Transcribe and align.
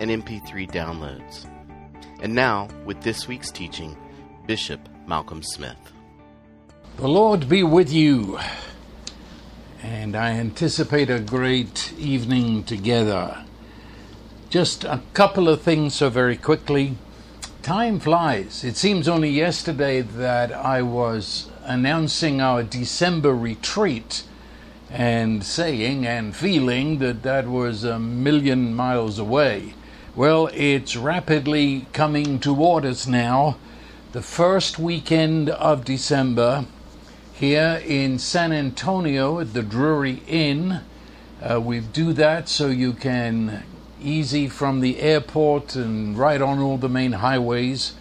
and 0.00 0.10
MP3 0.10 0.70
downloads. 0.70 1.46
And 2.20 2.34
now, 2.34 2.68
with 2.84 3.00
this 3.02 3.28
week's 3.28 3.50
teaching, 3.50 3.96
Bishop 4.46 4.80
Malcolm 5.06 5.42
Smith. 5.42 5.92
The 6.96 7.08
Lord 7.08 7.48
be 7.48 7.62
with 7.62 7.92
you. 7.92 8.38
And 9.82 10.16
I 10.16 10.30
anticipate 10.32 11.10
a 11.10 11.20
great 11.20 11.92
evening 11.96 12.64
together. 12.64 13.44
Just 14.50 14.84
a 14.84 15.00
couple 15.14 15.48
of 15.48 15.62
things 15.62 15.94
so 15.94 16.10
very 16.10 16.36
quickly. 16.36 16.96
Time 17.62 18.00
flies. 18.00 18.64
It 18.64 18.76
seems 18.76 19.06
only 19.06 19.30
yesterday 19.30 20.00
that 20.00 20.52
I 20.52 20.82
was 20.82 21.50
announcing 21.62 22.40
our 22.40 22.62
December 22.62 23.34
retreat 23.34 24.24
and 24.90 25.44
saying 25.44 26.06
and 26.06 26.34
feeling 26.34 26.98
that 26.98 27.22
that 27.22 27.46
was 27.46 27.84
a 27.84 27.98
million 27.98 28.74
miles 28.74 29.18
away. 29.18 29.74
Well, 30.18 30.50
it's 30.52 30.96
rapidly 30.96 31.86
coming 31.92 32.40
toward 32.40 32.84
us 32.84 33.06
now. 33.06 33.56
The 34.10 34.20
first 34.20 34.76
weekend 34.76 35.48
of 35.48 35.84
December 35.84 36.64
here 37.34 37.80
in 37.86 38.18
San 38.18 38.50
Antonio 38.50 39.38
at 39.38 39.54
the 39.54 39.62
Drury 39.62 40.24
Inn. 40.26 40.80
Uh, 41.40 41.60
we 41.60 41.78
do 41.78 42.12
that 42.14 42.48
so 42.48 42.66
you 42.66 42.94
can 42.94 43.62
easy 44.02 44.48
from 44.48 44.80
the 44.80 44.98
airport 44.98 45.76
and 45.76 46.18
right 46.18 46.42
on 46.42 46.58
all 46.58 46.78
the 46.78 46.88
main 46.88 47.12
highways 47.12 47.92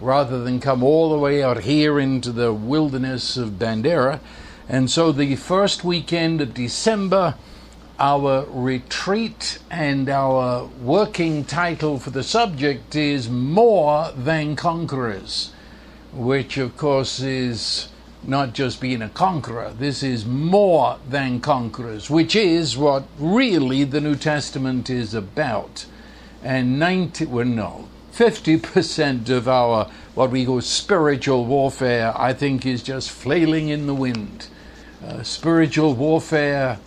rather 0.00 0.42
than 0.42 0.60
come 0.60 0.82
all 0.82 1.10
the 1.10 1.18
way 1.18 1.42
out 1.42 1.64
here 1.64 2.00
into 2.00 2.32
the 2.32 2.54
wilderness 2.54 3.36
of 3.36 3.58
Bandera. 3.58 4.20
And 4.66 4.90
so 4.90 5.12
the 5.12 5.36
first 5.36 5.84
weekend 5.84 6.40
of 6.40 6.54
December, 6.54 7.34
our 7.98 8.44
retreat 8.50 9.58
and 9.70 10.08
our 10.08 10.66
working 10.82 11.44
title 11.44 11.98
for 11.98 12.10
the 12.10 12.22
subject 12.22 12.94
is 12.94 13.30
More 13.30 14.10
Than 14.16 14.54
Conquerors, 14.54 15.52
which 16.12 16.58
of 16.58 16.76
course 16.76 17.20
is 17.20 17.88
not 18.22 18.52
just 18.52 18.80
being 18.80 19.02
a 19.02 19.08
conqueror, 19.08 19.72
this 19.78 20.02
is 20.02 20.26
more 20.26 20.98
than 21.08 21.40
conquerors, 21.40 22.10
which 22.10 22.34
is 22.34 22.76
what 22.76 23.04
really 23.18 23.84
the 23.84 24.00
New 24.00 24.16
Testament 24.16 24.90
is 24.90 25.14
about. 25.14 25.86
And 26.42 26.78
90, 26.78 27.26
well, 27.26 27.44
no, 27.44 27.88
50% 28.12 29.28
of 29.30 29.48
our 29.48 29.90
what 30.14 30.30
we 30.30 30.46
call 30.46 30.60
spiritual 30.60 31.44
warfare, 31.44 32.12
I 32.16 32.32
think, 32.32 32.66
is 32.66 32.82
just 32.82 33.10
flailing 33.10 33.68
in 33.68 33.86
the 33.86 33.94
wind. 33.94 34.48
Uh, 35.04 35.22
spiritual 35.22 35.94
warfare 35.94 36.78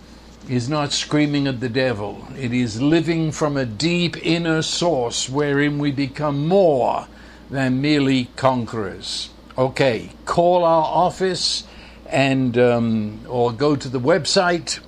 is 0.48 0.68
not 0.68 0.92
screaming 0.92 1.46
at 1.46 1.60
the 1.60 1.68
devil. 1.68 2.26
It 2.36 2.52
is 2.52 2.80
living 2.80 3.32
from 3.32 3.56
a 3.56 3.64
deep 3.64 4.16
inner 4.24 4.62
source 4.62 5.28
wherein 5.28 5.78
we 5.78 5.92
become 5.92 6.46
more 6.48 7.06
than 7.50 7.80
merely 7.80 8.30
conquerors. 8.36 9.30
Okay, 9.58 10.10
call 10.24 10.64
our 10.64 10.84
office 10.84 11.64
and 12.06 12.56
um, 12.56 13.20
or 13.28 13.52
go 13.52 13.76
to 13.76 13.88
the 13.88 14.00
website 14.00 14.80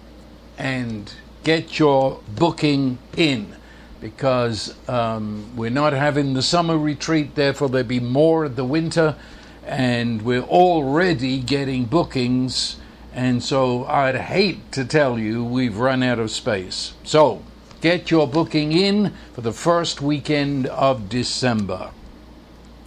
and 0.59 1.13
get 1.45 1.79
your 1.79 2.21
booking 2.35 2.99
in 3.17 3.55
because 4.01 4.75
um, 4.89 5.55
we're 5.57 5.71
not 5.71 5.93
having 5.93 6.35
the 6.35 6.43
summer 6.43 6.77
retreat, 6.77 7.37
therefore 7.37 7.69
there'll 7.69 7.87
be 7.87 8.01
more 8.01 8.45
at 8.47 8.57
the 8.57 8.65
winter, 8.65 9.15
and 9.65 10.23
we're 10.23 10.43
already 10.43 11.39
getting 11.39 11.85
bookings 11.85 12.77
and 13.15 13.43
so 13.43 13.85
I'd 13.85 14.17
hate 14.17 14.73
to 14.73 14.85
tell 14.85 15.19
you 15.19 15.45
we've 15.45 15.77
run 15.77 16.03
out 16.03 16.19
of 16.19 16.31
space. 16.31 16.95
So 17.05 17.43
get 17.81 18.11
your 18.11 18.27
booking 18.27 18.73
in 18.73 19.13
for 19.35 19.41
the 19.41 19.53
first 19.53 20.01
weekend 20.01 20.67
of 20.67 21.09
December. 21.09 21.91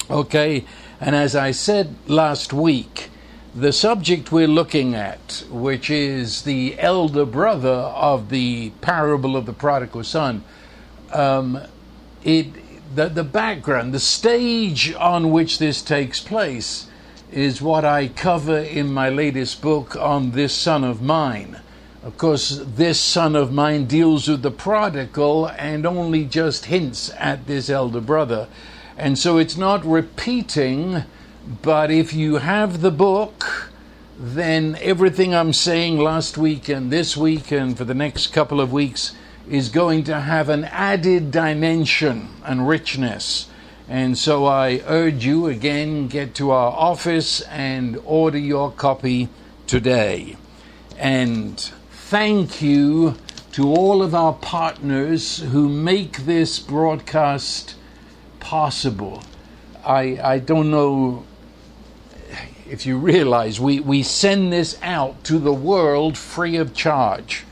Okay, 0.10 0.66
and 1.00 1.16
as 1.16 1.36
I 1.36 1.52
said 1.52 1.96
last 2.08 2.54
week, 2.54 3.10
the 3.54 3.72
subject 3.72 4.32
we're 4.32 4.48
looking 4.48 4.96
at, 4.96 5.44
which 5.50 5.90
is 5.90 6.42
the 6.42 6.78
elder 6.80 7.26
brother 7.26 7.70
of 7.70 8.30
the 8.30 8.72
parable 8.82 9.38
of 9.38 9.46
the 9.46 9.54
prodigal 9.54 10.04
son, 10.04 10.44
um, 11.14 11.60
it 12.24 12.48
the, 12.94 13.10
the 13.10 13.24
background, 13.24 13.94
the 13.94 14.00
stage 14.00 14.94
on 14.94 15.32
which 15.32 15.60
this 15.60 15.82
takes 15.82 16.20
place 16.20 16.88
is 17.36 17.62
what 17.62 17.84
I 17.84 18.08
cover 18.08 18.58
in 18.60 18.94
my 18.94 19.10
latest 19.10 19.62
book 19.62 19.98
on 19.98 20.32
this 20.32 20.54
son 20.54 20.86
of 20.86 21.02
mine. 21.02 21.60
Of 22.02 22.18
course, 22.18 22.62
this 22.64 22.98
son 22.98 23.36
of 23.36 23.52
mine 23.52 23.88
deals 23.88 24.30
with 24.30 24.42
the 24.42 24.52
prodigal 24.52 25.48
and 25.48 25.86
only 25.86 26.24
just 26.24 26.66
hints 26.66 27.12
at 27.18 27.46
this 27.46 27.70
elder 27.70 28.00
brother. 28.00 28.48
And 28.98 29.20
so 29.20 29.38
it's 29.38 29.58
not 29.58 29.84
repeating, 29.86 31.04
but 31.62 31.92
if 31.92 32.14
you 32.14 32.38
have 32.38 32.80
the 32.80 32.92
book, 32.92 33.70
then 34.18 34.78
everything 34.80 35.36
I'm 35.36 35.52
saying 35.52 35.98
last 35.98 36.38
week 36.38 36.70
and 36.70 36.90
this 36.90 37.18
week 37.18 37.52
and 37.52 37.78
for 37.78 37.84
the 37.84 37.94
next 37.94 38.28
couple 38.28 38.62
of 38.62 38.72
weeks 38.72 39.14
is 39.50 39.68
going 39.68 40.06
to 40.06 40.22
have 40.22 40.48
an 40.48 40.64
added 40.64 41.32
dimension 41.32 42.30
and 42.46 42.66
richness. 42.66 43.48
And 43.88 44.18
so 44.18 44.46
I 44.46 44.82
urge 44.88 45.26
you 45.26 45.46
again, 45.46 46.08
get 46.08 46.34
to 46.36 46.50
our 46.50 46.72
office 46.72 47.42
and 47.42 48.02
order 48.04 48.40
your 48.40 48.72
copy 48.72 49.30
today. 49.68 50.38
And 50.98 51.60
thank 51.92 52.64
you 52.64 53.16
to 53.52 53.72
all 53.72 54.02
of 54.02 54.16
our 54.16 54.34
partners 54.34 55.38
who 55.38 55.70
make 55.70 56.18
this 56.26 56.60
broadcast 56.60 57.76
possible. 58.40 59.24
I, 59.86 60.20
I 60.22 60.40
don't 60.40 60.72
know 60.72 61.24
if 62.68 62.88
you 62.88 62.98
realize 62.98 63.60
we, 63.60 63.80
we 63.80 64.02
send 64.02 64.52
this 64.52 64.80
out 64.82 65.24
to 65.26 65.38
the 65.38 65.54
world 65.54 66.18
free 66.18 66.58
of 66.58 66.74
charge. 66.74 67.44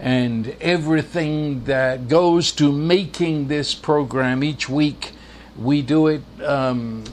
And 0.00 0.56
everything 0.60 1.64
that 1.64 2.08
goes 2.08 2.52
to 2.52 2.72
making 2.72 3.48
this 3.48 3.74
program 3.74 4.42
each 4.42 4.68
week 4.68 5.12
we 5.58 5.82
do 5.82 6.08
it 6.08 6.22
um, 6.42 7.04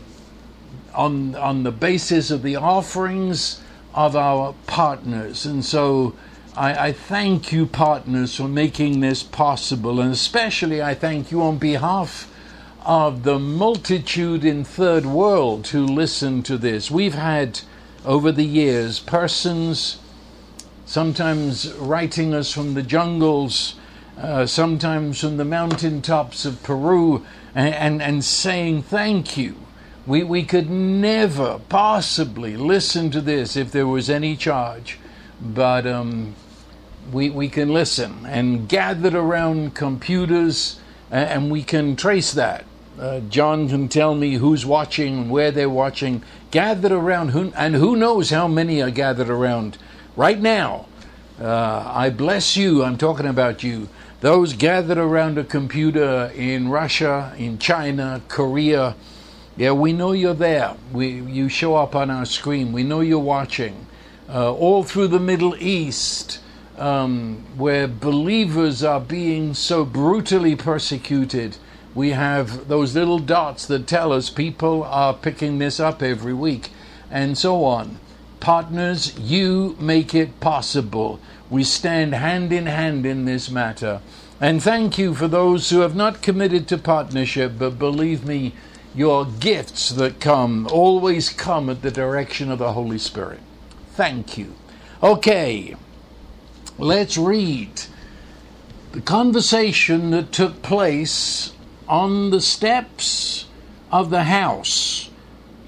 on 0.94 1.36
on 1.36 1.64
the 1.64 1.72
basis 1.72 2.32
of 2.32 2.44
the 2.44 2.56
offerings 2.56 3.62
of 3.94 4.16
our 4.16 4.54
partners, 4.68 5.46
and 5.46 5.64
so 5.64 6.16
I, 6.56 6.88
I 6.88 6.92
thank 6.92 7.54
you, 7.54 7.66
partners, 7.66 8.36
for 8.36 8.48
making 8.48 9.00
this 9.00 9.24
possible, 9.24 10.02
and 10.02 10.12
especially 10.12 10.82
I 10.82 10.94
thank 10.94 11.32
you 11.32 11.42
on 11.42 11.58
behalf 11.58 12.28
of 12.86 13.24
the 13.24 13.40
multitude 13.40 14.44
in 14.44 14.66
third 14.66 15.06
world 15.06 15.68
who 15.68 15.86
listen 15.86 16.44
to 16.44 16.58
this. 16.58 16.92
We've 16.92 17.14
had 17.14 17.62
over 18.04 18.32
the 18.32 18.46
years 18.46 19.00
persons 19.00 20.00
sometimes 20.86 21.72
writing 21.76 22.34
us 22.34 22.52
from 22.52 22.74
the 22.74 22.84
jungles, 22.84 23.76
uh, 24.18 24.46
sometimes 24.46 25.22
from 25.22 25.38
the 25.38 25.46
mountaintops 25.46 26.44
of 26.44 26.62
Peru, 26.64 27.26
and, 27.56 27.74
and, 27.74 28.02
and 28.02 28.24
saying 28.24 28.84
thank 28.84 29.38
you. 29.38 29.56
We, 30.06 30.24
we 30.24 30.44
could 30.44 30.70
never 30.70 31.60
possibly 31.70 32.58
listen 32.58 33.12
to 33.12 33.22
this 33.22 33.56
if 33.56 33.72
there 33.72 33.88
was 33.88 34.10
any 34.10 34.36
charge, 34.36 35.00
but 35.40 35.86
um, 35.86 36.36
we, 37.12 37.30
we 37.30 37.50
can 37.50 37.74
listen 37.74 38.26
and 38.26 38.68
gathered 38.68 39.14
around 39.14 39.76
computers 39.76 40.80
and, 41.12 41.30
and 41.30 41.52
we 41.52 41.64
can 41.64 41.96
trace 41.96 42.34
that. 42.34 42.66
Uh, 43.00 43.20
John 43.22 43.70
can 43.70 43.88
tell 43.90 44.16
me 44.16 44.36
who's 44.36 44.66
watching 44.66 45.30
where 45.30 45.52
they're 45.52 45.70
watching. 45.70 46.24
Gathered 46.52 46.92
around, 46.92 47.30
who, 47.30 47.54
and 47.56 47.76
who 47.76 47.96
knows 47.96 48.30
how 48.30 48.48
many 48.48 48.82
are 48.82 48.92
gathered 48.92 49.30
around 49.30 49.78
right 50.16 50.40
now. 50.40 50.88
Uh, 51.40 51.84
I 51.88 52.10
bless 52.10 52.58
you. 52.58 52.84
I'm 52.84 52.98
talking 52.98 53.26
about 53.26 53.64
you 53.64 53.88
those 54.22 54.54
gathered 54.54 54.98
around 54.98 55.38
a 55.38 55.44
computer 55.44 56.32
in 56.36 56.70
Russia, 56.70 57.34
in 57.38 57.58
China, 57.58 58.22
Korea, 58.28 58.96
yeah, 59.58 59.72
we 59.74 59.94
know 59.94 60.14
you're 60.14 60.34
there. 60.34 60.76
We, 60.94 61.10
you 61.10 61.50
show 61.50 61.76
up 61.76 61.96
on 61.96 62.10
our 62.10 62.26
screen. 62.26 62.72
We 62.72 62.84
know 62.84 63.02
you're 63.02 63.20
watching. 63.20 63.86
Uh, 64.30 64.54
all 64.54 64.84
through 64.84 65.10
the 65.10 65.20
Middle 65.20 65.56
East, 65.58 66.40
um, 66.78 67.44
where 67.58 67.88
believers 67.88 68.84
are 68.84 69.02
being 69.02 69.54
so 69.54 69.84
brutally 69.84 70.56
persecuted, 70.56 71.58
we 71.94 72.12
have 72.12 72.70
those 72.70 72.96
little 72.96 73.20
dots 73.20 73.66
that 73.66 73.88
tell 73.88 74.14
us 74.14 74.30
people 74.30 74.84
are 74.86 75.14
picking 75.14 75.58
this 75.58 75.80
up 75.80 76.02
every 76.02 76.34
week, 76.34 76.70
and 77.10 77.38
so 77.38 77.66
on. 77.66 78.00
Partners, 78.40 79.20
you 79.20 79.76
make 79.80 80.16
it 80.16 80.40
possible. 80.40 81.20
We 81.52 81.66
stand 81.66 82.16
hand 82.16 82.54
in 82.54 82.66
hand 82.66 83.06
in 83.06 83.26
this 83.26 83.52
matter. 83.52 84.02
And 84.40 84.64
thank 84.64 84.98
you 84.98 85.14
for 85.14 85.28
those 85.28 85.70
who 85.70 85.82
have 85.82 85.96
not 85.96 86.24
committed 86.24 86.68
to 86.70 86.78
partnership, 86.78 87.54
but 87.60 87.78
believe 87.78 88.26
me, 88.26 88.56
your 88.96 89.26
gifts 89.26 89.90
that 89.90 90.20
come 90.20 90.68
always 90.72 91.30
come 91.30 91.70
at 91.70 91.82
the 91.82 91.92
direction 91.92 92.50
of 92.50 92.60
the 92.60 92.72
Holy 92.72 92.98
Spirit. 92.98 93.42
Thank 93.92 94.38
you. 94.38 94.56
Okay, 95.04 95.76
let's 96.78 97.18
read 97.18 97.84
the 98.94 99.02
conversation 99.02 100.12
that 100.12 100.32
took 100.32 100.62
place 100.62 101.52
on 101.88 102.32
the 102.32 102.42
steps 102.42 103.46
of 103.92 104.10
the 104.10 104.24
house. 104.24 105.11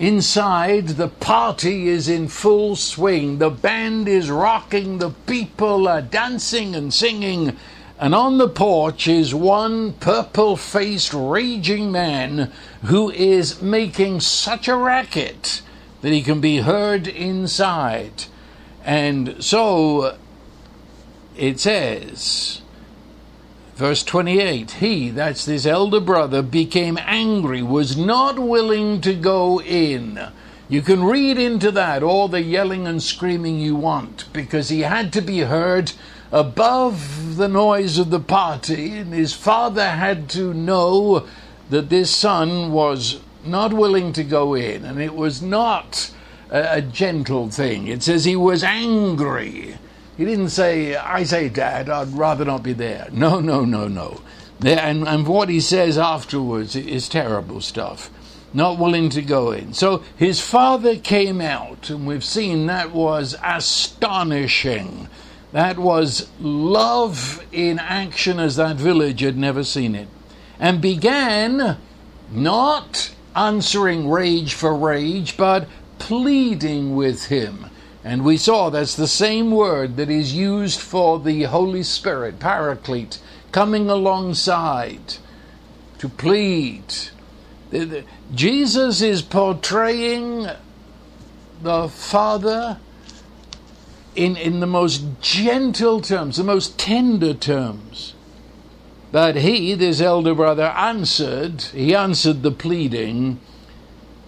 Inside, 0.04 0.90
the 0.90 1.08
party 1.08 1.88
is 1.88 2.10
in 2.10 2.28
full 2.28 2.76
swing. 2.76 3.38
The 3.38 3.50
band 3.50 4.10
is 4.10 4.30
rocking, 4.30 4.98
the 4.98 5.12
people 5.12 5.88
are 5.88 6.02
dancing 6.02 6.76
and 6.76 6.94
singing, 6.94 7.56
and 7.98 8.14
on 8.14 8.38
the 8.38 8.50
porch 8.50 9.08
is 9.08 9.34
one 9.34 9.94
purple 9.94 10.58
faced, 10.58 11.14
raging 11.14 11.90
man 11.90 12.52
who 12.82 13.12
is 13.12 13.62
making 13.62 14.20
such 14.20 14.68
a 14.68 14.76
racket 14.76 15.62
that 16.02 16.12
he 16.12 16.22
can 16.22 16.42
be 16.42 16.58
heard 16.58 17.08
inside. 17.08 18.26
And 18.84 19.42
so 19.42 20.18
it 21.38 21.62
says, 21.62 22.62
verse 23.76 24.04
28 24.04 24.72
He, 24.72 25.10
that's 25.10 25.46
this 25.46 25.66
elder 25.66 26.00
brother, 26.00 26.42
became 26.42 26.98
angry, 27.02 27.62
was 27.62 27.98
not 27.98 28.40
willing 28.40 29.02
to 29.02 29.14
go 29.14 29.62
in. 29.62 30.20
You 30.70 30.82
can 30.82 31.04
read 31.04 31.38
into 31.38 31.72
that 31.72 32.04
all 32.04 32.28
the 32.28 32.42
yelling 32.42 32.88
and 32.88 33.02
screaming 33.04 33.60
you 33.60 33.76
want 33.76 34.26
because 34.34 34.70
he 34.70 34.82
had 34.82 35.14
to 35.14 35.22
be 35.22 35.40
heard 35.40 35.92
above 36.32 37.38
the 37.38 37.48
noise 37.48 38.00
of 38.00 38.10
the 38.10 38.20
party, 38.20 38.98
and 38.98 39.14
his 39.14 39.34
father 39.34 39.92
had 39.92 40.30
to 40.30 40.54
know 40.54 41.28
that 41.70 41.90
this 41.90 42.10
son 42.10 42.72
was 42.72 43.20
not 43.46 43.74
willing 43.74 44.14
to 44.14 44.24
go 44.24 44.56
in, 44.56 44.84
and 44.84 45.00
it 45.00 45.14
was 45.14 45.42
not 45.42 46.12
a, 46.50 46.78
a 46.78 46.82
gentle 46.82 47.50
thing. 47.50 47.88
It 47.88 48.02
says 48.02 48.26
he 48.26 48.36
was 48.36 48.64
angry. 48.64 49.76
He 50.18 50.26
didn't 50.26 50.50
say, 50.50 50.96
I 50.96 51.24
say, 51.24 51.50
Dad, 51.50 51.90
I'd 51.90 52.10
rather 52.10 52.46
not 52.46 52.64
be 52.64 52.74
there. 52.74 53.08
No, 53.12 53.40
no, 53.40 53.66
no, 53.66 53.88
no. 53.88 54.22
And, 54.64 55.08
and 55.08 55.28
what 55.28 55.50
he 55.50 55.60
says 55.60 55.98
afterwards 55.98 56.76
is 56.76 57.10
terrible 57.10 57.62
stuff. 57.62 58.10
Not 58.54 58.78
willing 58.78 59.10
to 59.10 59.22
go 59.24 59.52
in. 59.52 59.74
So 59.74 60.04
his 60.16 60.40
father 60.40 60.96
came 60.96 61.42
out, 61.42 61.90
and 61.90 62.06
we've 62.06 62.24
seen 62.24 62.68
that 62.68 62.92
was 62.92 63.36
astonishing. 63.44 65.10
That 65.52 65.80
was 65.80 66.30
love 66.40 67.44
in 67.52 67.80
action 67.80 68.40
as 68.40 68.56
that 68.56 68.76
village 68.76 69.22
had 69.22 69.38
never 69.38 69.64
seen 69.64 69.96
it. 69.96 70.08
And 70.60 70.82
began 70.82 71.78
not 72.32 73.12
answering 73.36 74.10
rage 74.10 74.54
for 74.54 74.76
rage, 74.76 75.36
but 75.36 75.68
pleading 75.98 76.96
with 76.96 77.26
him. 77.26 77.66
And 78.04 78.26
we 78.26 78.38
saw 78.38 78.70
that's 78.70 78.96
the 78.96 79.08
same 79.08 79.52
word 79.52 79.96
that 79.96 80.10
is 80.10 80.34
used 80.34 80.80
for 80.80 81.20
the 81.20 81.44
Holy 81.44 81.84
Spirit, 81.84 82.40
Paraclete, 82.40 83.20
coming 83.52 83.90
alongside 83.90 85.16
to 86.00 86.10
plead. 86.10 86.84
Jesus 88.34 89.02
is 89.02 89.22
portraying 89.22 90.48
the 91.62 91.88
Father 91.88 92.78
in, 94.16 94.36
in 94.36 94.60
the 94.60 94.68
most 94.68 95.04
gentle 95.22 96.02
terms, 96.02 96.38
the 96.38 96.44
most 96.44 96.78
tender 96.78 97.34
terms. 97.34 98.14
But 99.12 99.38
he, 99.38 99.76
this 99.76 100.02
elder 100.02 100.34
brother, 100.34 100.74
answered, 100.76 101.62
he 101.62 101.96
answered 101.96 102.42
the 102.42 102.52
pleading 102.52 103.40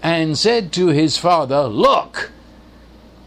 and 0.02 0.38
said 0.38 0.72
to 0.74 0.88
his 0.88 1.18
father, 1.18 1.64
Look, 1.64 2.32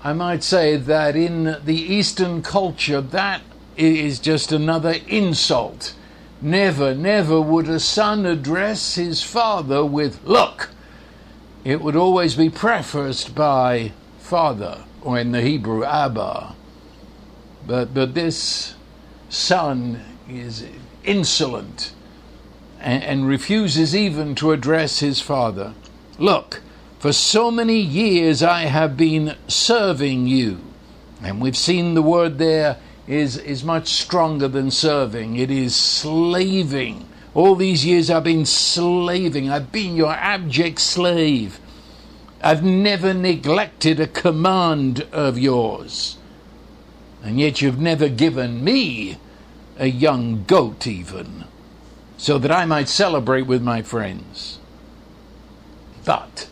I 0.03 0.13
might 0.13 0.45
say 0.45 0.77
that 0.77 1.17
in 1.17 1.57
the 1.65 1.75
Eastern 1.75 2.43
culture, 2.43 3.01
that 3.01 3.43
is 3.77 4.21
just 4.21 4.53
another 4.53 4.97
insult. 5.09 5.95
Never, 6.41 6.95
never 6.95 7.41
would 7.41 7.69
a 7.69 7.81
son 7.81 8.25
address 8.25 8.95
his 8.95 9.23
father 9.23 9.85
with, 9.85 10.25
Look. 10.25 10.71
It 11.65 11.81
would 11.81 11.97
always 11.97 12.37
be 12.37 12.49
prefaced 12.49 13.35
by 13.35 13.93
Father 14.19 14.85
or 15.03 15.19
in 15.19 15.33
the 15.33 15.43
Hebrew, 15.43 15.85
Abba. 15.85 16.55
But, 17.67 17.93
but 17.93 18.15
this 18.15 18.75
son 19.29 20.03
is 20.29 20.65
insolent 21.05 21.93
and, 22.81 23.03
and 23.03 23.29
refuses 23.29 23.95
even 23.97 24.35
to 24.37 24.53
address 24.53 25.01
his 25.01 25.21
father. 25.21 25.75
Look, 26.19 26.63
for 26.99 27.13
so 27.13 27.51
many 27.51 27.79
years 27.79 28.43
I 28.43 28.63
have 28.63 28.97
been 28.97 29.37
serving 29.47 30.27
you. 30.27 30.61
And 31.23 31.41
we've 31.41 31.57
seen 31.57 31.95
the 31.95 32.03
word 32.03 32.39
there 32.39 32.79
is, 33.07 33.37
is 33.39 33.65
much 33.65 33.89
stronger 33.89 34.49
than 34.49 34.71
serving, 34.71 35.37
it 35.37 35.51
is 35.51 35.75
slaving. 35.75 37.09
All 37.35 37.55
these 37.55 37.85
years 37.85 38.11
I've 38.11 38.25
been 38.25 38.47
slaving, 38.47 39.49
I've 39.51 39.73
been 39.73 39.97
your 39.97 40.13
abject 40.13 40.81
slave. 40.81 41.61
I've 42.43 42.63
never 42.65 43.15
neglected 43.15 43.99
a 43.99 44.07
command 44.07 45.07
of 45.13 45.39
yours. 45.39 46.19
And 47.23 47.41
yet 47.41 47.61
you've 47.61 47.81
never 47.81 48.09
given 48.09 48.63
me 48.63 49.19
a 49.77 49.87
young 49.87 50.45
goat, 50.45 50.87
even, 50.87 51.45
so 52.17 52.39
that 52.39 52.53
I 52.53 52.65
might 52.65 52.89
celebrate 52.89 53.43
with 53.43 53.63
my 53.63 53.83
friends. 53.83 54.59
But 56.05 56.49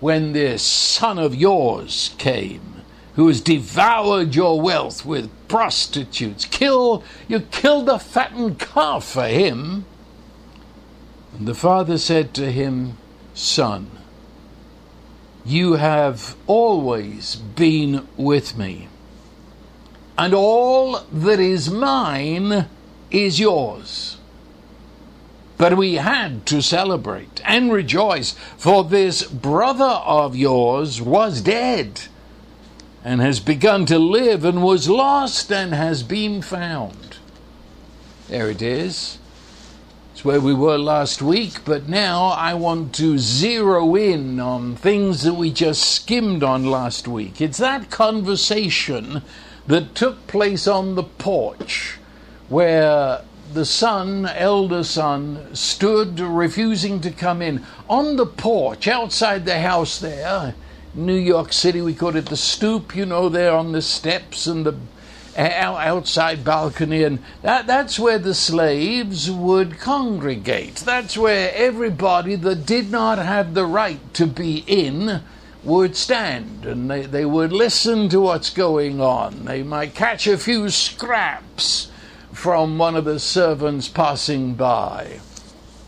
when 0.00 0.32
this 0.32 0.62
son 0.62 1.18
of 1.18 1.34
yours 1.34 2.14
came, 2.18 2.82
who 3.14 3.28
has 3.28 3.40
devoured 3.40 4.34
your 4.34 4.60
wealth 4.60 5.04
with 5.04 5.30
prostitutes, 5.46 6.44
kill 6.46 7.04
you 7.28 7.40
killed 7.40 7.88
a 7.88 7.98
fattened 7.98 8.58
calf 8.58 9.04
for 9.04 9.26
him. 9.26 9.84
And 11.36 11.46
the 11.46 11.54
father 11.54 11.98
said 11.98 12.34
to 12.34 12.50
him, 12.50 12.96
Son, 13.34 13.90
you 15.44 15.74
have 15.74 16.36
always 16.46 17.36
been 17.36 18.06
with 18.16 18.56
me, 18.56 18.88
and 20.16 20.34
all 20.34 21.00
that 21.12 21.40
is 21.40 21.70
mine 21.70 22.66
is 23.10 23.40
yours. 23.40 24.19
But 25.60 25.76
we 25.76 25.96
had 25.96 26.46
to 26.46 26.62
celebrate 26.62 27.42
and 27.44 27.70
rejoice, 27.70 28.34
for 28.56 28.82
this 28.82 29.22
brother 29.22 29.84
of 29.84 30.34
yours 30.34 31.02
was 31.02 31.42
dead 31.42 32.00
and 33.04 33.20
has 33.20 33.40
begun 33.40 33.84
to 33.84 33.98
live 33.98 34.42
and 34.42 34.62
was 34.62 34.88
lost 34.88 35.52
and 35.52 35.74
has 35.74 36.02
been 36.02 36.40
found. 36.40 37.18
There 38.28 38.48
it 38.48 38.62
is. 38.62 39.18
It's 40.14 40.24
where 40.24 40.40
we 40.40 40.54
were 40.54 40.78
last 40.78 41.20
week, 41.20 41.62
but 41.66 41.90
now 41.90 42.28
I 42.28 42.54
want 42.54 42.94
to 42.94 43.18
zero 43.18 43.94
in 43.96 44.40
on 44.40 44.76
things 44.76 45.24
that 45.24 45.34
we 45.34 45.50
just 45.50 45.82
skimmed 45.82 46.42
on 46.42 46.64
last 46.64 47.06
week. 47.06 47.38
It's 47.38 47.58
that 47.58 47.90
conversation 47.90 49.20
that 49.66 49.94
took 49.94 50.26
place 50.26 50.66
on 50.66 50.94
the 50.94 51.02
porch 51.02 51.98
where 52.48 53.20
the 53.54 53.64
son, 53.64 54.26
elder 54.26 54.84
son, 54.84 55.54
stood 55.54 56.20
refusing 56.20 57.00
to 57.00 57.10
come 57.10 57.42
in. 57.42 57.64
On 57.88 58.16
the 58.16 58.26
porch 58.26 58.88
outside 58.88 59.44
the 59.44 59.60
house 59.60 59.98
there, 59.98 60.54
New 60.94 61.14
York 61.14 61.52
City, 61.52 61.80
we 61.80 61.94
called 61.94 62.16
it 62.16 62.26
the 62.26 62.36
stoop, 62.36 62.94
you 62.96 63.06
know, 63.06 63.28
there 63.28 63.52
on 63.52 63.72
the 63.72 63.82
steps 63.82 64.46
and 64.46 64.66
the 64.66 64.76
outside 65.36 66.44
balcony, 66.44 67.04
and 67.04 67.20
that, 67.42 67.66
that's 67.66 67.98
where 67.98 68.18
the 68.18 68.34
slaves 68.34 69.30
would 69.30 69.78
congregate. 69.78 70.76
That's 70.76 71.16
where 71.16 71.52
everybody 71.54 72.34
that 72.34 72.66
did 72.66 72.90
not 72.90 73.18
have 73.18 73.54
the 73.54 73.66
right 73.66 74.12
to 74.14 74.26
be 74.26 74.64
in 74.66 75.22
would 75.62 75.94
stand 75.94 76.64
and 76.64 76.90
they, 76.90 77.02
they 77.02 77.24
would 77.24 77.52
listen 77.52 78.08
to 78.08 78.20
what's 78.20 78.50
going 78.50 79.00
on. 79.00 79.44
They 79.44 79.62
might 79.62 79.94
catch 79.94 80.26
a 80.26 80.38
few 80.38 80.70
scraps 80.70 81.89
from 82.40 82.78
one 82.78 82.96
of 82.96 83.04
the 83.04 83.20
servants 83.20 83.86
passing 83.86 84.54
by. 84.54 85.20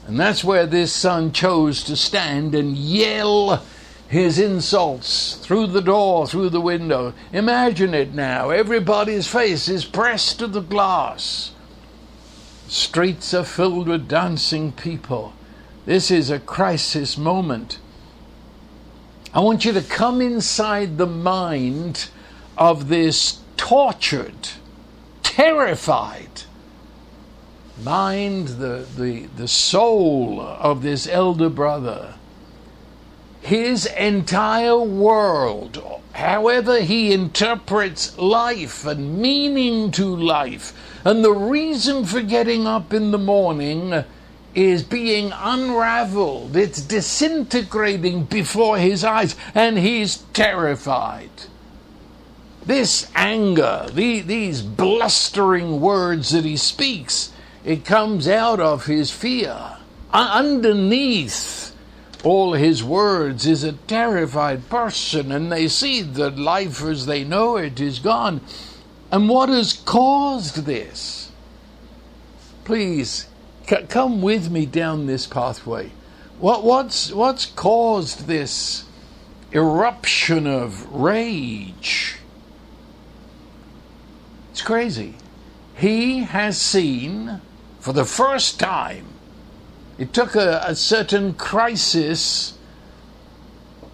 And 0.07 0.21
that's 0.21 0.45
where 0.45 0.67
this 0.67 0.93
son 0.93 1.33
chose 1.33 1.83
to 1.85 1.97
stand 1.97 2.55
and 2.55 2.77
yell 2.77 3.65
his 4.07 4.39
insults 4.39 5.37
through 5.37 5.69
the 5.69 5.81
door, 5.81 6.27
through 6.27 6.51
the 6.51 6.61
window. 6.61 7.15
Imagine 7.33 7.95
it 7.95 8.13
now. 8.13 8.51
Everybody's 8.51 9.27
face 9.27 9.67
is 9.67 9.87
pressed 9.87 10.41
to 10.41 10.47
the 10.47 10.61
glass. 10.61 11.53
Streets 12.69 13.33
are 13.33 13.45
filled 13.45 13.89
with 13.89 14.07
dancing 14.07 14.73
people. 14.73 15.33
This 15.87 16.11
is 16.11 16.29
a 16.29 16.39
crisis 16.39 17.17
moment. 17.17 17.79
I 19.33 19.41
want 19.41 19.65
you 19.65 19.73
to 19.73 19.81
come 19.81 20.21
inside 20.21 20.99
the 20.99 21.07
mind 21.07 22.11
of 22.59 22.89
this 22.89 23.39
tortured, 23.57 24.51
terrified 25.23 26.43
mind, 27.83 28.49
the, 28.49 28.87
the, 28.97 29.27
the 29.37 29.49
soul 29.49 30.41
of 30.41 30.83
this 30.83 31.07
elder 31.07 31.49
brother. 31.49 32.15
His 33.41 33.87
entire 33.87 34.79
world, 34.79 35.83
however 36.13 36.81
he 36.81 37.13
interprets 37.13 38.17
life 38.19 38.87
and 38.87 39.19
meaning 39.19 39.91
to 39.93 40.05
life, 40.05 40.73
and 41.05 41.25
the 41.25 41.33
reason 41.33 42.05
for 42.05 42.23
getting 42.23 42.67
up 42.67 42.93
in 42.93 43.11
the 43.11 43.19
morning 43.19 44.05
is 44.55 44.85
being 44.85 45.33
unraveled. 45.33 46.55
It's 46.55 46.81
disintegrating 46.81 48.25
before 48.25 48.79
his 48.79 49.03
eyes, 49.03 49.35
and 49.55 49.79
he's 49.79 50.19
terrified. 50.35 51.31
This 52.65 53.11
anger, 53.15 53.89
the, 53.93 54.21
these 54.21 54.63
blustering 54.63 55.81
words 55.81 56.31
that 56.31 56.45
he 56.45 56.57
speaks, 56.57 57.33
it 57.65 57.85
comes 57.85 58.29
out 58.29 58.61
of 58.61 58.87
his 58.87 59.11
fear. 59.11 59.77
Uh, 60.13 60.31
underneath 60.33 61.75
all 62.23 62.53
his 62.53 62.85
words 62.85 63.47
is 63.47 63.65
a 63.65 63.73
terrified 63.73 64.69
person, 64.69 65.33
and 65.33 65.51
they 65.51 65.67
see 65.67 66.03
that 66.03 66.39
life 66.39 66.83
as 66.85 67.07
they 67.07 67.25
know 67.25 67.57
it 67.57 67.81
is 67.81 67.99
gone. 67.99 68.41
And 69.11 69.29
what 69.29 69.49
has 69.49 69.73
caused 69.73 70.65
this? 70.65 71.33
Please 72.65 73.27
c- 73.67 73.83
come 73.89 74.23
with 74.23 74.51
me 74.51 74.67
down 74.67 75.07
this 75.07 75.27
pathway. 75.27 75.91
What, 76.39 76.63
what's, 76.63 77.13
what's 77.13 77.47
caused 77.47 78.27
this 78.27 78.85
eruption 79.53 80.47
of 80.47 80.93
rage? 80.93 82.19
It's 84.53 84.61
crazy. 84.61 85.15
He 85.77 86.25
has 86.25 86.61
seen 86.61 87.41
for 87.81 87.95
the 87.95 88.05
first 88.05 88.61
time, 88.61 89.07
it 89.97 90.13
took 90.13 90.35
a, 90.35 90.63
a 90.67 90.77
certain 90.77 91.33
crisis 91.33 92.53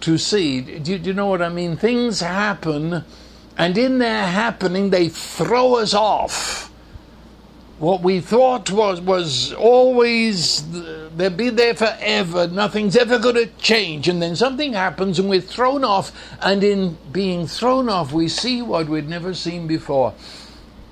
to 0.01 0.17
see. 0.17 0.59
Do, 0.59 0.97
do 0.99 1.07
you 1.09 1.13
know 1.13 1.27
what 1.27 1.41
I 1.41 1.47
mean? 1.47 1.77
Things 1.77 2.19
happen, 2.19 3.05
and 3.57 3.77
in 3.77 3.99
their 3.99 4.27
happening, 4.27 4.89
they 4.89 5.07
throw 5.07 5.75
us 5.75 5.93
off. 5.93 6.69
What 7.77 8.01
we 8.01 8.19
thought 8.19 8.69
was 8.69 8.99
was 8.99 9.53
always 9.53 10.69
they'll 11.15 11.29
be 11.29 11.51
there 11.51 11.73
forever. 11.73 12.47
Nothing's 12.49 12.97
ever 12.97 13.17
going 13.17 13.35
to 13.35 13.47
change, 13.61 14.09
and 14.09 14.21
then 14.21 14.35
something 14.35 14.73
happens, 14.73 15.19
and 15.19 15.29
we're 15.29 15.39
thrown 15.39 15.85
off. 15.85 16.11
And 16.41 16.65
in 16.65 16.97
being 17.13 17.47
thrown 17.47 17.87
off, 17.87 18.11
we 18.11 18.27
see 18.27 18.61
what 18.61 18.89
we'd 18.89 19.07
never 19.07 19.33
seen 19.33 19.65
before 19.65 20.13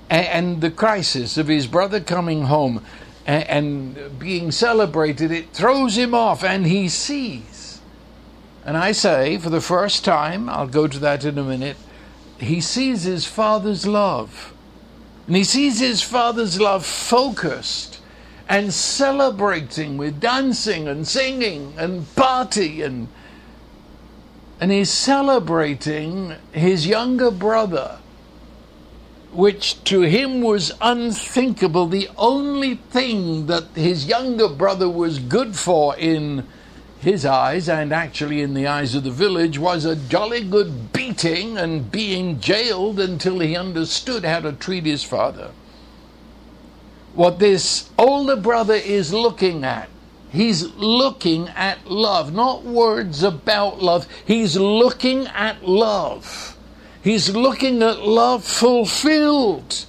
and 0.10 0.62
the 0.62 0.72
crisis 0.72 1.38
of 1.38 1.48
his 1.48 1.68
brother 1.68 2.00
coming 2.00 2.44
home 2.44 2.84
and 3.26 4.18
being 4.20 4.52
celebrated, 4.52 5.32
it 5.32 5.52
throws 5.52 5.98
him 5.98 6.14
off 6.14 6.44
and 6.44 6.66
he 6.66 6.88
sees. 6.88 7.82
And 8.66 8.78
I 8.78 8.94
say, 8.94 9.38
for 9.38 9.50
the 9.50 9.62
first 9.62 10.06
time, 10.06 10.50
I'll 10.50 10.68
go 10.68 10.88
to 10.88 11.00
that 11.00 11.26
in 11.26 11.38
a 11.38 11.44
minute, 11.44 11.78
he 12.40 12.62
sees 12.62 13.04
his 13.04 13.26
father's 13.26 13.86
love. 13.86 14.54
And 15.26 15.36
he 15.36 15.44
sees 15.44 15.80
his 15.80 16.02
father's 16.02 16.60
love 16.60 16.86
focused 16.86 18.00
and 18.48 18.74
celebrating 18.74 19.98
with 19.98 20.22
dancing 20.22 20.88
and 20.88 21.06
singing 21.08 21.74
and 21.78 22.14
party 22.16 22.82
and 22.82 23.10
and 24.60 24.72
he's 24.72 24.90
celebrating 24.90 26.34
his 26.52 26.88
younger 26.88 27.30
brother 27.30 28.00
which 29.32 29.84
to 29.84 30.02
him 30.02 30.42
was 30.42 30.72
unthinkable, 30.82 31.88
the 31.88 32.10
only 32.18 32.76
thing 32.76 33.48
that 33.48 33.66
his 33.76 34.06
younger 34.06 34.48
brother 34.48 34.90
was 34.90 35.20
good 35.20 35.56
for 35.56 35.96
in 35.98 36.48
his 37.00 37.26
eyes 37.26 37.70
and 37.70 37.94
actually 37.94 38.42
in 38.42 38.54
the 38.54 38.66
eyes 38.68 38.96
of 38.96 39.04
the 39.04 39.12
village 39.12 39.60
was 39.60 39.86
a 39.86 39.96
jolly 39.96 40.44
good 40.44 40.92
beating 40.92 41.58
and 41.58 41.92
being 41.92 42.40
jailed 42.40 43.00
until 43.00 43.40
he 43.40 43.56
understood 43.56 44.26
how 44.26 44.40
to 44.40 44.52
treat 44.54 44.86
his 44.86 45.04
father. 45.04 45.52
What 47.14 47.40
this 47.40 47.90
older 47.98 48.36
brother 48.36 48.74
is 48.76 49.14
looking 49.14 49.64
at, 49.64 49.90
he's 50.32 50.74
looking 50.76 51.50
at 51.50 51.90
love, 51.90 52.34
not 52.34 52.64
words 52.64 53.24
about 53.24 53.82
love, 53.82 54.08
he's 54.26 54.58
looking 54.58 55.28
at 55.28 55.68
love. 55.68 56.57
He's 57.08 57.34
looking 57.34 57.82
at 57.84 58.06
love 58.06 58.44
fulfilled, 58.44 59.86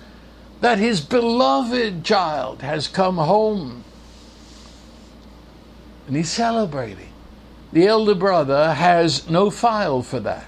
that 0.60 0.78
his 0.78 1.00
beloved 1.00 2.04
child 2.04 2.62
has 2.62 2.86
come 2.86 3.16
home. 3.16 3.82
And 6.06 6.14
he's 6.14 6.30
celebrating. 6.30 7.12
The 7.72 7.88
elder 7.88 8.14
brother 8.14 8.72
has 8.72 9.28
no 9.28 9.50
file 9.50 10.00
for 10.02 10.20
that, 10.20 10.46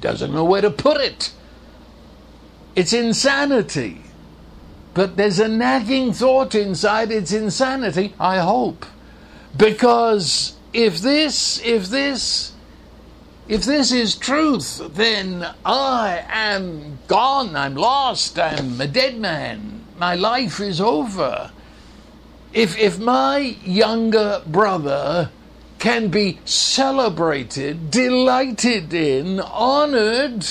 doesn't 0.00 0.32
know 0.32 0.44
where 0.44 0.62
to 0.62 0.70
put 0.70 1.00
it. 1.00 1.32
It's 2.76 2.92
insanity. 2.92 4.02
But 4.94 5.16
there's 5.16 5.40
a 5.40 5.48
nagging 5.48 6.12
thought 6.12 6.54
inside 6.54 7.10
it's 7.10 7.32
insanity, 7.32 8.14
I 8.20 8.38
hope. 8.38 8.86
Because 9.56 10.54
if 10.72 11.00
this, 11.00 11.60
if 11.64 11.88
this 11.88 12.52
if 13.48 13.64
this 13.64 13.92
is 13.92 14.14
truth, 14.14 14.80
then 14.94 15.46
I 15.64 16.24
am 16.28 16.98
gone, 17.08 17.56
I'm 17.56 17.74
lost, 17.74 18.38
I'm 18.38 18.80
a 18.80 18.86
dead 18.86 19.18
man, 19.18 19.84
my 19.98 20.14
life 20.14 20.60
is 20.60 20.80
over. 20.80 21.50
If, 22.52 22.78
if 22.78 22.98
my 22.98 23.38
younger 23.64 24.42
brother 24.46 25.30
can 25.78 26.08
be 26.08 26.40
celebrated, 26.44 27.90
delighted 27.90 28.92
in, 28.92 29.40
honored, 29.40 30.46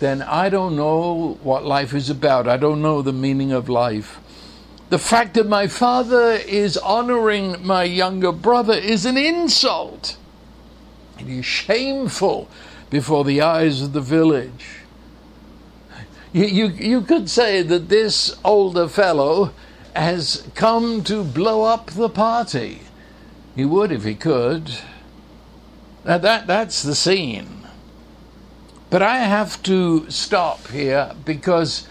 then 0.00 0.22
I 0.22 0.48
don't 0.48 0.76
know 0.76 1.38
what 1.42 1.64
life 1.64 1.92
is 1.94 2.08
about. 2.08 2.48
I 2.48 2.56
don't 2.56 2.82
know 2.82 3.02
the 3.02 3.12
meaning 3.12 3.52
of 3.52 3.68
life. 3.68 4.18
The 4.90 4.98
fact 4.98 5.34
that 5.34 5.46
my 5.46 5.66
father 5.66 6.32
is 6.32 6.76
honoring 6.78 7.64
my 7.64 7.84
younger 7.84 8.32
brother 8.32 8.74
is 8.74 9.04
an 9.04 9.18
insult. 9.18 10.16
It 11.18 11.28
is 11.28 11.44
shameful 11.44 12.48
before 12.90 13.24
the 13.24 13.40
eyes 13.40 13.82
of 13.82 13.92
the 13.92 14.00
village. 14.00 14.78
You, 16.32 16.44
you, 16.44 16.66
you 16.68 17.00
could 17.00 17.30
say 17.30 17.62
that 17.62 17.88
this 17.88 18.36
older 18.44 18.88
fellow 18.88 19.52
has 19.96 20.46
come 20.54 21.02
to 21.04 21.24
blow 21.24 21.64
up 21.64 21.90
the 21.90 22.08
party. 22.08 22.80
He 23.56 23.64
would 23.64 23.90
if 23.90 24.04
he 24.04 24.14
could. 24.14 24.70
Now 26.04 26.18
that, 26.18 26.46
that's 26.46 26.82
the 26.82 26.94
scene. 26.94 27.66
But 28.90 29.02
I 29.02 29.18
have 29.18 29.62
to 29.64 30.08
stop 30.10 30.68
here 30.68 31.12
because 31.24 31.86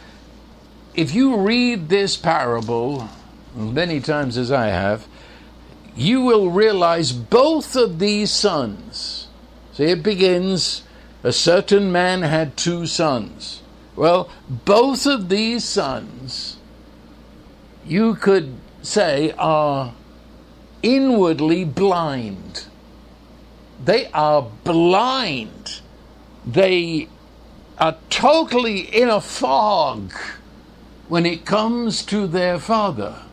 if 0.93 1.13
you 1.13 1.37
read 1.37 1.89
this 1.89 2.17
parable, 2.17 3.09
many 3.55 3.99
times 3.99 4.37
as 4.37 4.51
I 4.51 4.67
have, 4.67 5.07
you 5.95 6.21
will 6.21 6.51
realize 6.51 7.11
both 7.11 7.75
of 7.75 7.99
these 7.99 8.31
sons. 8.31 9.16
See, 9.77 9.91
it 9.91 10.01
begins 10.01 10.81
a 11.21 11.31
certain 11.31 11.91
man 11.91 12.23
had 12.23 12.57
two 12.57 12.87
sons. 12.87 13.61
Well, 13.95 14.27
both 14.49 15.05
of 15.05 15.29
these 15.29 15.63
sons, 15.65 16.57
you 17.85 18.15
could 18.15 18.55
say, 18.81 19.35
are 19.37 19.93
inwardly 20.81 21.63
blind. 21.63 22.65
They 23.85 24.07
are 24.13 24.49
blind. 24.63 25.81
They 26.43 27.07
are 27.77 27.97
totally 28.09 28.79
in 28.79 29.09
a 29.09 29.21
fog 29.21 30.11
when 31.07 31.23
it 31.27 31.45
comes 31.45 32.01
to 32.05 32.25
their 32.25 32.57
father 32.57 33.26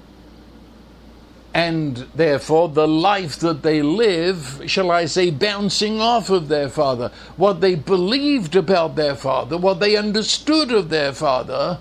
and 1.55 2.09
therefore 2.17 2.69
the 2.69 2.89
life 2.89 3.37
that 3.37 3.63
they 3.63 3.81
live, 3.81 4.63
shall 4.67 4.91
I 4.91 5.05
say, 5.05 5.31
bouncing 5.31 6.01
off 6.01 6.29
of 6.29 6.49
their 6.49 6.69
father, 6.69 7.13
what 7.37 7.61
they 7.61 7.77
believed 7.77 8.57
about 8.57 8.97
their 8.97 9.15
father, 9.15 9.57
what 9.57 9.79
they 9.79 9.97
understood 9.97 10.73
of 10.73 10.89
their 10.89 11.13
father, 11.13 11.79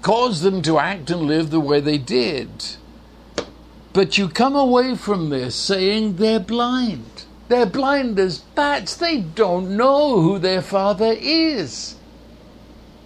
caused 0.00 0.42
them 0.42 0.62
to 0.62 0.78
act 0.78 1.10
and 1.10 1.22
live 1.22 1.50
the 1.50 1.60
way 1.60 1.80
they 1.80 1.98
did. 1.98 2.48
But 3.92 4.16
you 4.16 4.28
come 4.28 4.56
away 4.56 4.96
from 4.96 5.28
this 5.28 5.54
saying 5.54 6.16
they're 6.16 6.40
blind. 6.40 7.24
They're 7.48 7.66
blind 7.66 8.18
as 8.18 8.38
bats. 8.38 8.96
They 8.96 9.20
don't 9.20 9.76
know 9.76 10.22
who 10.22 10.38
their 10.38 10.62
father 10.62 11.14
is. 11.18 11.96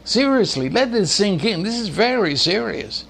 Seriously, 0.04 0.68
let 0.68 0.92
this 0.92 1.12
sink 1.12 1.44
in. 1.44 1.62
This 1.64 1.78
is 1.78 1.88
very 1.88 2.37
serious. 2.37 3.04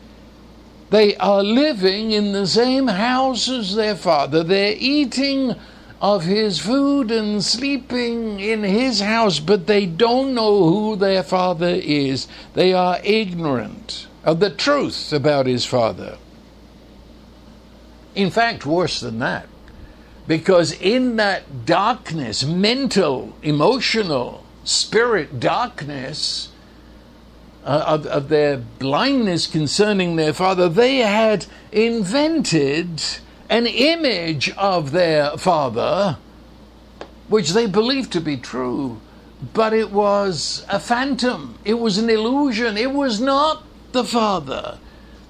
They 0.93 1.17
are 1.17 1.43
living 1.43 2.13
in 2.13 2.33
the 2.33 2.47
same 2.47 2.87
house 2.87 3.49
as 3.49 3.75
their 3.75 3.97
father. 3.97 4.45
They're 4.45 4.77
eating 4.79 5.55
of 6.03 6.25
his 6.25 6.59
food 6.59 7.11
and 7.11 7.43
sleeping 7.43 8.39
in 8.39 8.63
his 8.63 9.01
house, 9.01 9.41
but 9.41 9.67
they 9.67 9.87
don't 9.87 10.35
know 10.35 10.65
who 10.65 10.97
their 10.97 11.23
father 11.23 11.81
is. 11.83 12.29
They 12.53 12.75
are 12.75 13.01
ignorant 13.03 14.07
of 14.23 14.41
the 14.41 14.51
truth 14.51 15.15
about 15.15 15.47
his 15.47 15.65
father. 15.65 16.19
In 18.15 18.31
fact, 18.31 18.67
worse 18.67 19.01
than 19.01 19.19
that, 19.21 19.47
because 20.27 20.73
in 20.73 21.17
that 21.17 21.65
darkness, 21.65 22.45
mental, 22.45 23.35
emotional, 23.43 24.45
spirit 24.65 25.41
darkness, 25.41 26.51
uh, 27.65 27.85
of, 27.87 28.07
of 28.07 28.29
their 28.29 28.57
blindness 28.57 29.47
concerning 29.47 30.17
their 30.17 30.33
father, 30.33 30.69
they 30.69 30.99
had 30.99 31.47
invented 31.71 33.03
an 33.49 33.67
image 33.67 34.51
of 34.57 34.93
their 34.93 35.37
father, 35.37 36.19
which 37.29 37.51
they 37.51 37.67
believed 37.67 38.13
to 38.13 38.21
be 38.21 38.37
true, 38.37 39.01
but 39.55 39.73
it 39.73 39.91
was 39.91 40.65
a 40.69 40.81
phantom, 40.81 41.59
it 41.65 41.75
was 41.75 41.99
an 41.99 42.11
illusion, 42.11 42.77
it 42.77 42.93
was 42.93 43.21
not 43.21 43.63
the 43.93 44.05
father. 44.05 44.79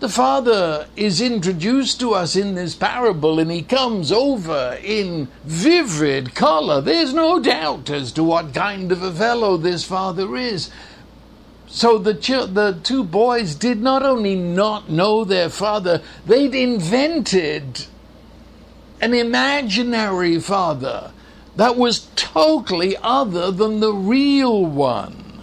The 0.03 0.09
Father 0.09 0.89
is 0.97 1.21
introduced 1.21 2.01
to 2.01 2.15
us 2.15 2.35
in 2.35 2.57
this 2.57 2.75
parable 2.75 3.39
and 3.39 3.53
he 3.53 3.63
comes 3.63 4.11
over 4.11 4.77
in 4.83 5.29
vivid 5.45 6.35
color. 6.35 6.81
There's 6.81 7.15
no 7.15 7.39
doubt 7.39 7.89
as 7.89 8.11
to 8.15 8.25
what 8.25 8.53
kind 8.53 8.91
of 8.91 9.01
a 9.01 9.13
fellow 9.13 9.57
this 9.57 9.85
Father 9.85 10.37
is. 10.37 10.71
So 11.73 11.97
the, 11.97 12.13
the 12.13 12.79
two 12.83 13.03
boys 13.03 13.55
did 13.55 13.81
not 13.81 14.03
only 14.03 14.37
not 14.37 14.91
know 14.91 15.25
their 15.25 15.49
father, 15.49 16.03
they'd 16.27 16.55
invented 16.55 17.87
an 19.01 19.15
imaginary 19.15 20.39
father 20.39 21.13
that 21.57 21.77
was 21.77 22.09
totally 22.15 22.95
other 22.99 23.51
than 23.51 23.81
the 23.81 23.95
real 23.95 24.67
one. 24.67 25.43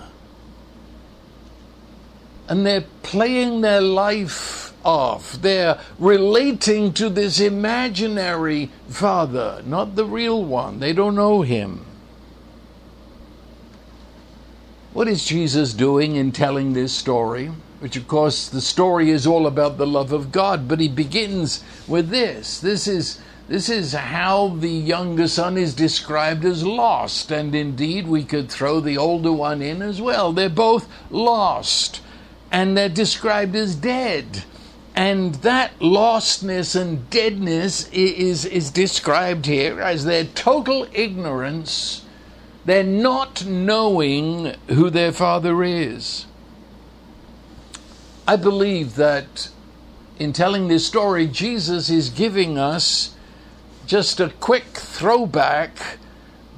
And 2.47 2.63
they're 2.63 2.85
playing 3.01 3.61
their 3.61 3.81
life 3.81 4.71
off. 4.85 5.33
They're 5.33 5.79
relating 5.97 6.93
to 6.93 7.09
this 7.09 7.39
imaginary 7.39 8.69
father, 8.87 9.63
not 9.65 9.95
the 9.95 10.05
real 10.05 10.45
one. 10.45 10.79
They 10.79 10.93
don't 10.93 11.15
know 11.15 11.41
him. 11.41 11.87
What 14.91 15.07
is 15.07 15.23
Jesus 15.23 15.75
doing 15.75 16.15
in 16.15 16.31
telling 16.31 16.73
this 16.73 16.91
story? 16.91 17.51
Which, 17.79 17.95
of 17.95 18.07
course, 18.07 18.49
the 18.49 18.59
story 18.59 19.11
is 19.11 19.27
all 19.27 19.45
about 19.45 19.77
the 19.77 19.85
love 19.85 20.11
of 20.11 20.31
God, 20.31 20.67
but 20.67 20.79
he 20.79 20.89
begins 20.89 21.63
with 21.87 22.09
this. 22.09 22.59
This 22.59 22.87
is, 22.87 23.21
this 23.47 23.69
is 23.69 23.93
how 23.93 24.47
the 24.47 24.67
younger 24.67 25.27
son 25.27 25.59
is 25.59 25.75
described 25.75 26.43
as 26.43 26.65
lost, 26.65 27.31
and 27.31 27.53
indeed 27.53 28.07
we 28.07 28.23
could 28.23 28.49
throw 28.49 28.79
the 28.79 28.97
older 28.97 29.31
one 29.31 29.61
in 29.61 29.83
as 29.83 30.01
well. 30.01 30.33
They're 30.33 30.49
both 30.49 30.89
lost, 31.11 32.01
and 32.51 32.75
they're 32.75 32.89
described 32.89 33.55
as 33.55 33.75
dead. 33.75 34.43
And 34.95 35.35
that 35.35 35.79
lostness 35.79 36.75
and 36.75 37.07
deadness 37.11 37.87
is, 37.89 38.43
is 38.43 38.71
described 38.71 39.45
here 39.45 39.79
as 39.79 40.03
their 40.03 40.23
total 40.25 40.87
ignorance 40.93 42.01
they're 42.65 42.83
not 42.83 43.45
knowing 43.45 44.55
who 44.67 44.89
their 44.89 45.11
father 45.11 45.63
is. 45.63 46.25
I 48.27 48.35
believe 48.35 48.95
that 48.95 49.49
in 50.19 50.33
telling 50.33 50.67
this 50.67 50.85
story, 50.85 51.25
Jesus 51.25 51.89
is 51.89 52.09
giving 52.09 52.57
us 52.57 53.15
just 53.87 54.19
a 54.19 54.29
quick 54.29 54.65
throwback 54.65 55.97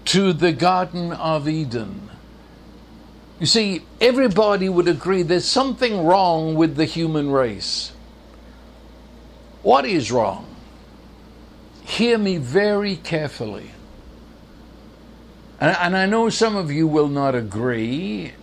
to 0.06 0.34
the 0.34 0.52
Garden 0.52 1.14
of 1.14 1.48
Eden. 1.48 2.10
You 3.40 3.46
see, 3.46 3.84
everybody 4.00 4.68
would 4.68 4.88
agree 4.88 5.24
there's 5.24 5.46
something 5.46 6.06
wrong 6.06 6.56
with 6.56 6.76
the 6.76 6.86
human 6.86 7.32
race. 7.32 7.92
What 9.64 9.86
is 9.86 10.12
wrong? 10.12 10.46
Hear 11.84 12.18
me 12.18 12.38
very 12.38 12.96
carefully. 12.96 13.72
And, 15.62 15.78
and 15.80 15.95
I 15.95 16.08
know 16.08 16.30
some 16.30 16.56
of 16.56 16.71
you 16.71 16.88
will 16.88 17.08
not 17.08 17.36
agree, 17.36 18.34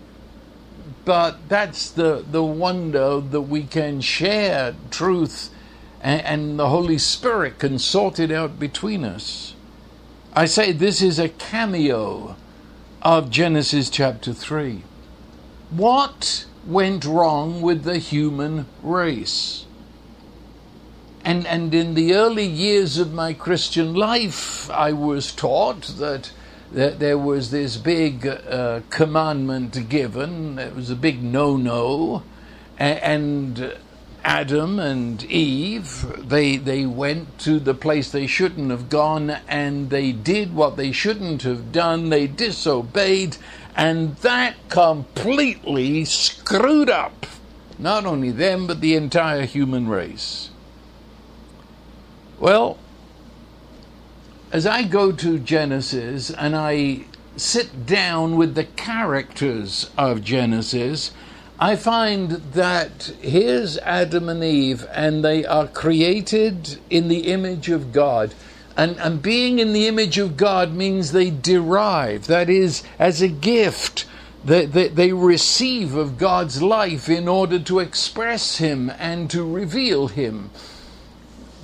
but 1.04 1.48
that's 1.48 1.90
the, 1.90 2.24
the 2.30 2.44
wonder 2.44 3.20
that 3.20 3.40
we 3.42 3.64
can 3.64 4.00
share 4.00 4.76
truth 4.90 5.50
and, 6.00 6.22
and 6.22 6.58
the 6.58 6.68
Holy 6.68 6.98
Spirit 6.98 7.58
can 7.58 7.80
sort 7.80 8.20
it 8.20 8.30
out 8.30 8.60
between 8.60 9.04
us. 9.04 9.54
I 10.32 10.44
say 10.44 10.70
this 10.70 11.02
is 11.02 11.18
a 11.18 11.28
cameo 11.28 12.36
of 13.02 13.30
Genesis 13.30 13.90
chapter 13.90 14.32
3. 14.32 14.84
What 15.70 16.46
went 16.64 17.04
wrong 17.04 17.60
with 17.62 17.82
the 17.82 17.98
human 17.98 18.66
race? 18.80 19.64
And, 21.24 21.46
and 21.46 21.74
in 21.74 21.94
the 21.94 22.14
early 22.14 22.46
years 22.46 22.98
of 22.98 23.12
my 23.12 23.32
Christian 23.32 23.94
life, 23.94 24.70
I 24.70 24.92
was 24.92 25.32
taught 25.32 25.82
that 25.98 26.30
that 26.72 26.98
there 26.98 27.18
was 27.18 27.50
this 27.50 27.76
big 27.76 28.26
uh, 28.26 28.80
commandment 28.90 29.88
given. 29.88 30.58
It 30.58 30.74
was 30.74 30.90
a 30.90 30.96
big 30.96 31.22
no-no, 31.22 32.22
and 32.78 33.74
Adam 34.24 34.78
and 34.78 35.24
Eve 35.24 36.06
they 36.28 36.56
they 36.56 36.84
went 36.84 37.38
to 37.38 37.58
the 37.58 37.74
place 37.74 38.10
they 38.10 38.26
shouldn't 38.26 38.70
have 38.70 38.90
gone, 38.90 39.30
and 39.48 39.90
they 39.90 40.12
did 40.12 40.54
what 40.54 40.76
they 40.76 40.92
shouldn't 40.92 41.42
have 41.42 41.72
done. 41.72 42.10
They 42.10 42.26
disobeyed, 42.26 43.36
and 43.74 44.16
that 44.16 44.56
completely 44.68 46.04
screwed 46.04 46.90
up 46.90 47.26
not 47.78 48.04
only 48.04 48.30
them 48.30 48.66
but 48.66 48.80
the 48.80 48.94
entire 48.94 49.42
human 49.42 49.88
race. 49.88 50.50
Well, 52.38 52.78
as 54.50 54.66
I 54.66 54.82
go 54.82 55.12
to 55.12 55.38
Genesis 55.38 56.30
and 56.30 56.56
I 56.56 57.04
sit 57.36 57.86
down 57.86 58.36
with 58.36 58.54
the 58.54 58.64
characters 58.64 59.90
of 59.96 60.24
Genesis, 60.24 61.12
I 61.60 61.76
find 61.76 62.30
that 62.52 63.12
here's 63.20 63.78
Adam 63.78 64.28
and 64.28 64.42
Eve, 64.42 64.86
and 64.92 65.24
they 65.24 65.44
are 65.44 65.66
created 65.66 66.78
in 66.88 67.08
the 67.08 67.32
image 67.32 67.68
of 67.68 67.92
God. 67.92 68.34
And, 68.76 68.96
and 68.98 69.20
being 69.20 69.58
in 69.58 69.72
the 69.72 69.88
image 69.88 70.18
of 70.18 70.36
God 70.36 70.72
means 70.72 71.10
they 71.10 71.30
derive, 71.30 72.28
that 72.28 72.48
is, 72.48 72.84
as 72.98 73.20
a 73.20 73.28
gift, 73.28 74.06
that 74.44 74.72
they, 74.72 74.88
they 74.88 75.12
receive 75.12 75.96
of 75.96 76.16
God's 76.16 76.62
life 76.62 77.08
in 77.08 77.26
order 77.26 77.58
to 77.58 77.80
express 77.80 78.58
Him 78.58 78.90
and 78.98 79.28
to 79.30 79.44
reveal 79.44 80.06
Him. 80.06 80.50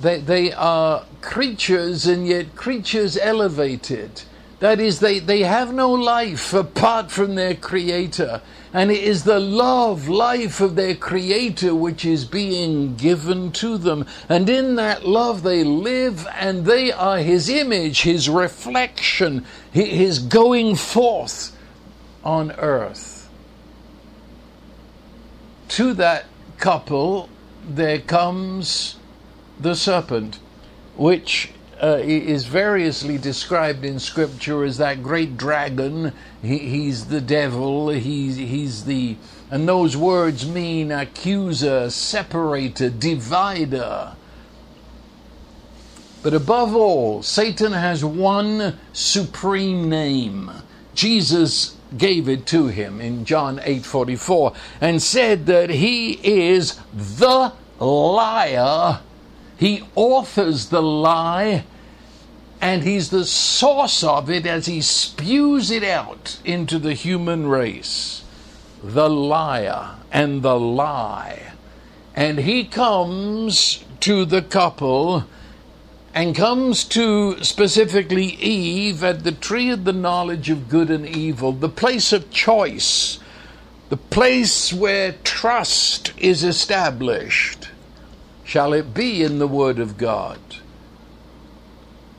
They, 0.01 0.19
they 0.19 0.51
are 0.51 1.05
creatures 1.25 2.05
and 2.05 2.27
yet 2.27 2.55
creatures 2.55 3.17
elevated. 3.17 4.21
That 4.59 4.79
is, 4.79 4.99
they, 4.99 5.19
they 5.19 5.41
have 5.41 5.73
no 5.73 5.91
life 5.91 6.53
apart 6.53 7.11
from 7.11 7.35
their 7.35 7.55
Creator. 7.55 8.41
And 8.73 8.89
it 8.89 9.03
is 9.03 9.23
the 9.23 9.39
love, 9.39 10.07
life 10.07 10.61
of 10.61 10.75
their 10.75 10.95
Creator 10.95 11.75
which 11.75 12.05
is 12.05 12.23
being 12.25 12.95
given 12.95 13.51
to 13.53 13.77
them. 13.77 14.05
And 14.29 14.49
in 14.49 14.75
that 14.75 15.05
love 15.05 15.43
they 15.43 15.63
live 15.63 16.25
and 16.35 16.65
they 16.65 16.91
are 16.91 17.17
His 17.17 17.49
image, 17.49 18.03
His 18.03 18.29
reflection, 18.29 19.45
His 19.71 20.19
going 20.19 20.75
forth 20.75 21.55
on 22.23 22.51
earth. 22.53 23.29
To 25.69 25.93
that 25.95 26.25
couple 26.57 27.29
there 27.67 27.99
comes 27.99 28.97
the 29.59 29.75
serpent, 29.75 30.39
which 30.97 31.51
uh, 31.81 31.99
is 32.01 32.45
variously 32.45 33.17
described 33.17 33.83
in 33.83 33.99
Scripture 33.99 34.63
as 34.63 34.77
that 34.77 35.03
great 35.03 35.37
dragon. 35.37 36.13
He, 36.41 36.57
he's 36.59 37.07
the 37.07 37.21
devil. 37.21 37.89
He's, 37.89 38.37
he's 38.37 38.85
the. 38.85 39.17
And 39.51 39.67
those 39.67 39.95
words 39.95 40.47
mean 40.47 40.91
accuser, 40.91 41.89
separator, 41.89 42.89
divider. 42.89 44.15
But 46.23 46.33
above 46.33 46.75
all, 46.75 47.21
Satan 47.21 47.73
has 47.73 48.03
one 48.03 48.79
supreme 48.93 49.89
name. 49.89 50.51
Jesus 50.95 51.75
gave 51.97 52.27
it 52.27 52.45
to 52.47 52.67
him 52.67 52.99
in 52.99 53.25
John 53.25 53.59
8:44 53.59 54.55
and 54.81 55.01
said 55.01 55.45
that 55.45 55.69
he 55.69 56.13
is 56.23 56.79
the 56.93 57.53
liar 57.79 59.01
he 59.57 59.83
authors 59.95 60.69
the 60.69 60.81
lie 60.81 61.63
and 62.61 62.83
he's 62.83 63.09
the 63.09 63.25
source 63.25 64.03
of 64.03 64.29
it 64.29 64.45
as 64.45 64.65
he 64.65 64.81
spews 64.81 65.71
it 65.71 65.83
out 65.83 66.39
into 66.43 66.79
the 66.79 66.93
human 66.93 67.47
race. 67.47 68.23
The 68.83 69.09
liar 69.09 69.95
and 70.11 70.41
the 70.41 70.59
lie. 70.59 71.53
And 72.15 72.39
he 72.39 72.63
comes 72.63 73.83
to 74.01 74.25
the 74.25 74.41
couple 74.41 75.25
and 76.13 76.33
comes 76.33 76.85
to 76.85 77.43
specifically 77.43 78.25
Eve 78.25 79.03
at 79.03 79.23
the 79.23 79.33
tree 79.33 79.69
of 79.69 79.83
the 79.83 79.93
knowledge 79.93 80.49
of 80.49 80.69
good 80.69 80.89
and 80.89 81.05
evil, 81.05 81.51
the 81.51 81.67
place 81.67 82.13
of 82.13 82.31
choice, 82.31 83.19
the 83.89 83.97
place 83.97 84.71
where 84.71 85.15
trust 85.23 86.13
is 86.17 86.43
established. 86.43 87.64
Shall 88.45 88.73
it 88.73 88.93
be 88.93 89.23
in 89.23 89.39
the 89.39 89.47
Word 89.47 89.79
of 89.79 89.97
God? 89.97 90.39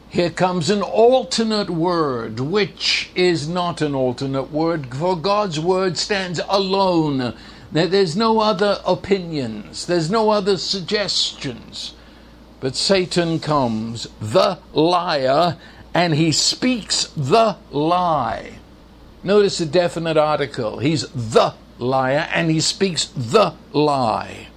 Here 0.08 0.30
comes 0.30 0.70
an 0.70 0.82
alternate 0.82 1.70
word, 1.70 2.40
which 2.40 3.10
is 3.14 3.48
not 3.48 3.80
an 3.80 3.94
alternate 3.94 4.50
word, 4.50 4.94
for 4.94 5.16
God's 5.16 5.60
word 5.60 5.96
stands 5.96 6.40
alone. 6.48 7.34
There's 7.70 8.16
no 8.16 8.40
other 8.40 8.80
opinions, 8.86 9.86
there's 9.86 10.10
no 10.10 10.30
other 10.30 10.56
suggestions. 10.56 11.94
But 12.60 12.76
Satan 12.76 13.38
comes, 13.38 14.08
the 14.20 14.58
liar, 14.72 15.58
and 15.92 16.14
he 16.14 16.32
speaks 16.32 17.06
the 17.16 17.56
lie. 17.70 18.58
Notice 19.22 19.58
the 19.58 19.66
definite 19.66 20.16
article. 20.16 20.78
He's 20.78 21.06
the 21.08 21.54
liar 21.78 22.28
and 22.32 22.50
he 22.50 22.60
speaks 22.60 23.06
the 23.06 23.54
lie. 23.72 24.48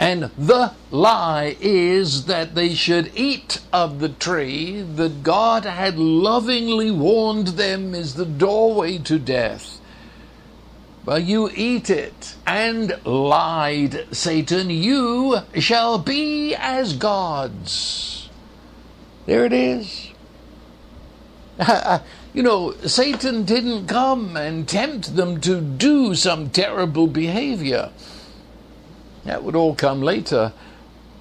And 0.00 0.30
the 0.38 0.72
lie 0.90 1.56
is 1.60 2.24
that 2.24 2.54
they 2.54 2.74
should 2.74 3.12
eat 3.14 3.60
of 3.70 4.00
the 4.00 4.08
tree 4.08 4.80
that 4.80 5.22
God 5.22 5.66
had 5.66 5.98
lovingly 5.98 6.90
warned 6.90 7.48
them 7.48 7.94
is 7.94 8.14
the 8.14 8.24
doorway 8.24 8.96
to 8.96 9.18
death. 9.18 9.78
But 11.04 11.24
you 11.24 11.50
eat 11.54 11.90
it, 11.90 12.34
and 12.46 12.98
lied, 13.04 14.06
Satan, 14.10 14.70
you 14.70 15.40
shall 15.56 15.98
be 15.98 16.54
as 16.54 16.94
gods. 16.94 18.30
There 19.26 19.44
it 19.44 19.52
is. 19.52 20.08
you 22.32 22.42
know, 22.42 22.72
Satan 22.86 23.44
didn't 23.44 23.86
come 23.86 24.36
and 24.38 24.66
tempt 24.66 25.14
them 25.14 25.42
to 25.42 25.60
do 25.60 26.14
some 26.14 26.48
terrible 26.48 27.06
behavior. 27.06 27.90
That 29.24 29.44
would 29.44 29.56
all 29.56 29.74
come 29.74 30.02
later. 30.02 30.52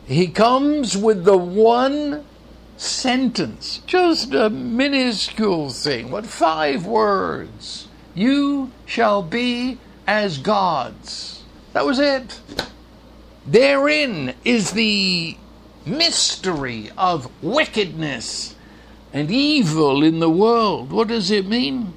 He 0.05 0.27
comes 0.27 0.97
with 0.97 1.25
the 1.25 1.37
one 1.37 2.25
sentence, 2.77 3.81
just 3.85 4.33
a 4.33 4.49
minuscule 4.49 5.69
thing, 5.69 6.09
what, 6.09 6.25
five 6.25 6.85
words. 6.85 7.87
You 8.15 8.71
shall 8.85 9.21
be 9.21 9.77
as 10.07 10.37
gods. 10.37 11.43
That 11.73 11.85
was 11.85 11.99
it. 11.99 12.39
Therein 13.45 14.33
is 14.43 14.71
the 14.71 15.37
mystery 15.85 16.89
of 16.97 17.29
wickedness 17.43 18.55
and 19.13 19.29
evil 19.29 20.03
in 20.03 20.19
the 20.19 20.29
world. 20.29 20.91
What 20.91 21.07
does 21.07 21.31
it 21.31 21.47
mean? 21.47 21.93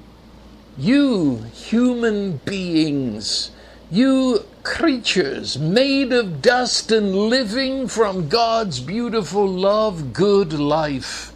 You 0.77 1.43
human 1.53 2.37
beings, 2.37 3.51
you 3.91 4.45
creatures 4.63 5.57
made 5.57 6.11
of 6.13 6.41
dust 6.41 6.91
and 6.91 7.15
living 7.15 7.87
from 7.87 8.29
God's 8.29 8.79
beautiful 8.79 9.47
love, 9.47 10.13
good 10.13 10.53
life 10.53 11.33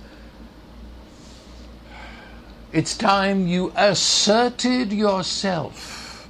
it's 2.77 2.95
time 2.95 3.47
you 3.47 3.71
asserted 3.75 4.91
yourself. 4.91 6.27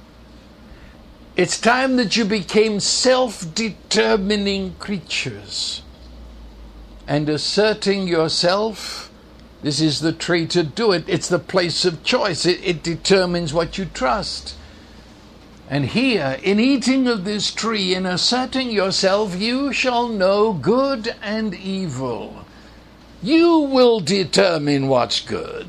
It's 1.36 1.60
time 1.60 1.96
that 1.96 2.16
you 2.16 2.24
became 2.24 2.80
self 2.80 3.54
determining 3.54 4.74
creatures. 4.76 5.82
And 7.06 7.28
asserting 7.28 8.06
yourself, 8.06 9.10
this 9.62 9.80
is 9.80 10.00
the 10.00 10.12
tree 10.12 10.46
to 10.48 10.62
do 10.62 10.92
it. 10.92 11.04
It's 11.06 11.28
the 11.28 11.38
place 11.38 11.84
of 11.84 12.04
choice. 12.04 12.46
It, 12.46 12.60
it 12.62 12.82
determines 12.82 13.52
what 13.52 13.78
you 13.78 13.86
trust. 13.86 14.54
And 15.70 15.86
here, 15.86 16.38
in 16.42 16.58
eating 16.58 17.06
of 17.06 17.24
this 17.24 17.52
tree, 17.52 17.94
in 17.94 18.06
asserting 18.06 18.70
yourself, 18.70 19.36
you 19.36 19.72
shall 19.72 20.08
know 20.08 20.52
good 20.52 21.14
and 21.22 21.54
evil. 21.54 22.44
You 23.22 23.58
will 23.58 24.00
determine 24.00 24.88
what's 24.88 25.20
good 25.20 25.68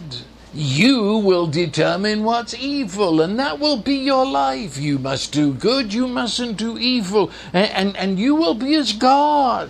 you 0.54 1.18
will 1.18 1.46
determine 1.48 2.24
what's 2.24 2.56
evil, 2.56 3.22
and 3.22 3.38
that 3.40 3.60
will 3.60 3.78
be 3.78 3.96
your 3.96 4.26
life. 4.26 4.78
You 4.78 4.98
must 4.98 5.32
do 5.32 5.54
good, 5.54 5.94
you 5.94 6.08
mustn't 6.08 6.58
do 6.58 6.78
evil, 6.78 7.32
and, 7.54 7.70
and, 7.72 7.98
and 7.98 8.20
you 8.20 8.36
will 8.36 8.56
be 8.56 8.76
as 8.76 8.94
God. 8.94 9.70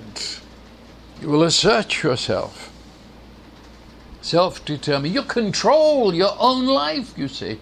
You 1.22 1.30
will 1.30 1.44
assert 1.44 2.02
yourself. 2.02 2.72
Self 4.22 4.64
determine. 4.64 5.14
You 5.14 5.24
control 5.24 6.14
your 6.14 6.36
own 6.40 6.66
life, 6.66 7.18
you 7.18 7.28
see. 7.28 7.60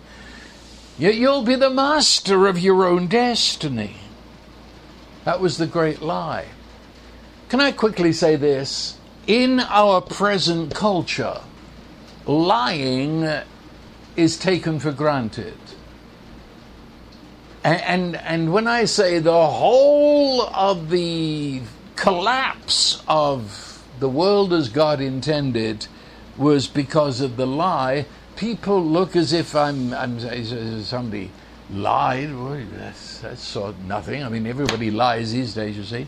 You, 0.97 1.11
you'll 1.11 1.43
be 1.43 1.55
the 1.55 1.69
master 1.69 2.47
of 2.47 2.59
your 2.59 2.85
own 2.85 3.07
destiny. 3.07 3.97
That 5.25 5.39
was 5.39 5.57
the 5.57 5.67
great 5.67 6.01
lie. 6.01 6.45
Can 7.49 7.61
I 7.61 7.71
quickly 7.71 8.11
say 8.13 8.35
this? 8.35 8.97
In 9.27 9.59
our 9.59 10.01
present 10.01 10.73
culture, 10.73 11.41
lying 12.25 13.27
is 14.15 14.37
taken 14.37 14.79
for 14.79 14.91
granted. 14.91 15.57
And, 17.63 17.81
and, 17.81 18.15
and 18.15 18.53
when 18.53 18.67
I 18.67 18.85
say 18.85 19.19
the 19.19 19.47
whole 19.47 20.43
of 20.43 20.89
the 20.89 21.61
collapse 21.95 23.03
of 23.07 23.83
the 23.99 24.09
world 24.09 24.53
as 24.53 24.69
God 24.69 25.01
intended 25.01 25.87
was 26.37 26.67
because 26.67 27.19
of 27.19 27.35
the 27.35 27.47
lie, 27.47 28.05
people 28.37 28.83
look 28.83 29.15
as 29.15 29.33
if 29.33 29.55
I'm, 29.55 29.93
I'm 29.93 30.19
somebody 30.83 31.31
lied. 31.69 32.33
Well, 32.33 32.61
that's, 32.73 33.19
that's 33.19 33.43
sort 33.43 33.71
of 33.71 33.85
nothing. 33.85 34.23
I 34.23 34.29
mean, 34.29 34.47
everybody 34.47 34.91
lies 34.91 35.33
these 35.33 35.53
days, 35.53 35.75
you 35.75 35.83
see 35.83 36.07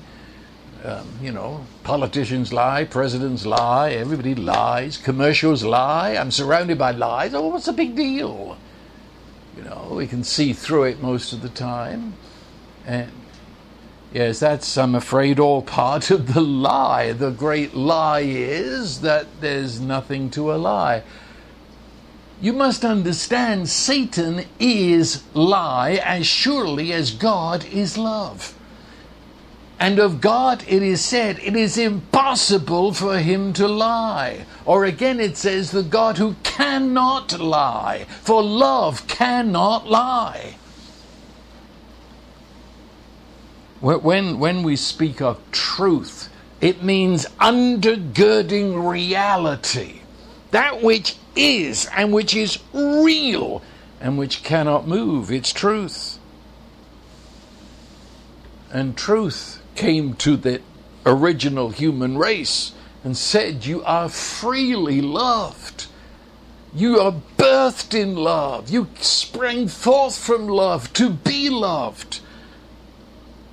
um, 0.84 1.08
you 1.22 1.32
know, 1.32 1.66
politicians 1.84 2.54
lie, 2.54 2.86
presidents 2.86 3.46
lie, 3.46 3.92
everybody 3.92 4.36
lies, 4.36 4.98
commercials 4.98 5.64
lie. 5.64 6.16
I'm 6.16 6.32
surrounded 6.32 6.78
by 6.78 6.92
lies. 6.92 7.34
Oh, 7.34 7.48
what's 7.48 7.66
the 7.66 7.74
big 7.74 7.96
deal? 7.96 8.58
You 9.58 9.64
know, 9.64 9.90
we 9.92 10.08
can 10.08 10.24
see 10.24 10.54
through 10.54 10.86
it 10.86 11.02
most 11.02 11.34
of 11.34 11.42
the 11.42 11.50
time. 11.50 12.14
And 12.86 13.12
yes, 14.14 14.40
that's, 14.40 14.78
I'm 14.78 14.96
afraid, 14.96 15.38
all 15.38 15.62
part 15.62 16.12
of 16.12 16.34
the 16.34 16.42
lie. 16.42 17.12
The 17.12 17.32
great 17.32 17.74
lie 17.74 18.22
is 18.22 19.02
that 19.02 19.28
there's 19.42 19.82
nothing 19.82 20.30
to 20.32 20.54
a 20.54 20.56
lie. 20.56 21.04
You 22.42 22.54
must 22.54 22.86
understand 22.86 23.68
Satan 23.68 24.46
is 24.60 25.24
lie 25.34 26.00
as 26.04 26.26
surely 26.26 26.94
as 26.94 27.12
God 27.12 27.66
is 27.66 27.98
love. 27.98 28.56
And 29.78 30.00
of 30.00 30.22
God 30.22 30.64
it 30.68 30.84
is 30.84 31.04
said, 31.04 31.40
it 31.40 31.56
is 31.56 31.78
impossible 31.78 32.94
for 32.94 33.20
him 33.20 33.54
to 33.54 33.68
lie. 33.68 34.46
Or 34.66 34.86
again 34.86 35.20
it 35.20 35.38
says, 35.38 35.72
the 35.72 35.84
God 35.84 36.18
who 36.18 36.36
cannot 36.44 37.40
lie, 37.40 38.06
for 38.22 38.44
love 38.44 39.08
cannot 39.08 39.90
lie. 39.90 40.56
When, 43.80 44.40
when 44.40 44.64
we 44.64 44.76
speak 44.76 45.22
of 45.22 45.40
truth, 45.52 46.30
it 46.60 46.84
means 46.84 47.26
undergirding 47.40 48.90
reality. 48.90 50.02
That 50.52 50.82
which 50.82 51.16
is 51.40 51.88
and 51.96 52.14
which 52.14 52.36
is 52.36 52.60
real 52.74 53.62
and 54.02 54.18
which 54.18 54.44
cannot 54.44 54.88
move. 54.88 55.32
It's 55.32 55.54
truth. 55.54 56.20
And 58.72 58.96
truth 58.96 59.62
came 59.76 60.14
to 60.16 60.38
the 60.38 60.62
original 61.06 61.70
human 61.70 62.18
race 62.18 62.74
and 63.04 63.18
said, 63.18 63.66
You 63.66 63.84
are 63.84 64.10
freely 64.10 65.02
loved. 65.02 65.88
You 66.74 67.00
are 67.00 67.16
birthed 67.38 68.00
in 68.00 68.16
love. 68.16 68.70
You 68.70 68.88
sprang 69.00 69.68
forth 69.68 70.18
from 70.18 70.48
love 70.48 70.94
to 70.94 71.10
be 71.10 71.50
loved. 71.50 72.20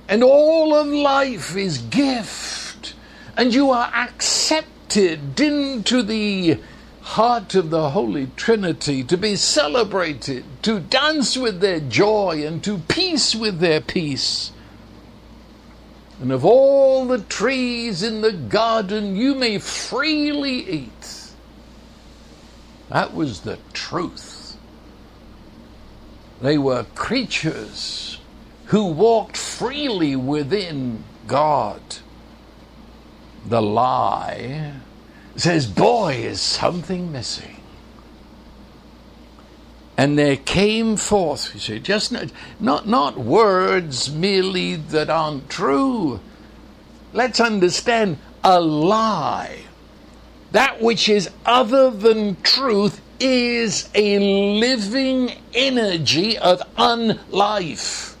And 0.07 0.23
all 0.23 0.75
of 0.75 0.87
life 0.87 1.55
is 1.55 1.79
gift. 1.79 2.93
And 3.35 3.53
you 3.53 3.71
are 3.71 3.91
accepted 3.93 5.39
into 5.39 6.03
the 6.03 6.59
heart 7.15 7.55
of 7.55 7.69
the 7.69 7.91
Holy 7.91 8.27
Trinity 8.35 9.03
to 9.03 9.17
be 9.17 9.35
celebrated, 9.35 10.43
to 10.63 10.79
dance 10.79 11.37
with 11.37 11.61
their 11.61 11.79
joy 11.79 12.43
and 12.45 12.63
to 12.63 12.79
peace 12.79 13.33
with 13.35 13.59
their 13.59 13.81
peace 13.81 14.51
and 16.19 16.31
of 16.31 16.43
all 16.43 17.05
the 17.05 17.19
trees 17.19 18.01
in 18.01 18.21
the 18.21 18.31
garden 18.31 19.15
you 19.15 19.35
may 19.35 19.59
freely 19.59 20.67
eat. 20.69 21.31
That 22.89 23.13
was 23.13 23.41
the 23.41 23.59
truth. 23.73 24.57
They 26.41 26.57
were 26.57 26.85
creatures 26.95 28.19
who 28.65 28.85
walked 28.85 29.37
freely 29.37 30.15
within 30.15 31.03
God. 31.27 31.81
The 33.45 33.61
lie 33.61 34.73
says, 35.37 35.67
Boy, 35.67 36.15
is 36.15 36.41
something 36.41 37.11
missing. 37.11 37.57
And 39.97 40.17
there 40.17 40.37
came 40.37 40.95
forth, 40.95 41.55
you 41.55 41.59
see, 41.59 41.79
just 41.79 42.11
not, 42.11 42.31
not, 42.59 42.87
not 42.87 43.17
words 43.17 44.11
merely 44.11 44.75
that 44.75 45.09
aren't 45.09 45.49
true. 45.49 46.19
Let's 47.13 47.39
understand 47.39 48.19
a 48.43 48.59
lie. 48.61 49.61
That 50.51 50.81
which 50.81 51.09
is 51.09 51.29
other 51.45 51.89
than 51.89 52.39
truth 52.43 53.01
is 53.19 53.89
a 53.95 54.19
living 54.59 55.31
energy 55.53 56.37
of 56.37 56.61
unlife. 56.77 58.15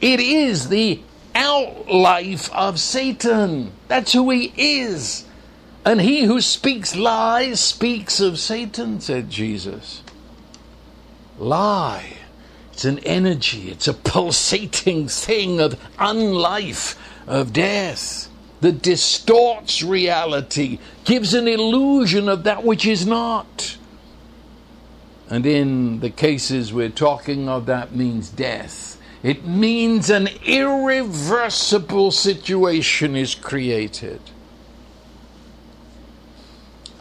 It 0.00 0.20
is 0.20 0.68
the 0.68 1.00
outlife 1.34 2.50
of 2.52 2.78
Satan. 2.78 3.72
That's 3.88 4.12
who 4.12 4.30
he 4.30 4.52
is. 4.56 5.24
And 5.84 6.00
he 6.00 6.24
who 6.24 6.40
speaks 6.40 6.96
lies 6.96 7.60
speaks 7.60 8.20
of 8.20 8.38
Satan, 8.38 9.00
said 9.00 9.28
Jesus. 9.28 10.02
Lie. 11.38 12.18
It's 12.72 12.84
an 12.84 12.98
energy, 13.00 13.70
it's 13.70 13.86
a 13.86 13.94
pulsating 13.94 15.06
thing 15.06 15.60
of 15.60 15.80
unlife, 15.96 16.96
of 17.28 17.52
death 17.52 18.28
that 18.62 18.82
distorts 18.82 19.82
reality, 19.82 20.78
gives 21.04 21.34
an 21.34 21.46
illusion 21.46 22.28
of 22.28 22.42
that 22.44 22.64
which 22.64 22.84
is 22.84 23.06
not. 23.06 23.76
And 25.30 25.46
in 25.46 26.00
the 26.00 26.10
cases 26.10 26.72
we're 26.72 26.88
talking 26.88 27.48
of, 27.48 27.66
that 27.66 27.94
means 27.94 28.28
death. 28.28 29.00
It 29.22 29.46
means 29.46 30.10
an 30.10 30.28
irreversible 30.44 32.10
situation 32.10 33.16
is 33.16 33.34
created. 33.34 34.20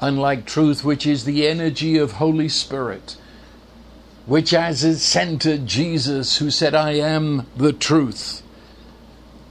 Unlike 0.03 0.45
truth, 0.45 0.83
which 0.83 1.07
is 1.07 1.23
the 1.23 1.47
energy 1.47 1.97
of 1.97 2.11
Holy 2.11 2.49
Spirit, 2.49 3.15
which 4.25 4.53
as 4.53 4.83
its 4.83 5.01
center 5.01 5.57
Jesus, 5.57 6.39
who 6.39 6.51
said, 6.51 6.75
I 6.75 6.95
am 6.95 7.47
the 7.55 7.71
truth. 7.71 8.43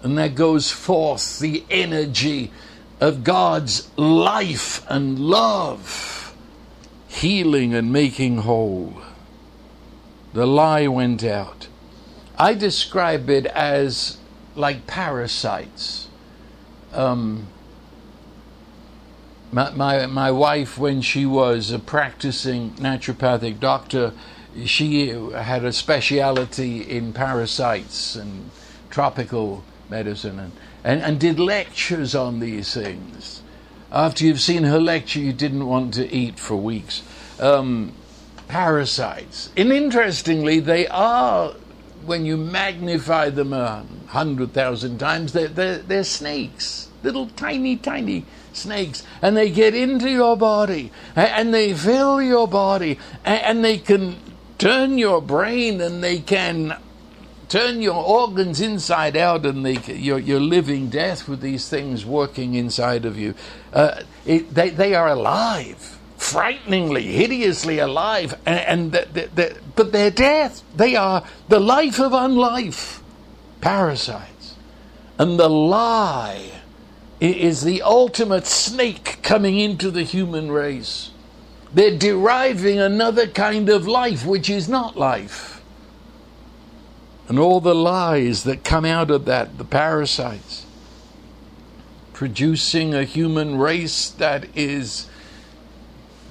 And 0.02 0.18
there 0.18 0.28
goes 0.28 0.70
forth 0.70 1.38
the 1.38 1.64
energy 1.70 2.50
of 3.00 3.24
God's 3.24 3.88
life 3.96 4.84
and 4.90 5.18
love, 5.18 6.36
healing 7.08 7.72
and 7.72 7.90
making 7.90 8.38
whole. 8.40 9.00
The 10.34 10.46
lie 10.46 10.86
went 10.86 11.24
out. 11.24 11.68
I 12.36 12.52
describe 12.52 13.30
it 13.30 13.46
as 13.46 14.18
like 14.54 14.86
parasites. 14.86 16.08
Um, 16.92 17.46
my, 19.52 19.70
my, 19.70 20.06
my 20.06 20.30
wife, 20.30 20.78
when 20.78 21.02
she 21.02 21.26
was 21.26 21.70
a 21.70 21.78
practicing 21.78 22.70
naturopathic 22.72 23.60
doctor, 23.60 24.12
she 24.64 25.08
had 25.08 25.64
a 25.64 25.72
speciality 25.72 26.80
in 26.80 27.12
parasites 27.12 28.16
and 28.16 28.50
tropical 28.90 29.62
medicine 29.90 30.38
and, 30.38 30.52
and, 30.82 31.02
and 31.02 31.20
did 31.20 31.38
lectures 31.38 32.14
on 32.14 32.40
these 32.40 32.72
things. 32.72 33.42
After 33.90 34.24
you've 34.24 34.40
seen 34.40 34.64
her 34.64 34.80
lecture, 34.80 35.20
you 35.20 35.34
didn't 35.34 35.66
want 35.66 35.92
to 35.94 36.10
eat 36.10 36.38
for 36.38 36.56
weeks. 36.56 37.02
Um, 37.38 37.92
parasites. 38.48 39.50
And 39.54 39.70
interestingly, 39.70 40.60
they 40.60 40.86
are, 40.88 41.52
when 42.06 42.24
you 42.24 42.38
magnify 42.38 43.28
them 43.28 43.52
a 43.52 43.84
hundred 44.06 44.54
thousand 44.54 44.98
times, 44.98 45.34
they're, 45.34 45.48
they're, 45.48 45.78
they're 45.78 46.04
snakes, 46.04 46.88
little 47.02 47.26
tiny, 47.28 47.76
tiny 47.76 48.24
snakes. 48.56 49.02
And 49.20 49.36
they 49.36 49.50
get 49.50 49.74
into 49.74 50.10
your 50.10 50.36
body 50.36 50.92
and 51.14 51.52
they 51.52 51.74
fill 51.74 52.20
your 52.22 52.48
body 52.48 52.98
and 53.24 53.64
they 53.64 53.78
can 53.78 54.16
turn 54.58 54.98
your 54.98 55.20
brain 55.20 55.80
and 55.80 56.02
they 56.02 56.18
can 56.20 56.76
turn 57.48 57.82
your 57.82 58.02
organs 58.02 58.62
inside 58.62 59.14
out 59.14 59.44
and 59.44 59.66
they, 59.66 59.76
you're, 59.92 60.18
you're 60.18 60.40
living 60.40 60.88
death 60.88 61.28
with 61.28 61.40
these 61.42 61.68
things 61.68 62.06
working 62.06 62.54
inside 62.54 63.04
of 63.04 63.18
you. 63.18 63.34
Uh, 63.74 64.02
it, 64.24 64.54
they, 64.54 64.70
they 64.70 64.94
are 64.94 65.08
alive, 65.08 65.98
frighteningly, 66.16 67.02
hideously 67.02 67.78
alive, 67.78 68.38
and, 68.46 68.60
and 68.60 68.92
the, 68.92 69.06
the, 69.12 69.28
the, 69.34 69.58
but 69.76 69.92
they're 69.92 70.10
death. 70.10 70.62
They 70.74 70.96
are 70.96 71.26
the 71.48 71.60
life 71.60 72.00
of 72.00 72.12
unlife, 72.12 73.02
parasites. 73.60 74.54
And 75.18 75.38
the 75.38 75.50
lie 75.50 76.61
is 77.30 77.62
the 77.62 77.82
ultimate 77.82 78.46
snake 78.46 79.18
coming 79.22 79.58
into 79.58 79.90
the 79.90 80.02
human 80.02 80.50
race. 80.50 81.10
They're 81.72 81.96
deriving 81.96 82.80
another 82.80 83.26
kind 83.26 83.68
of 83.68 83.86
life 83.86 84.26
which 84.26 84.50
is 84.50 84.68
not 84.68 84.98
life. 84.98 85.62
And 87.28 87.38
all 87.38 87.60
the 87.60 87.74
lies 87.74 88.42
that 88.42 88.64
come 88.64 88.84
out 88.84 89.10
of 89.10 89.24
that, 89.26 89.56
the 89.56 89.64
parasites, 89.64 90.66
producing 92.12 92.94
a 92.94 93.04
human 93.04 93.56
race 93.56 94.10
that 94.10 94.46
is 94.56 95.08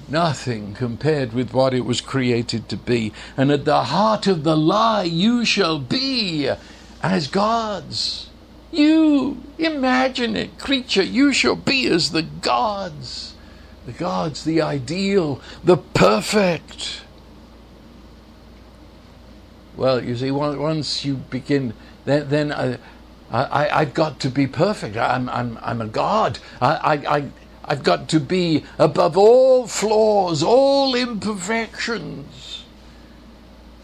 nothing 0.08 0.74
compared 0.74 1.32
with 1.32 1.52
what 1.52 1.72
it 1.72 1.86
was 1.86 2.00
created 2.00 2.68
to 2.68 2.76
be. 2.76 3.12
And 3.36 3.50
at 3.50 3.64
the 3.64 3.84
heart 3.84 4.26
of 4.26 4.44
the 4.44 4.56
lie, 4.56 5.04
you 5.04 5.44
shall 5.44 5.78
be 5.78 6.50
as 7.02 7.26
gods. 7.28 8.28
You 8.72 9.42
imagine 9.58 10.34
it, 10.34 10.58
creature, 10.58 11.02
you 11.02 11.32
shall 11.32 11.56
be 11.56 11.86
as 11.86 12.10
the 12.10 12.22
gods. 12.22 13.34
The 13.86 13.92
God's 13.92 14.44
the 14.44 14.62
ideal, 14.62 15.40
the 15.62 15.76
perfect. 15.76 17.02
Well, 19.76 20.02
you 20.02 20.16
see, 20.16 20.30
once 20.30 21.04
you 21.04 21.16
begin, 21.16 21.74
then, 22.04 22.28
then 22.28 22.52
I, 22.52 22.78
I, 23.30 23.80
I've 23.80 23.94
got 23.94 24.20
to 24.20 24.30
be 24.30 24.46
perfect. 24.46 24.96
I'm, 24.96 25.28
I'm, 25.28 25.58
I'm 25.62 25.80
a 25.80 25.86
God. 25.86 26.38
I, 26.60 27.02
I, 27.06 27.28
I've 27.64 27.82
got 27.82 28.08
to 28.10 28.20
be 28.20 28.64
above 28.78 29.16
all 29.16 29.66
flaws, 29.66 30.42
all 30.42 30.94
imperfections. 30.94 32.64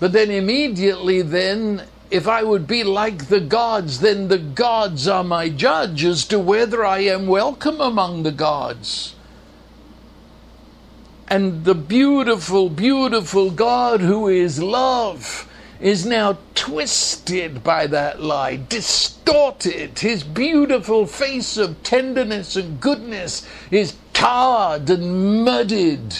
But 0.00 0.12
then 0.12 0.30
immediately, 0.30 1.22
then, 1.22 1.82
if 2.10 2.26
I 2.26 2.42
would 2.42 2.66
be 2.66 2.84
like 2.84 3.26
the 3.26 3.40
gods, 3.40 4.00
then 4.00 4.28
the 4.28 4.38
gods 4.38 5.06
are 5.06 5.24
my 5.24 5.48
judge 5.48 6.04
as 6.04 6.24
to 6.26 6.38
whether 6.38 6.84
I 6.84 7.00
am 7.00 7.26
welcome 7.26 7.80
among 7.80 8.22
the 8.22 8.32
gods. 8.32 9.14
And 11.28 11.64
the 11.64 11.74
beautiful, 11.74 12.70
beautiful 12.70 13.50
God 13.50 14.00
who 14.00 14.28
is 14.28 14.62
love 14.62 15.46
is 15.80 16.06
now 16.06 16.38
twisted 16.54 17.62
by 17.62 17.86
that 17.86 18.20
lie, 18.22 18.56
distorted. 18.56 19.98
His 19.98 20.24
beautiful 20.24 21.06
face 21.06 21.56
of 21.56 21.82
tenderness 21.82 22.56
and 22.56 22.80
goodness 22.80 23.46
is 23.70 23.94
tarred 24.12 24.90
and 24.90 25.44
muddied 25.44 26.14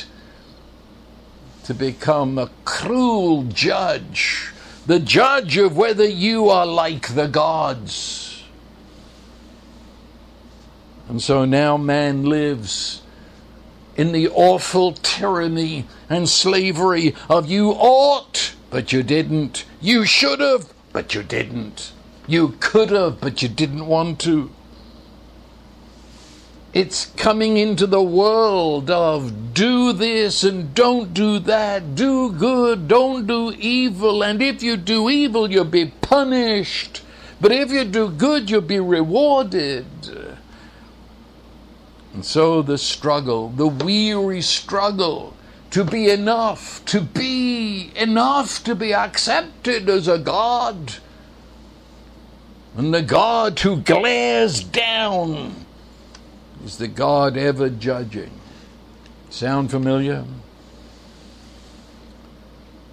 to 1.65 1.75
become 1.75 2.39
a 2.39 2.51
cruel 2.65 3.43
judge, 3.45 4.53
the 4.89 4.99
judge 4.99 5.59
of 5.59 5.77
whether 5.77 6.09
you 6.09 6.49
are 6.49 6.65
like 6.65 7.15
the 7.15 7.27
gods. 7.29 8.43
And 11.11 11.21
so 11.21 11.45
now 11.45 11.77
man 11.77 12.25
lives 12.25 13.03
in 13.99 14.13
the 14.13 14.29
awful 14.31 14.93
tyranny 14.93 15.87
and 16.09 16.27
slavery 16.27 17.15
of 17.29 17.51
you 17.51 17.73
ought, 17.73 18.55
but 18.71 18.91
you 18.91 19.03
didn't. 19.03 19.67
You 19.79 20.07
should 20.07 20.41
have, 20.41 20.73
but 20.95 21.15
you 21.15 21.23
didn't. 21.23 21.93
You 22.27 22.57
could 22.59 22.89
have, 22.89 23.21
but 23.21 23.43
you 23.43 23.51
didn't 23.51 23.87
want 23.87 24.19
to. 24.21 24.51
It's 26.75 27.07
coming 27.07 27.57
into 27.57 27.87
the 27.87 28.03
world 28.03 28.91
of 28.91 29.55
do 29.55 29.93
this 29.93 30.45
and 30.45 30.75
don't 30.75 31.15
do 31.15 31.39
that, 31.41 31.95
do 31.95 32.31
good, 32.31 32.89
don't 32.89 33.27
do 33.27 33.53
evil, 33.59 34.23
and 34.23 34.43
if 34.43 34.63
you 34.63 34.77
do 34.77 35.09
evil, 35.09 35.51
you'll 35.51 35.65
be 35.65 35.87
punished. 35.87 37.03
But 37.41 37.53
if 37.53 37.73
you 37.73 37.85
do 37.85 38.11
good, 38.11 38.51
you'll 38.51 38.61
be 38.61 38.81
rewarded. 38.81 39.87
And 42.13 42.25
so 42.25 42.63
the 42.63 42.79
struggle, 42.79 43.49
the 43.49 43.69
weary 43.69 44.43
struggle 44.43 45.35
to 45.71 45.85
be 45.85 46.11
enough, 46.11 46.85
to 46.87 47.01
be 47.01 47.93
enough 47.97 48.63
to 48.65 48.75
be 48.75 48.93
accepted 48.93 49.89
as 49.89 50.09
a 50.09 50.19
God. 50.19 50.95
And 52.77 52.93
the 52.93 53.03
God 53.03 53.59
who 53.61 53.77
glares 53.81 54.63
down 54.63 55.67
is 56.65 56.79
the 56.79 56.89
God 56.89 57.37
ever 57.37 57.69
judging. 57.69 58.31
Sound 59.31 59.71
familiar? 59.71 60.25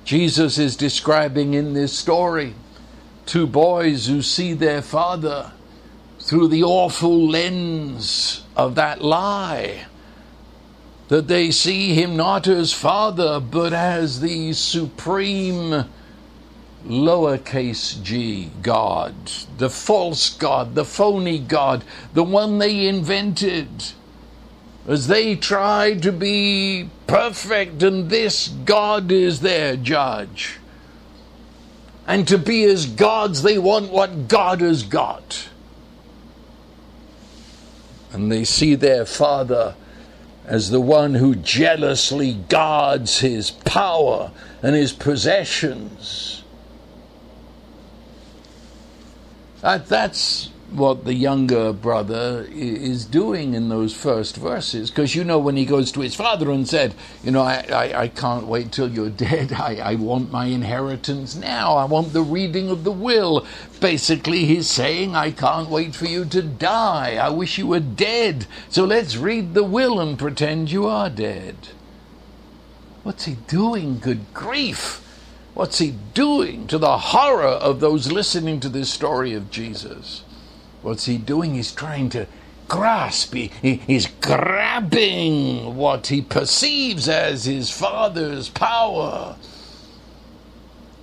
Jesus 0.04 0.58
is 0.58 0.76
describing 0.76 1.54
in 1.54 1.74
this 1.74 1.98
story 1.98 2.54
two 3.26 3.48
boys 3.48 4.08
who 4.08 4.22
see 4.22 4.54
their 4.54 4.82
father 4.82 5.52
through 6.20 6.48
the 6.48 6.64
awful 6.64 7.28
lens 7.28 8.44
of 8.56 8.76
that 8.76 9.02
lie. 9.02 9.86
That 11.08 11.28
they 11.28 11.52
see 11.52 11.94
him 11.94 12.16
not 12.16 12.48
as 12.48 12.74
father, 12.74 13.40
but 13.40 13.74
as 13.74 14.22
the 14.22 14.54
supreme 14.54 15.86
lowercase 16.86 18.02
g 18.04 18.52
God, 18.62 19.16
the 19.58 19.70
false 19.70 20.30
God, 20.30 20.76
the 20.76 20.86
phony 20.86 21.40
God, 21.40 21.84
the 22.14 22.24
one 22.24 22.60
they 22.60 22.88
invented. 22.88 23.68
As 24.88 25.08
they 25.08 25.36
try 25.36 25.96
to 25.96 26.12
be 26.12 26.90
perfect, 27.08 27.82
and 27.82 28.10
this 28.10 28.50
God 28.50 29.12
is 29.12 29.40
their 29.40 29.76
judge. 29.76 30.60
And 32.08 32.28
to 32.28 32.38
be 32.38 32.64
as 32.66 32.86
gods, 32.86 33.42
they 33.42 33.58
want 33.58 33.92
what 33.92 34.28
God 34.28 34.62
has 34.62 34.84
got 34.84 35.50
and 38.16 38.32
they 38.32 38.46
see 38.46 38.76
their 38.76 39.06
father 39.06 39.76
as 40.46 40.70
the 40.70 40.80
one 40.80 41.16
who 41.16 41.36
jealously 41.36 42.34
guards 42.48 43.20
his 43.20 43.52
power 43.52 44.32
and 44.64 44.74
his 44.74 44.94
possessions. 44.94 46.35
That, 49.66 49.88
that's 49.88 50.52
what 50.70 51.06
the 51.06 51.16
younger 51.16 51.74
brother 51.74 52.46
is 52.52 53.04
doing 53.04 53.56
in 53.56 53.70
those 53.70 53.96
first 53.96 54.36
verses. 54.38 54.92
Because 54.92 55.16
you 55.16 55.24
know, 55.24 55.40
when 55.40 55.58
he 55.58 55.66
goes 55.66 55.92
to 55.94 56.02
his 56.02 56.14
father 56.14 56.52
and 56.52 56.68
said, 56.70 56.94
You 57.24 57.32
know, 57.32 57.42
I, 57.42 57.66
I, 57.72 58.02
I 58.02 58.08
can't 58.10 58.46
wait 58.46 58.72
till 58.72 58.92
you're 58.92 59.10
dead. 59.28 59.54
I, 59.54 59.78
I 59.78 59.96
want 59.96 60.32
my 60.32 60.46
inheritance 60.46 61.36
now. 61.36 61.78
I 61.78 61.86
want 61.86 62.14
the 62.14 62.22
reading 62.22 62.70
of 62.70 62.84
the 62.84 62.92
will. 62.92 63.44
Basically, 63.80 64.46
he's 64.46 64.70
saying, 64.70 65.16
I 65.16 65.32
can't 65.32 65.72
wait 65.72 65.96
for 65.96 66.06
you 66.06 66.26
to 66.26 66.44
die. 66.44 67.16
I 67.16 67.30
wish 67.30 67.58
you 67.58 67.66
were 67.66 67.80
dead. 67.80 68.46
So 68.70 68.86
let's 68.86 69.18
read 69.18 69.56
the 69.56 69.64
will 69.64 70.00
and 70.00 70.16
pretend 70.16 70.72
you 70.72 70.86
are 70.86 71.10
dead. 71.10 71.56
What's 73.02 73.26
he 73.26 73.34
doing? 73.48 73.98
Good 73.98 74.32
grief. 74.32 75.02
What's 75.56 75.80
he 75.80 75.96
doing 76.14 76.68
to 76.68 76.78
the 76.78 76.98
horror 76.98 77.48
of 77.48 77.80
those 77.80 78.12
listening 78.12 78.60
to 78.60 78.70
this 78.70 78.94
story 78.94 79.34
of 79.34 79.50
Jesus? 79.50 80.24
What's 80.82 81.06
he 81.06 81.18
doing? 81.18 81.56
He's 81.56 81.72
trying 81.72 82.10
to 82.10 82.28
grasp, 82.68 83.34
he, 83.34 83.52
he, 83.62 83.76
he's 83.76 84.08
grabbing 84.08 85.76
what 85.76 86.08
he 86.08 86.22
perceives 86.22 87.08
as 87.08 87.46
his 87.46 87.72
father's 87.72 88.50
power. 88.50 89.38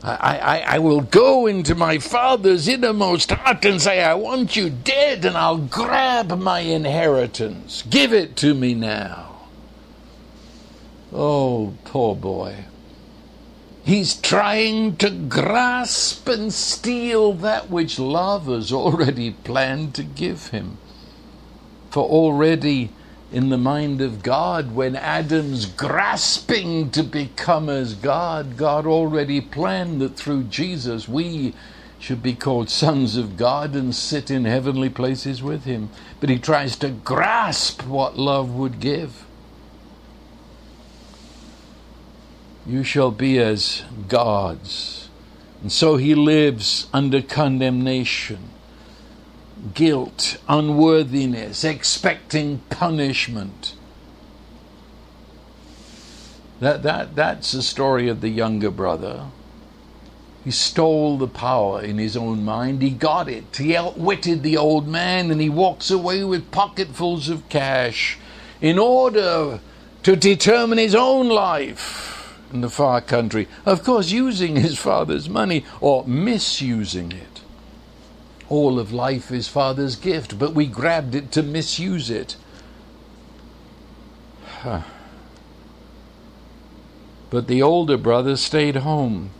I, 0.02 0.38
I, 0.38 0.58
I 0.74 0.78
will 0.80 1.00
go 1.00 1.46
into 1.46 1.74
my 1.74 1.98
father's 1.98 2.68
innermost 2.68 3.30
heart 3.30 3.64
and 3.64 3.80
say, 3.80 4.02
I 4.02 4.14
want 4.14 4.56
you 4.56 4.68
dead, 4.68 5.24
and 5.24 5.36
I'll 5.36 5.58
grab 5.58 6.36
my 6.38 6.60
inheritance. 6.60 7.84
Give 7.88 8.12
it 8.12 8.36
to 8.38 8.52
me 8.52 8.74
now. 8.74 9.28
Oh, 11.12 11.74
poor 11.84 12.16
boy. 12.16 12.64
He's 13.84 14.14
trying 14.14 14.96
to 14.98 15.10
grasp 15.10 16.28
and 16.28 16.52
steal 16.52 17.32
that 17.34 17.68
which 17.68 17.98
love 17.98 18.46
has 18.46 18.72
already 18.72 19.32
planned 19.32 19.94
to 19.96 20.04
give 20.04 20.48
him. 20.48 20.78
For 21.90 22.04
already 22.04 22.90
in 23.32 23.48
the 23.48 23.58
mind 23.58 24.00
of 24.00 24.22
God, 24.22 24.74
when 24.74 24.94
Adam's 24.94 25.66
grasping 25.66 26.90
to 26.90 27.02
become 27.02 27.68
as 27.68 27.94
God, 27.94 28.56
God 28.56 28.86
already 28.86 29.40
planned 29.40 30.00
that 30.00 30.16
through 30.16 30.44
Jesus 30.44 31.08
we 31.08 31.54
should 31.98 32.22
be 32.22 32.34
called 32.34 32.68
sons 32.68 33.16
of 33.16 33.36
God 33.36 33.74
and 33.74 33.94
sit 33.94 34.30
in 34.30 34.44
heavenly 34.44 34.90
places 34.90 35.42
with 35.42 35.64
Him. 35.64 35.88
But 36.20 36.30
he 36.30 36.38
tries 36.38 36.76
to 36.76 36.90
grasp 36.90 37.86
what 37.86 38.18
love 38.18 38.54
would 38.54 38.80
give. 38.80 39.24
You 42.66 42.84
shall 42.84 43.10
be 43.10 43.38
as 43.38 43.82
gods. 44.08 45.08
And 45.62 45.72
so 45.72 45.96
he 45.96 46.14
lives 46.14 46.88
under 46.92 47.22
condemnation, 47.22 48.50
guilt, 49.74 50.38
unworthiness, 50.48 51.64
expecting 51.64 52.58
punishment. 52.70 53.74
That, 56.60 56.82
that, 56.84 57.16
that's 57.16 57.52
the 57.52 57.62
story 57.62 58.08
of 58.08 58.20
the 58.20 58.28
younger 58.28 58.70
brother. 58.70 59.26
He 60.44 60.50
stole 60.50 61.18
the 61.18 61.28
power 61.28 61.82
in 61.82 61.98
his 61.98 62.16
own 62.16 62.44
mind. 62.44 62.82
He 62.82 62.90
got 62.90 63.28
it. 63.28 63.56
He 63.56 63.76
outwitted 63.76 64.42
the 64.42 64.56
old 64.56 64.88
man 64.88 65.30
and 65.30 65.40
he 65.40 65.48
walks 65.48 65.90
away 65.90 66.24
with 66.24 66.50
pocketfuls 66.50 67.28
of 67.28 67.48
cash 67.48 68.18
in 68.60 68.78
order 68.78 69.60
to 70.02 70.16
determine 70.16 70.78
his 70.78 70.96
own 70.96 71.28
life 71.28 72.21
in 72.52 72.60
the 72.60 72.70
far 72.70 73.00
country, 73.00 73.48
of 73.64 73.82
course, 73.82 74.10
using 74.10 74.56
his 74.56 74.78
father's 74.78 75.28
money 75.28 75.64
or 75.80 76.04
misusing 76.06 77.12
it. 77.12 77.40
All 78.48 78.78
of 78.78 78.92
life 78.92 79.30
is 79.30 79.48
father's 79.48 79.96
gift, 79.96 80.38
but 80.38 80.54
we 80.54 80.66
grabbed 80.66 81.14
it 81.14 81.32
to 81.32 81.42
misuse 81.42 82.10
it. 82.10 82.36
But 87.30 87.46
the 87.46 87.62
older 87.62 87.96
brother 87.96 88.36
stayed 88.36 88.76
home 88.76 89.30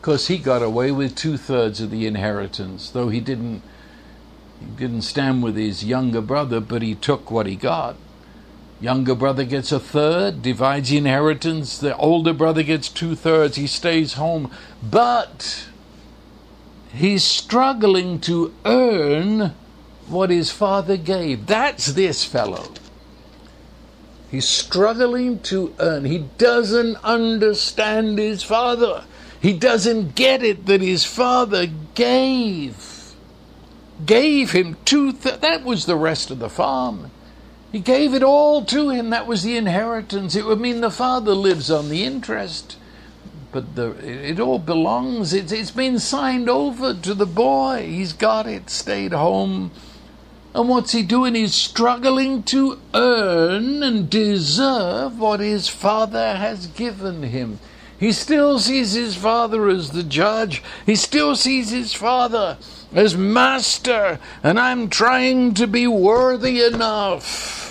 because 0.00 0.28
he 0.28 0.38
got 0.38 0.62
away 0.62 0.90
with 0.90 1.14
two 1.14 1.36
thirds 1.36 1.78
of 1.82 1.90
the 1.90 2.06
inheritance, 2.06 2.88
though 2.88 3.10
he 3.10 3.20
didn't. 3.20 3.60
He 4.60 4.66
didn't 4.78 5.02
stand 5.02 5.42
with 5.42 5.54
his 5.54 5.84
younger 5.84 6.22
brother, 6.22 6.58
but 6.58 6.80
he 6.80 6.94
took 6.94 7.30
what 7.30 7.44
he 7.44 7.54
got. 7.54 7.96
Younger 8.84 9.14
brother 9.14 9.44
gets 9.44 9.72
a 9.72 9.80
third, 9.80 10.42
divides 10.42 10.90
the 10.90 10.98
inheritance. 10.98 11.78
The 11.78 11.96
older 11.96 12.34
brother 12.34 12.62
gets 12.62 12.90
two 12.90 13.14
thirds. 13.14 13.56
He 13.56 13.66
stays 13.66 14.12
home. 14.12 14.50
But 14.82 15.68
he's 16.92 17.24
struggling 17.24 18.20
to 18.20 18.52
earn 18.66 19.54
what 20.06 20.28
his 20.28 20.50
father 20.50 20.98
gave. 20.98 21.46
That's 21.46 21.94
this 21.94 22.26
fellow. 22.26 22.74
He's 24.30 24.46
struggling 24.46 25.38
to 25.44 25.74
earn. 25.78 26.04
He 26.04 26.18
doesn't 26.36 26.96
understand 27.02 28.18
his 28.18 28.42
father. 28.42 29.04
He 29.40 29.54
doesn't 29.54 30.14
get 30.14 30.42
it 30.42 30.66
that 30.66 30.82
his 30.82 31.06
father 31.06 31.68
gave. 31.94 33.14
Gave 34.04 34.50
him 34.50 34.76
two. 34.84 35.14
Th- 35.14 35.40
that 35.40 35.64
was 35.64 35.86
the 35.86 35.96
rest 35.96 36.30
of 36.30 36.38
the 36.38 36.50
farm. 36.50 37.10
He 37.74 37.80
gave 37.80 38.14
it 38.14 38.22
all 38.22 38.64
to 38.66 38.90
him. 38.90 39.10
That 39.10 39.26
was 39.26 39.42
the 39.42 39.56
inheritance. 39.56 40.36
It 40.36 40.46
would 40.46 40.60
mean 40.60 40.80
the 40.80 40.92
father 40.92 41.34
lives 41.34 41.72
on 41.72 41.88
the 41.88 42.04
interest. 42.04 42.76
But 43.50 43.74
the, 43.74 43.96
it 44.06 44.38
all 44.38 44.60
belongs, 44.60 45.34
it's, 45.34 45.50
it's 45.50 45.72
been 45.72 45.98
signed 45.98 46.48
over 46.48 46.94
to 46.94 47.14
the 47.14 47.26
boy. 47.26 47.84
He's 47.84 48.12
got 48.12 48.46
it, 48.46 48.70
stayed 48.70 49.12
home. 49.12 49.72
And 50.54 50.68
what's 50.68 50.92
he 50.92 51.02
doing? 51.02 51.34
He's 51.34 51.52
struggling 51.52 52.44
to 52.44 52.78
earn 52.94 53.82
and 53.82 54.08
deserve 54.08 55.18
what 55.18 55.40
his 55.40 55.66
father 55.66 56.36
has 56.36 56.68
given 56.68 57.24
him. 57.24 57.58
He 57.98 58.12
still 58.12 58.60
sees 58.60 58.92
his 58.92 59.16
father 59.16 59.68
as 59.68 59.90
the 59.90 60.04
judge. 60.04 60.62
He 60.86 60.94
still 60.94 61.34
sees 61.34 61.70
his 61.70 61.92
father 61.92 62.56
as 62.92 63.16
master. 63.16 64.20
And 64.44 64.60
I'm 64.60 64.88
trying 64.88 65.54
to 65.54 65.66
be 65.66 65.88
worthy 65.88 66.62
enough 66.62 67.63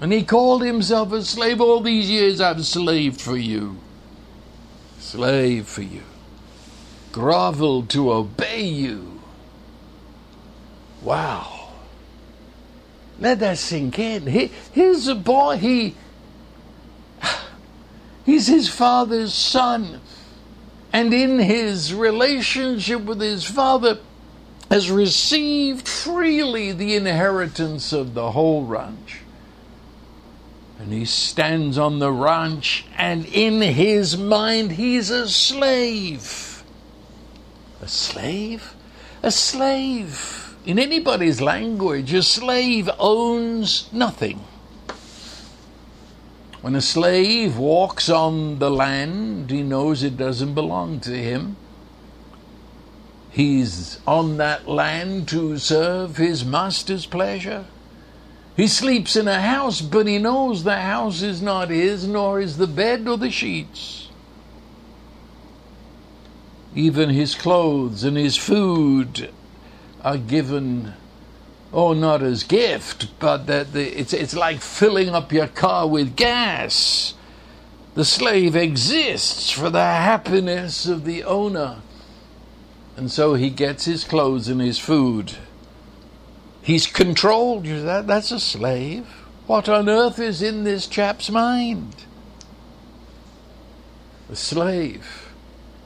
and 0.00 0.12
he 0.12 0.22
called 0.22 0.62
himself 0.62 1.12
a 1.12 1.22
slave. 1.22 1.60
All 1.60 1.80
these 1.80 2.10
years 2.10 2.40
I've 2.40 2.64
slaved 2.64 3.20
for 3.20 3.36
you. 3.36 3.76
Slave 4.98 5.66
for 5.66 5.82
you. 5.82 6.02
Groveled 7.12 7.88
to 7.90 8.12
obey 8.12 8.62
you. 8.62 9.20
Wow. 11.02 11.70
Let 13.18 13.38
that 13.40 13.58
sink 13.58 13.98
in. 13.98 14.26
He, 14.26 14.50
here's 14.72 15.08
a 15.08 15.14
boy, 15.14 15.56
he 15.56 15.94
he's 18.26 18.46
his 18.46 18.68
father's 18.68 19.32
son. 19.32 20.00
And 20.92 21.12
in 21.12 21.38
his 21.38 21.94
relationship 21.94 23.02
with 23.02 23.20
his 23.20 23.44
father, 23.44 23.98
has 24.70 24.90
received 24.90 25.86
freely 25.86 26.72
the 26.72 26.96
inheritance 26.96 27.92
of 27.92 28.14
the 28.14 28.32
whole 28.32 28.64
ranch. 28.64 29.20
And 30.78 30.92
he 30.92 31.04
stands 31.04 31.78
on 31.78 31.98
the 31.98 32.12
ranch, 32.12 32.84
and 32.96 33.24
in 33.26 33.60
his 33.62 34.16
mind, 34.16 34.72
he's 34.72 35.10
a 35.10 35.28
slave. 35.28 36.62
A 37.80 37.88
slave? 37.88 38.74
A 39.22 39.30
slave. 39.30 40.54
In 40.66 40.78
anybody's 40.78 41.40
language, 41.40 42.12
a 42.12 42.22
slave 42.22 42.90
owns 42.98 43.88
nothing. 43.92 44.44
When 46.60 46.74
a 46.74 46.80
slave 46.80 47.56
walks 47.56 48.08
on 48.08 48.58
the 48.58 48.70
land, 48.70 49.50
he 49.50 49.62
knows 49.62 50.02
it 50.02 50.16
doesn't 50.16 50.54
belong 50.54 51.00
to 51.00 51.16
him. 51.16 51.56
He's 53.30 54.00
on 54.06 54.38
that 54.38 54.66
land 54.66 55.28
to 55.28 55.58
serve 55.58 56.16
his 56.16 56.44
master's 56.44 57.06
pleasure. 57.06 57.66
He 58.56 58.68
sleeps 58.68 59.16
in 59.16 59.28
a 59.28 59.40
house, 59.40 59.82
but 59.82 60.06
he 60.06 60.18
knows 60.18 60.64
the 60.64 60.80
house 60.80 61.20
is 61.20 61.42
not 61.42 61.68
his, 61.68 62.08
nor 62.08 62.40
is 62.40 62.56
the 62.56 62.66
bed 62.66 63.06
or 63.06 63.18
the 63.18 63.30
sheets. 63.30 64.08
Even 66.74 67.10
his 67.10 67.34
clothes 67.34 68.02
and 68.02 68.16
his 68.16 68.36
food 68.36 69.30
are 70.02 70.16
given, 70.16 70.94
oh, 71.70 71.92
not 71.92 72.22
as 72.22 72.44
gift, 72.44 73.18
but 73.18 73.46
that 73.46 73.74
the, 73.74 73.98
it's, 73.98 74.14
it's 74.14 74.34
like 74.34 74.60
filling 74.60 75.10
up 75.10 75.32
your 75.32 75.48
car 75.48 75.86
with 75.86 76.16
gas. 76.16 77.12
The 77.94 78.04
slave 78.06 78.56
exists 78.56 79.50
for 79.50 79.68
the 79.68 79.84
happiness 79.84 80.86
of 80.86 81.04
the 81.04 81.24
owner. 81.24 81.78
And 82.96 83.10
so 83.10 83.34
he 83.34 83.50
gets 83.50 83.84
his 83.84 84.04
clothes 84.04 84.48
and 84.48 84.60
his 84.62 84.78
food. 84.78 85.34
He's 86.66 86.88
controlled. 86.88 87.64
you. 87.64 87.80
That, 87.82 88.08
that's 88.08 88.32
a 88.32 88.40
slave. 88.40 89.06
What 89.46 89.68
on 89.68 89.88
earth 89.88 90.18
is 90.18 90.42
in 90.42 90.64
this 90.64 90.88
chap's 90.88 91.30
mind? 91.30 91.94
A 94.28 94.34
slave. 94.34 95.30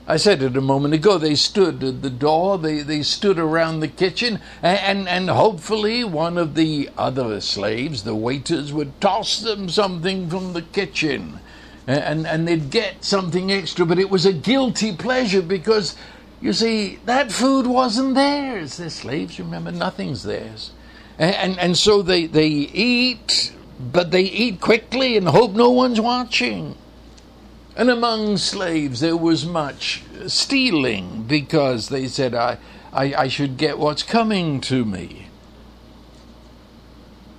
I 0.06 0.16
said 0.16 0.42
it 0.42 0.56
a 0.56 0.62
moment 0.62 0.94
ago. 0.94 1.18
They 1.18 1.34
stood 1.34 1.84
at 1.84 2.00
the 2.00 2.08
door, 2.08 2.56
they, 2.56 2.80
they 2.80 3.02
stood 3.02 3.38
around 3.38 3.80
the 3.80 3.88
kitchen, 3.88 4.40
and, 4.62 4.78
and, 4.78 5.08
and 5.08 5.28
hopefully 5.28 6.02
one 6.02 6.38
of 6.38 6.54
the 6.54 6.88
other 6.96 7.42
slaves, 7.42 8.04
the 8.04 8.14
waiters, 8.14 8.72
would 8.72 9.02
toss 9.02 9.38
them 9.38 9.68
something 9.68 10.30
from 10.30 10.54
the 10.54 10.62
kitchen. 10.62 11.40
And, 11.86 12.26
and 12.26 12.48
they'd 12.48 12.70
get 12.70 13.04
something 13.04 13.52
extra, 13.52 13.84
but 13.84 13.98
it 13.98 14.08
was 14.08 14.24
a 14.24 14.32
guilty 14.32 14.96
pleasure 14.96 15.42
because 15.42 15.94
you 16.40 16.52
see, 16.52 16.98
that 17.04 17.30
food 17.30 17.66
wasn't 17.66 18.14
theirs. 18.14 18.78
They're 18.78 18.90
slaves, 18.90 19.38
remember, 19.38 19.72
nothing's 19.72 20.22
theirs. 20.22 20.72
And, 21.18 21.34
and, 21.34 21.58
and 21.58 21.76
so 21.76 22.00
they, 22.00 22.26
they 22.26 22.48
eat, 22.48 23.52
but 23.78 24.10
they 24.10 24.22
eat 24.22 24.60
quickly 24.60 25.16
and 25.16 25.28
hope 25.28 25.52
no 25.52 25.70
one's 25.70 26.00
watching. 26.00 26.76
And 27.76 27.90
among 27.90 28.38
slaves, 28.38 29.00
there 29.00 29.16
was 29.16 29.44
much 29.46 30.02
stealing 30.26 31.24
because 31.24 31.88
they 31.88 32.08
said, 32.08 32.34
I, 32.34 32.58
I, 32.92 33.14
I 33.14 33.28
should 33.28 33.56
get 33.56 33.78
what's 33.78 34.02
coming 34.02 34.60
to 34.62 34.84
me. 34.84 35.28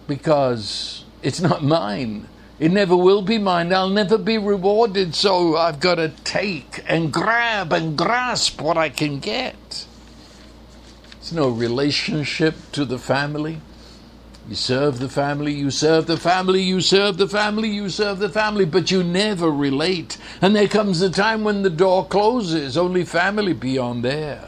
Because 0.08 1.06
it's 1.24 1.42
not 1.42 1.64
mine. 1.64 2.28
It 2.62 2.72
never 2.72 2.96
will 2.96 3.24
be 3.24 3.40
mine. 3.40 3.74
I'll 3.74 3.90
never 3.90 4.20
be 4.20 4.38
rewarded, 4.38 5.16
so 5.16 5.58
I've 5.58 5.80
got 5.80 5.96
to 5.96 6.10
take 6.24 6.84
and 6.88 7.12
grab 7.12 7.74
and 7.74 7.98
grasp 7.98 8.62
what 8.62 8.78
I 8.78 8.90
can 8.90 9.18
get. 9.18 9.88
It's 11.14 11.32
no 11.32 11.50
relationship 11.50 12.54
to 12.74 12.86
the 12.86 13.00
family. 13.00 13.62
You 14.48 14.54
serve 14.54 15.00
the 15.00 15.10
family, 15.10 15.54
you 15.54 15.72
serve 15.72 16.06
the 16.06 16.18
family, 16.18 16.62
you 16.62 16.82
serve 16.82 17.18
the 17.18 17.28
family, 17.28 17.68
you 17.68 17.90
serve 17.90 18.20
the 18.20 18.30
family, 18.30 18.66
but 18.66 18.92
you 18.92 19.04
never 19.04 19.50
relate. 19.50 20.20
And 20.40 20.56
there 20.56 20.68
comes 20.68 21.02
a 21.02 21.10
time 21.10 21.44
when 21.44 21.64
the 21.64 21.70
door 21.72 22.06
closes, 22.06 22.78
only 22.78 23.06
family 23.06 23.54
beyond 23.54 24.06
there. 24.06 24.48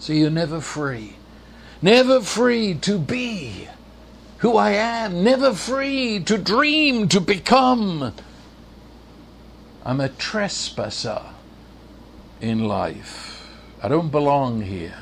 So 0.00 0.12
you're 0.12 0.28
never 0.28 0.60
free. 0.60 1.16
Never 1.80 2.20
free 2.20 2.74
to 2.74 2.98
be 2.98 3.68
who 4.42 4.56
I 4.56 4.72
am, 4.72 5.22
never 5.22 5.54
free 5.54 6.18
to 6.24 6.36
dream, 6.36 7.06
to 7.10 7.20
become. 7.20 8.12
I'm 9.84 10.00
a 10.00 10.08
trespasser 10.08 11.22
in 12.40 12.66
life. 12.66 13.48
I 13.80 13.86
don't 13.86 14.10
belong 14.10 14.62
here. 14.62 14.96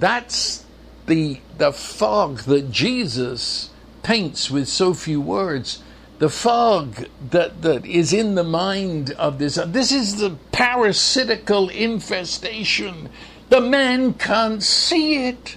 That's 0.00 0.64
the, 1.06 1.38
the 1.58 1.72
fog 1.72 2.38
that 2.40 2.72
Jesus 2.72 3.70
paints 4.02 4.50
with 4.50 4.66
so 4.66 4.94
few 4.94 5.20
words. 5.20 5.80
The 6.18 6.28
fog 6.28 7.06
that, 7.30 7.62
that 7.62 7.86
is 7.86 8.12
in 8.12 8.34
the 8.34 8.42
mind 8.42 9.12
of 9.12 9.38
this. 9.38 9.60
This 9.66 9.92
is 9.92 10.16
the 10.16 10.36
parasitical 10.50 11.68
infestation 11.68 13.10
the 13.48 13.60
man 13.60 14.14
can't 14.14 14.62
see 14.62 15.26
it. 15.26 15.56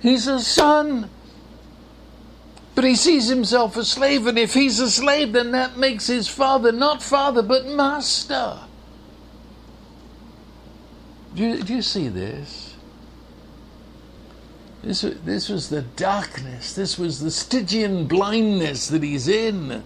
He's 0.00 0.26
a 0.26 0.40
son. 0.40 1.10
But 2.74 2.84
he 2.84 2.94
sees 2.94 3.28
himself 3.28 3.76
a 3.76 3.84
slave, 3.84 4.26
and 4.26 4.38
if 4.38 4.54
he's 4.54 4.80
a 4.80 4.90
slave, 4.90 5.32
then 5.32 5.50
that 5.52 5.76
makes 5.76 6.06
his 6.06 6.28
father 6.28 6.72
not 6.72 7.02
father, 7.02 7.42
but 7.42 7.66
master. 7.66 8.58
Do 11.34 11.42
you, 11.42 11.62
do 11.62 11.74
you 11.74 11.82
see 11.82 12.08
this? 12.08 12.74
This, 14.82 15.02
this 15.02 15.48
was 15.48 15.68
the 15.68 15.82
darkness. 15.82 16.72
This 16.72 16.98
was 16.98 17.20
the 17.20 17.30
Stygian 17.30 18.06
blindness 18.06 18.88
that 18.88 19.02
he's 19.02 19.28
in. 19.28 19.84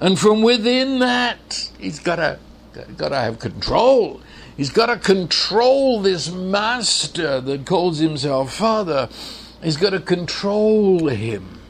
And 0.00 0.18
from 0.18 0.42
within 0.42 0.98
that, 1.00 1.70
he's 1.78 1.98
got 1.98 2.16
to, 2.16 2.38
got 2.96 3.10
to 3.10 3.16
have 3.16 3.38
control. 3.38 4.22
He's 4.60 4.68
got 4.68 4.86
to 4.86 4.98
control 4.98 6.02
this 6.02 6.30
master 6.30 7.40
that 7.40 7.64
calls 7.64 7.96
himself 7.96 8.52
father. 8.52 9.08
He's 9.62 9.78
got 9.78 9.90
to 9.90 10.00
control 10.00 11.08
him. 11.08 11.60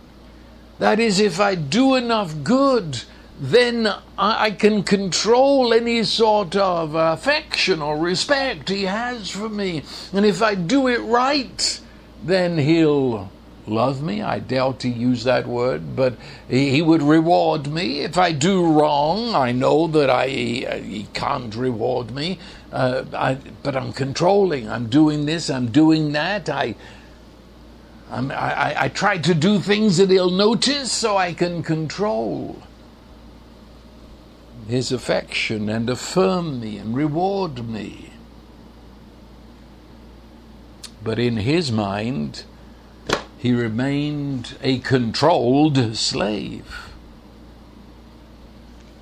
That 0.80 0.98
is, 0.98 1.20
if 1.20 1.38
I 1.38 1.54
do 1.54 1.94
enough 1.94 2.42
good, 2.42 3.04
then 3.38 3.94
I 4.18 4.50
can 4.50 4.82
control 4.82 5.72
any 5.72 6.02
sort 6.02 6.56
of 6.56 6.96
affection 6.96 7.80
or 7.80 7.96
respect 7.96 8.68
he 8.70 8.86
has 8.86 9.30
for 9.30 9.48
me. 9.48 9.84
And 10.12 10.26
if 10.26 10.42
I 10.42 10.56
do 10.56 10.88
it 10.88 10.98
right, 10.98 11.80
then 12.24 12.58
he'll 12.58 13.30
love 13.68 14.02
me. 14.02 14.20
I 14.20 14.40
doubt 14.40 14.82
he 14.82 14.88
used 14.88 15.26
that 15.26 15.46
word, 15.46 15.94
but 15.94 16.14
he 16.48 16.82
would 16.82 17.02
reward 17.02 17.68
me. 17.68 18.00
If 18.00 18.18
I 18.18 18.32
do 18.32 18.66
wrong, 18.66 19.32
I 19.32 19.52
know 19.52 19.86
that 19.86 20.10
I 20.10 20.26
he 20.26 21.06
can't 21.14 21.54
reward 21.54 22.10
me, 22.10 22.40
uh, 22.72 23.04
I, 23.12 23.34
but 23.62 23.76
I'm 23.76 23.92
controlling. 23.92 24.68
I'm 24.68 24.88
doing 24.88 25.26
this. 25.26 25.50
I'm 25.50 25.70
doing 25.70 26.12
that. 26.12 26.48
I. 26.48 26.76
I'm, 28.10 28.32
I, 28.32 28.74
I 28.76 28.88
try 28.88 29.18
to 29.18 29.34
do 29.34 29.60
things 29.60 29.98
that 29.98 30.10
he'll 30.10 30.30
notice 30.30 30.90
so 30.90 31.16
I 31.16 31.32
can 31.32 31.62
control 31.62 32.60
his 34.66 34.90
affection 34.90 35.68
and 35.68 35.88
affirm 35.88 36.60
me 36.60 36.76
and 36.76 36.96
reward 36.96 37.68
me. 37.68 38.10
But 41.02 41.18
in 41.18 41.38
his 41.38 41.70
mind, 41.70 42.44
he 43.38 43.52
remained 43.52 44.56
a 44.62 44.78
controlled 44.80 45.96
slave. 45.96 46.90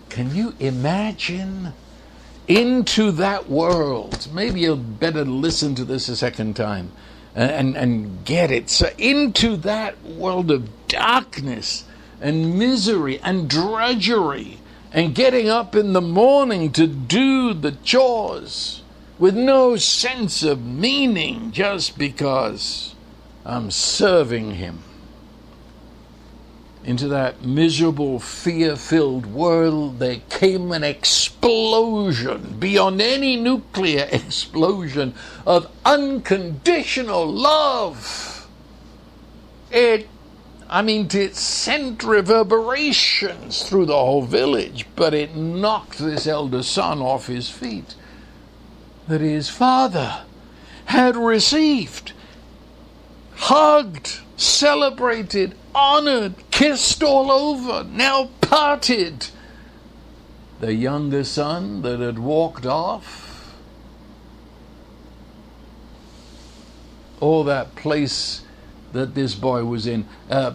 Can 0.09 0.35
you 0.35 0.55
imagine 0.61 1.73
into 2.49 3.13
that 3.13 3.49
world? 3.49 4.27
Maybe 4.33 4.61
you'll 4.61 4.77
better 4.77 5.25
listen 5.25 5.75
to 5.77 5.85
this 5.85 6.09
a 6.09 6.17
second 6.17 6.57
time 6.57 6.91
and, 7.35 7.77
and 7.77 8.25
get 8.25 8.51
it. 8.51 8.71
So, 8.71 8.91
into 8.99 9.57
that 9.59 10.03
world 10.03 10.51
of 10.51 10.89
darkness 10.89 11.85
and 12.21 12.59
misery 12.59 13.21
and 13.21 13.49
drudgery 13.49 14.59
and 14.93 15.15
getting 15.15 15.49
up 15.49 15.77
in 15.77 15.93
the 15.93 16.01
morning 16.01 16.73
to 16.73 16.87
do 16.87 17.55
the 17.55 17.73
chores 17.73 18.83
with 19.19 19.37
no 19.37 19.77
sense 19.77 20.43
of 20.43 20.65
meaning 20.65 21.53
just 21.53 21.99
because 21.99 22.95
I'm 23.45 23.71
serving 23.71 24.55
Him. 24.55 24.83
Into 26.89 27.07
that 27.09 27.45
miserable, 27.45 28.19
fear 28.19 28.75
filled 28.75 29.27
world, 29.27 29.99
there 29.99 30.23
came 30.31 30.73
an 30.73 30.83
explosion 30.83 32.57
beyond 32.59 33.03
any 33.03 33.37
nuclear 33.37 34.09
explosion 34.11 35.13
of 35.45 35.71
unconditional 35.85 37.27
love. 37.27 38.49
It, 39.71 40.09
I 40.71 40.81
mean, 40.81 41.09
it 41.13 41.37
sent 41.37 42.03
reverberations 42.03 43.69
through 43.69 43.85
the 43.85 43.93
whole 43.93 44.23
village, 44.23 44.87
but 44.97 45.13
it 45.13 45.37
knocked 45.37 45.99
this 45.99 46.27
elder 46.27 46.63
son 46.63 47.03
off 47.03 47.27
his 47.27 47.51
feet 47.51 47.97
that 49.09 49.21
his 49.21 49.51
father 49.51 50.23
had 50.87 51.19
received 51.19 52.15
hugged, 53.39 54.21
celebrated, 54.39 55.55
honored, 55.79 56.35
kissed 56.51 57.03
all 57.03 57.31
over, 57.31 57.85
now 57.85 58.31
parted. 58.41 59.29
The 60.61 60.75
younger 60.75 61.25
son 61.25 61.83
that 61.83 62.01
had 62.01 62.19
walked 62.19 62.67
off, 62.67 63.55
all 67.21 67.45
that 67.45 67.75
place 67.77 68.43
that 68.93 69.15
this 69.15 69.35
boy 69.35 69.65
was 69.65 69.87
in. 69.87 70.07
Uh, 70.29 70.55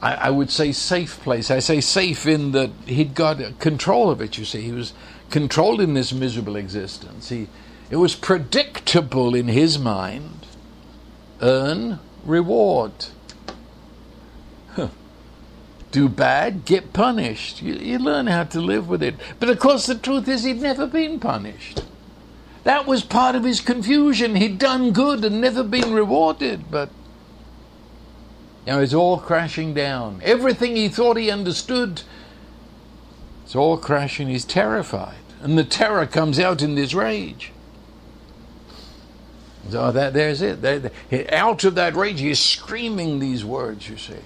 I, 0.00 0.14
I 0.14 0.30
would 0.30 0.50
say 0.50 0.72
safe 0.72 1.20
place. 1.20 1.50
I 1.50 1.58
say 1.58 1.80
safe 1.80 2.26
in 2.26 2.52
that 2.52 2.70
he'd 2.86 3.14
got 3.14 3.58
control 3.58 4.10
of 4.10 4.20
it, 4.20 4.38
you 4.38 4.44
see. 4.44 4.62
He 4.62 4.72
was 4.72 4.92
controlling 5.30 5.94
this 5.94 6.12
miserable 6.12 6.56
existence. 6.56 7.28
He, 7.28 7.48
it 7.90 7.96
was 7.96 8.14
predictable 8.14 9.34
in 9.34 9.48
his 9.48 9.78
mind. 9.78 10.46
Earn, 11.40 12.00
reward. 12.24 12.92
Do 15.94 16.08
bad, 16.08 16.64
get 16.64 16.92
punished. 16.92 17.62
You, 17.62 17.74
you 17.74 18.00
learn 18.00 18.26
how 18.26 18.42
to 18.42 18.60
live 18.60 18.88
with 18.88 19.00
it. 19.00 19.14
But 19.38 19.48
of 19.48 19.60
course, 19.60 19.86
the 19.86 19.94
truth 19.94 20.26
is, 20.26 20.42
he'd 20.42 20.60
never 20.60 20.88
been 20.88 21.20
punished. 21.20 21.84
That 22.64 22.84
was 22.84 23.04
part 23.04 23.36
of 23.36 23.44
his 23.44 23.60
confusion. 23.60 24.34
He'd 24.34 24.58
done 24.58 24.90
good 24.90 25.24
and 25.24 25.40
never 25.40 25.62
been 25.62 25.94
rewarded, 25.94 26.68
but 26.68 26.90
now 28.66 28.80
it's 28.80 28.92
all 28.92 29.18
crashing 29.18 29.72
down. 29.72 30.20
Everything 30.24 30.74
he 30.74 30.88
thought 30.88 31.16
he 31.16 31.30
understood, 31.30 32.02
it's 33.44 33.54
all 33.54 33.76
crashing. 33.76 34.26
He's 34.26 34.44
terrified. 34.44 35.14
And 35.42 35.56
the 35.56 35.62
terror 35.62 36.06
comes 36.06 36.40
out 36.40 36.60
in 36.60 36.74
this 36.74 36.92
rage. 36.92 37.52
So 39.70 39.92
that 39.92 40.12
there's 40.12 40.42
it. 40.42 40.92
Out 41.32 41.62
of 41.62 41.76
that 41.76 41.94
rage, 41.94 42.18
he's 42.18 42.40
screaming 42.40 43.20
these 43.20 43.44
words, 43.44 43.88
you 43.88 43.96
see. 43.96 44.16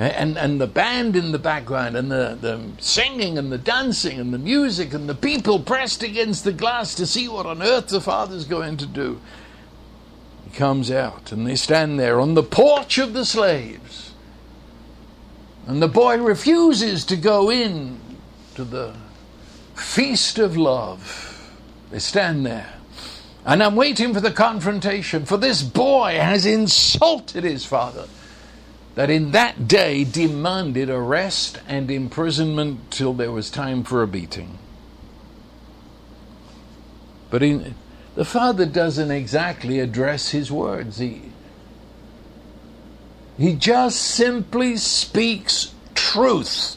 Eh, 0.00 0.06
and, 0.16 0.38
and 0.38 0.58
the 0.58 0.66
band 0.66 1.14
in 1.14 1.30
the 1.30 1.38
background, 1.38 1.94
and 1.94 2.10
the, 2.10 2.38
the 2.40 2.58
singing, 2.78 3.36
and 3.36 3.52
the 3.52 3.58
dancing, 3.58 4.18
and 4.18 4.32
the 4.32 4.38
music, 4.38 4.94
and 4.94 5.06
the 5.06 5.14
people 5.14 5.60
pressed 5.60 6.02
against 6.02 6.42
the 6.42 6.54
glass 6.54 6.94
to 6.94 7.04
see 7.04 7.28
what 7.28 7.44
on 7.44 7.62
earth 7.62 7.88
the 7.88 8.00
Father's 8.00 8.46
going 8.46 8.78
to 8.78 8.86
do. 8.86 9.20
He 10.46 10.56
comes 10.56 10.90
out, 10.90 11.32
and 11.32 11.46
they 11.46 11.54
stand 11.54 12.00
there 12.00 12.18
on 12.18 12.32
the 12.32 12.42
porch 12.42 12.96
of 12.96 13.12
the 13.12 13.26
slaves. 13.26 14.14
And 15.66 15.82
the 15.82 15.88
boy 15.88 16.16
refuses 16.16 17.04
to 17.04 17.16
go 17.16 17.50
in 17.50 18.00
to 18.54 18.64
the 18.64 18.94
feast 19.74 20.38
of 20.38 20.56
love. 20.56 21.52
They 21.90 21.98
stand 21.98 22.46
there. 22.46 22.72
And 23.44 23.62
I'm 23.62 23.76
waiting 23.76 24.14
for 24.14 24.20
the 24.20 24.32
confrontation, 24.32 25.26
for 25.26 25.36
this 25.36 25.62
boy 25.62 26.12
has 26.18 26.46
insulted 26.46 27.44
his 27.44 27.66
father, 27.66 28.06
that 29.00 29.08
in 29.08 29.30
that 29.30 29.66
day 29.66 30.04
demanded 30.04 30.90
arrest 30.90 31.58
and 31.66 31.90
imprisonment 31.90 32.90
till 32.90 33.14
there 33.14 33.32
was 33.32 33.48
time 33.48 33.82
for 33.82 34.02
a 34.02 34.06
beating. 34.06 34.58
But 37.30 37.42
in, 37.42 37.76
the 38.14 38.26
father 38.26 38.66
doesn't 38.66 39.10
exactly 39.10 39.80
address 39.80 40.32
his 40.32 40.52
words. 40.52 40.98
He, 40.98 41.32
he 43.38 43.54
just 43.54 44.02
simply 44.02 44.76
speaks 44.76 45.72
truth 45.94 46.76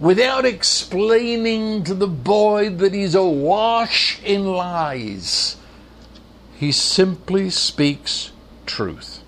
without 0.00 0.44
explaining 0.44 1.84
to 1.84 1.94
the 1.94 2.08
boy 2.08 2.68
that 2.68 2.92
he's 2.92 3.14
awash 3.14 4.20
in 4.24 4.44
lies. 4.44 5.54
He 6.56 6.72
simply 6.72 7.48
speaks 7.48 8.32
truth. 8.66 9.22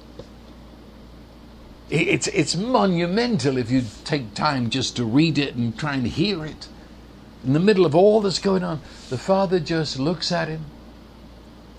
It's, 1.91 2.29
it's 2.29 2.55
monumental 2.55 3.59
if 3.59 3.71
you 3.71 3.83
take 4.05 4.35
time 4.35 4.71
just 4.71 4.97
to 4.97 5.05
read 5.05 5.39
it 5.39 5.57
and 5.57 5.77
try 5.77 5.95
and 5.95 6.07
hear 6.07 6.45
it. 6.45 6.69
In 7.45 7.53
the 7.53 7.61
middle 7.61 7.85
of 7.85 7.95
all 7.95 8.21
that's 8.21 8.39
going 8.39 8.63
on, 8.63 8.81
the 9.09 9.19
father 9.19 9.59
just 9.59 9.99
looks 9.99 10.31
at 10.31 10.49
him. 10.49 10.67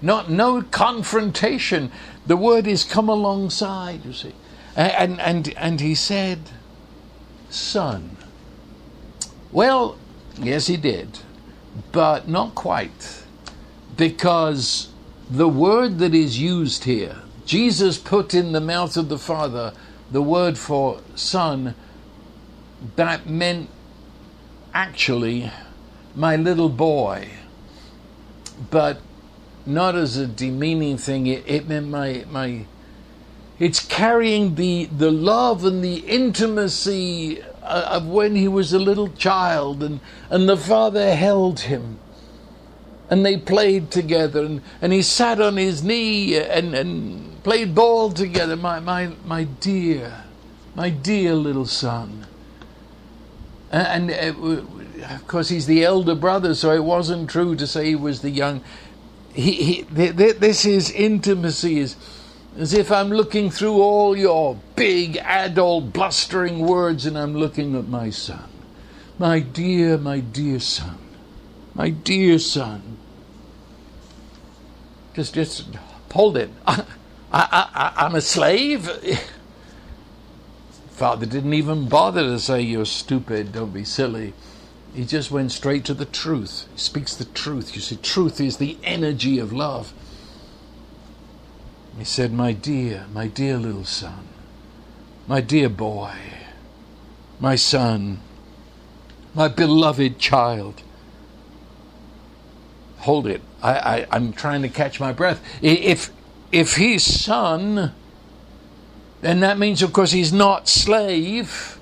Not 0.02 0.30
no 0.30 0.64
confrontation. 0.64 1.92
The 2.26 2.36
word 2.36 2.68
is 2.68 2.84
come 2.84 3.08
alongside, 3.08 4.04
you 4.04 4.14
see. 4.14 4.34
And 4.76 5.20
and 5.20 5.54
and 5.56 5.80
he 5.80 5.94
said, 5.96 6.40
Son. 7.50 8.18
Well, 9.52 9.98
yes, 10.38 10.68
he 10.68 10.78
did, 10.78 11.20
but 11.92 12.28
not 12.28 12.56
quite. 12.56 13.24
Because 13.96 14.90
the 15.30 15.50
word 15.50 16.00
that 16.00 16.16
is 16.16 16.40
used 16.40 16.86
here, 16.86 17.18
Jesus 17.46 17.98
put 17.98 18.34
in 18.34 18.54
the 18.54 18.62
mouth 18.62 18.98
of 18.98 19.10
the 19.10 19.20
Father 19.20 19.74
the 20.12 20.22
word 20.22 20.58
for 20.58 21.02
son, 21.16 21.76
that 22.96 23.28
meant 23.28 23.70
actually 24.74 25.52
my 26.16 26.36
little 26.36 26.70
boy, 26.70 27.30
but 28.70 29.02
not 29.66 29.96
as 29.96 30.18
a 30.18 30.28
demeaning 30.28 30.98
thing. 30.98 31.28
It, 31.28 31.44
it 31.48 31.68
meant 31.68 31.88
my, 31.88 32.26
my, 32.30 32.66
it's 33.60 33.80
carrying 33.80 34.56
the, 34.56 34.86
the 34.86 35.12
love 35.12 35.64
and 35.64 35.84
the 35.84 36.00
intimacy 36.00 37.42
uh, 37.64 37.90
of 37.92 38.08
when 38.08 38.36
he 38.36 38.48
was 38.48 38.74
a 38.74 38.80
little 38.80 39.10
child 39.10 39.82
and, 39.82 40.00
and 40.30 40.50
the 40.50 40.58
father 40.58 41.16
held 41.16 41.62
him 41.62 42.00
and 43.12 43.24
they 43.24 43.38
played 43.38 43.92
together 43.92 44.44
and, 44.44 44.62
and 44.82 44.92
he 44.92 45.04
sat 45.04 45.40
on 45.40 45.58
his 45.58 45.84
knee 45.84 46.36
and, 46.38 46.74
and 46.74 47.44
played 47.44 47.76
ball 47.76 48.12
together 48.12 48.56
my, 48.56 48.80
my, 48.80 49.12
my 49.26 49.44
dear 49.44 50.24
my 50.74 50.90
dear 50.90 51.36
little 51.36 51.66
son 51.66 52.26
and, 53.72 54.10
uh, 54.10 55.14
of 55.14 55.28
course 55.28 55.50
he's 55.50 55.68
the 55.68 55.84
elder 55.84 56.16
brother 56.16 56.56
so 56.56 56.72
it 56.72 56.84
wasn't 56.84 57.30
true 57.30 57.56
to 57.56 57.68
say 57.68 57.86
he 57.86 57.96
was 57.96 58.22
the 58.22 58.32
young 58.32 58.64
he, 59.34 59.52
he, 59.52 59.82
this 59.84 60.66
is 60.66 60.90
intimacy 60.92 61.80
is 61.80 61.96
as 62.58 62.74
if 62.74 62.92
I'm 62.92 63.10
looking 63.10 63.50
through 63.50 63.82
all 63.82 64.18
your 64.18 64.58
big 64.76 65.18
adult 65.18 65.94
blustering 65.94 66.60
words 66.60 67.06
and 67.06 67.18
I'm 67.18 67.34
looking 67.34 67.76
at 67.78 67.88
my 67.88 68.10
son. 68.10 68.50
My 69.18 69.40
dear, 69.40 69.98
my 69.98 70.20
dear 70.20 70.60
son. 70.60 70.98
My 71.74 71.92
dear 71.92 72.40
son. 72.40 72.98
Just, 75.14 75.34
just 75.34 75.68
hold 76.12 76.38
it. 76.38 76.50
I, 76.68 76.86
I, 77.32 77.70
I, 77.74 78.06
I'm 78.06 78.16
a 78.16 78.22
slave. 78.22 78.90
Father 80.90 81.26
didn't 81.26 81.54
even 81.54 81.90
bother 81.90 82.24
to 82.24 82.40
say 82.40 82.62
you're 82.62 82.86
stupid, 82.86 83.54
don't 83.54 83.74
be 83.74 83.84
silly. 83.84 84.34
He 84.94 85.06
just 85.06 85.32
went 85.32 85.52
straight 85.52 85.86
to 85.86 85.94
the 85.94 86.06
truth. 86.06 86.68
He 86.74 86.80
speaks 86.80 87.16
the 87.16 87.26
truth. 87.26 87.76
You 87.76 87.82
see, 87.82 87.96
truth 87.96 88.42
is 88.42 88.58
the 88.58 88.78
energy 88.84 89.40
of 89.40 89.54
love. 89.54 89.94
He 91.98 92.04
said, 92.04 92.32
My 92.34 92.52
dear, 92.52 93.06
my 93.14 93.28
dear 93.28 93.58
little 93.58 93.86
son, 93.86 94.28
my 95.28 95.42
dear 95.42 95.70
boy, 95.70 96.14
my 97.40 97.56
son, 97.56 98.20
my 99.34 99.48
beloved 99.48 100.20
child. 100.20 100.84
Hold 103.02 103.26
it. 103.26 103.42
I, 103.64 104.06
I, 104.12 104.16
am 104.16 104.32
trying 104.32 104.62
to 104.62 104.70
catch 104.70 105.00
my 105.00 105.12
breath. 105.12 105.42
If, 105.62 106.12
if 106.52 106.76
he's 106.76 107.04
son, 107.04 107.94
then 109.22 109.40
that 109.40 109.58
means, 109.58 109.82
of 109.82 109.92
course, 109.92 110.12
he's 110.12 110.32
not 110.32 110.68
slave. 110.68 111.80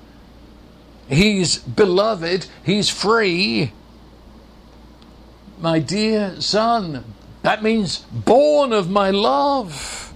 He's 1.08 1.58
beloved. 1.58 2.46
He's 2.64 2.88
free. 2.88 3.72
My 5.58 5.78
dear 5.78 6.40
son, 6.40 7.04
that 7.42 7.62
means 7.62 7.98
born 7.98 8.72
of 8.72 8.88
my 8.88 9.10
love. 9.10 10.14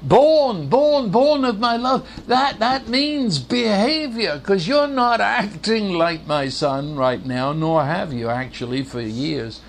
Born, 0.00 0.70
born, 0.70 1.10
born 1.10 1.44
of 1.44 1.58
my 1.58 1.76
love. 1.76 2.08
That 2.26 2.58
that 2.60 2.88
means 2.88 3.38
behavior, 3.38 4.38
because 4.38 4.66
you're 4.66 4.88
not 4.88 5.20
acting 5.20 5.92
like 5.92 6.26
my 6.26 6.48
son 6.48 6.96
right 6.96 7.22
now, 7.26 7.52
nor 7.52 7.84
have 7.84 8.10
you 8.10 8.30
actually 8.30 8.82
for 8.82 9.02
years. 9.02 9.60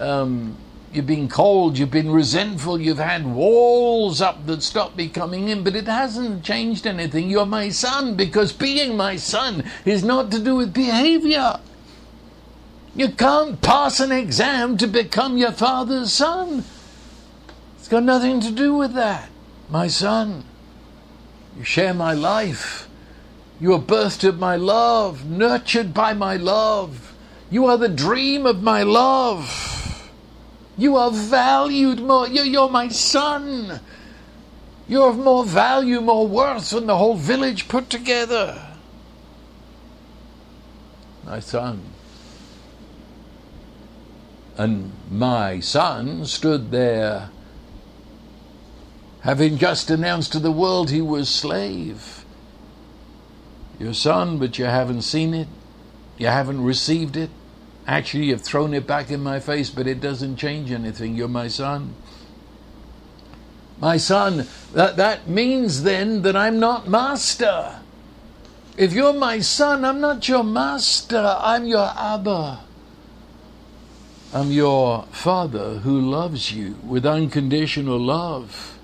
Um, 0.00 0.56
you've 0.92 1.06
been 1.06 1.28
cold, 1.28 1.78
you've 1.78 1.90
been 1.90 2.10
resentful, 2.10 2.80
you've 2.80 2.98
had 2.98 3.26
walls 3.26 4.22
up 4.22 4.46
that 4.46 4.62
stop 4.62 4.96
me 4.96 5.08
coming 5.08 5.48
in, 5.50 5.62
but 5.62 5.76
it 5.76 5.86
hasn't 5.86 6.42
changed 6.42 6.86
anything. 6.86 7.30
You're 7.30 7.44
my 7.44 7.68
son, 7.68 8.16
because 8.16 8.52
being 8.52 8.96
my 8.96 9.16
son 9.16 9.62
is 9.84 10.02
not 10.02 10.30
to 10.30 10.38
do 10.38 10.56
with 10.56 10.72
behavior. 10.72 11.60
You 12.96 13.10
can't 13.10 13.60
pass 13.60 14.00
an 14.00 14.10
exam 14.10 14.78
to 14.78 14.86
become 14.86 15.36
your 15.36 15.52
father's 15.52 16.12
son. 16.12 16.64
It's 17.78 17.88
got 17.88 18.02
nothing 18.02 18.40
to 18.40 18.50
do 18.50 18.74
with 18.74 18.94
that, 18.94 19.28
my 19.68 19.86
son. 19.86 20.44
You 21.56 21.64
share 21.64 21.94
my 21.94 22.14
life. 22.14 22.88
You 23.60 23.74
are 23.74 23.80
birthed 23.80 24.26
of 24.26 24.38
my 24.38 24.56
love, 24.56 25.26
nurtured 25.26 25.92
by 25.92 26.14
my 26.14 26.36
love. 26.36 27.14
You 27.50 27.66
are 27.66 27.76
the 27.76 27.88
dream 27.88 28.46
of 28.46 28.62
my 28.62 28.82
love. 28.82 29.89
You 30.80 30.96
are 30.96 31.10
valued 31.10 32.00
more. 32.00 32.26
You're 32.26 32.70
my 32.70 32.88
son. 32.88 33.80
You're 34.88 35.10
of 35.10 35.18
more 35.18 35.44
value, 35.44 36.00
more 36.00 36.26
worth 36.26 36.70
than 36.70 36.86
the 36.86 36.96
whole 36.96 37.16
village 37.16 37.68
put 37.68 37.90
together. 37.90 38.66
My 41.26 41.38
son. 41.38 41.82
And 44.56 44.92
my 45.10 45.60
son 45.60 46.24
stood 46.24 46.70
there, 46.70 47.28
having 49.20 49.58
just 49.58 49.90
announced 49.90 50.32
to 50.32 50.38
the 50.38 50.50
world 50.50 50.90
he 50.90 51.02
was 51.02 51.28
slave. 51.28 52.24
your 53.78 53.92
son, 53.92 54.38
but 54.38 54.58
you 54.58 54.64
haven't 54.64 55.02
seen 55.02 55.34
it. 55.34 55.48
You 56.16 56.28
haven't 56.28 56.64
received 56.64 57.18
it. 57.18 57.30
Actually, 57.90 58.26
you've 58.26 58.40
thrown 58.40 58.72
it 58.72 58.86
back 58.86 59.10
in 59.10 59.20
my 59.20 59.40
face, 59.40 59.68
but 59.68 59.88
it 59.88 60.00
doesn't 60.00 60.36
change 60.36 60.70
anything. 60.70 61.16
You're 61.16 61.26
my 61.26 61.48
son. 61.48 61.92
My 63.80 63.96
son, 63.96 64.46
that, 64.74 64.96
that 64.96 65.26
means 65.26 65.82
then 65.82 66.22
that 66.22 66.36
I'm 66.36 66.60
not 66.60 66.86
master. 66.86 67.80
If 68.76 68.92
you're 68.92 69.12
my 69.12 69.40
son, 69.40 69.84
I'm 69.84 70.00
not 70.00 70.28
your 70.28 70.44
master, 70.44 71.36
I'm 71.40 71.66
your 71.66 71.90
Abba. 71.98 72.60
I'm 74.32 74.52
your 74.52 75.06
father 75.10 75.78
who 75.78 76.00
loves 76.00 76.52
you 76.52 76.76
with 76.84 77.04
unconditional 77.04 77.98
love. 77.98 78.78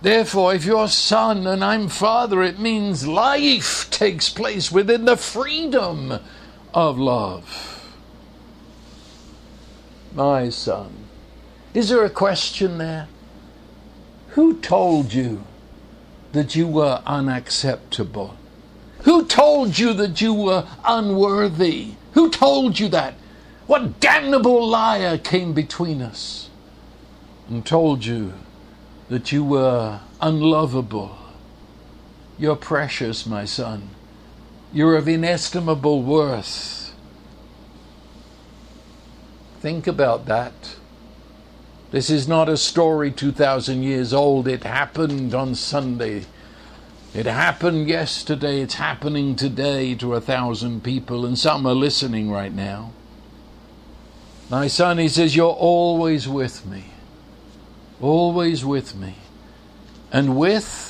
Therefore, 0.00 0.54
if 0.54 0.64
you're 0.64 0.86
son 0.86 1.44
and 1.48 1.64
I'm 1.64 1.88
father, 1.88 2.40
it 2.40 2.60
means 2.60 3.04
life 3.04 3.90
takes 3.90 4.28
place 4.28 4.70
within 4.70 5.06
the 5.06 5.16
freedom 5.16 6.20
of 6.74 6.98
love. 6.98 7.96
My 10.14 10.48
son. 10.48 10.92
Is 11.74 11.88
there 11.88 12.04
a 12.04 12.10
question 12.10 12.78
there? 12.78 13.08
Who 14.30 14.58
told 14.60 15.12
you 15.12 15.44
that 16.32 16.54
you 16.54 16.66
were 16.66 17.02
unacceptable? 17.06 18.36
Who 19.04 19.24
told 19.26 19.78
you 19.78 19.92
that 19.94 20.20
you 20.20 20.34
were 20.34 20.66
unworthy? 20.84 21.92
Who 22.12 22.30
told 22.30 22.78
you 22.78 22.88
that? 22.88 23.14
What 23.66 24.00
damnable 24.00 24.66
liar 24.66 25.18
came 25.18 25.52
between 25.52 26.02
us 26.02 26.48
and 27.48 27.64
told 27.64 28.04
you 28.04 28.34
that 29.08 29.30
you 29.30 29.44
were 29.44 30.00
unlovable? 30.20 31.16
You're 32.38 32.56
precious, 32.56 33.26
my 33.26 33.44
son. 33.44 33.90
You're 34.72 34.96
of 34.96 35.08
inestimable 35.08 36.02
worth. 36.02 36.94
Think 39.60 39.86
about 39.86 40.26
that. 40.26 40.76
This 41.90 42.10
is 42.10 42.28
not 42.28 42.48
a 42.48 42.56
story 42.56 43.10
2,000 43.10 43.82
years 43.82 44.12
old. 44.12 44.46
It 44.46 44.64
happened 44.64 45.34
on 45.34 45.54
Sunday. 45.54 46.26
It 47.14 47.26
happened 47.26 47.88
yesterday. 47.88 48.60
It's 48.60 48.74
happening 48.74 49.34
today 49.34 49.94
to 49.96 50.14
a 50.14 50.20
thousand 50.20 50.84
people, 50.84 51.24
and 51.24 51.38
some 51.38 51.66
are 51.66 51.74
listening 51.74 52.30
right 52.30 52.52
now. 52.52 52.92
My 54.50 54.66
son, 54.66 54.98
he 54.98 55.08
says, 55.08 55.34
You're 55.34 55.50
always 55.50 56.28
with 56.28 56.64
me. 56.66 56.84
Always 58.00 58.64
with 58.64 58.94
me. 58.94 59.16
And 60.12 60.36
with, 60.36 60.87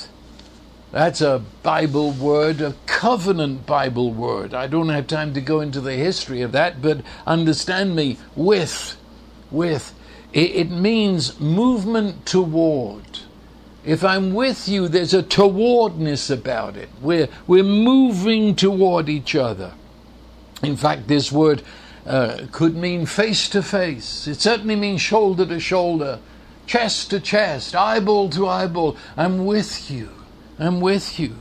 that's 0.91 1.21
a 1.21 1.43
Bible 1.63 2.13
word, 2.13 2.61
a 2.61 2.75
covenant 2.87 3.67
Bible 3.67 4.13
word. 4.13 4.55
I 4.55 4.67
don't 4.67 4.89
have 4.89 5.07
time 5.07 5.35
to 5.35 5.41
go 5.41 5.61
into 5.61 5.81
the 5.81 5.95
history 5.95 6.41
of 6.41 6.53
that, 6.53 6.81
but 6.81 7.03
understand 7.27 7.95
me, 7.95 8.19
with, 8.35 8.97
with. 9.51 9.95
It, 10.33 10.71
means 10.71 11.41
movement 11.41 12.27
toward. 12.27 13.21
If 13.85 14.05
I'm 14.05 14.35
with 14.35 14.69
you, 14.69 14.89
there's 14.89 15.15
a 15.15 15.23
towardness 15.23 16.29
about 16.31 16.77
it. 16.77 16.91
We're, 17.01 17.29
we're 17.47 17.63
moving 17.63 18.55
toward 18.55 19.09
each 19.09 19.35
other. 19.35 19.73
In 20.63 20.77
fact, 20.77 21.09
this 21.09 21.33
word 21.33 21.63
uh, 22.07 22.47
could 22.53 22.77
mean 22.77 23.07
face 23.07 23.49
to 23.51 23.63
face. 23.63 24.27
It 24.27 24.41
certainly 24.41 24.77
means 24.77 25.01
shoulder 25.01 25.47
to 25.47 25.61
shoulder, 25.61 26.19
chest 26.67 27.11
to 27.11 27.21
chest, 27.21 27.75
eyeball 27.75 28.29
to 28.31 28.49
eyeball. 28.49 28.97
I'm 29.17 29.47
with 29.47 29.91
you. 29.91 30.11
I'm 30.59 30.81
with 30.81 31.19
you. 31.21 31.37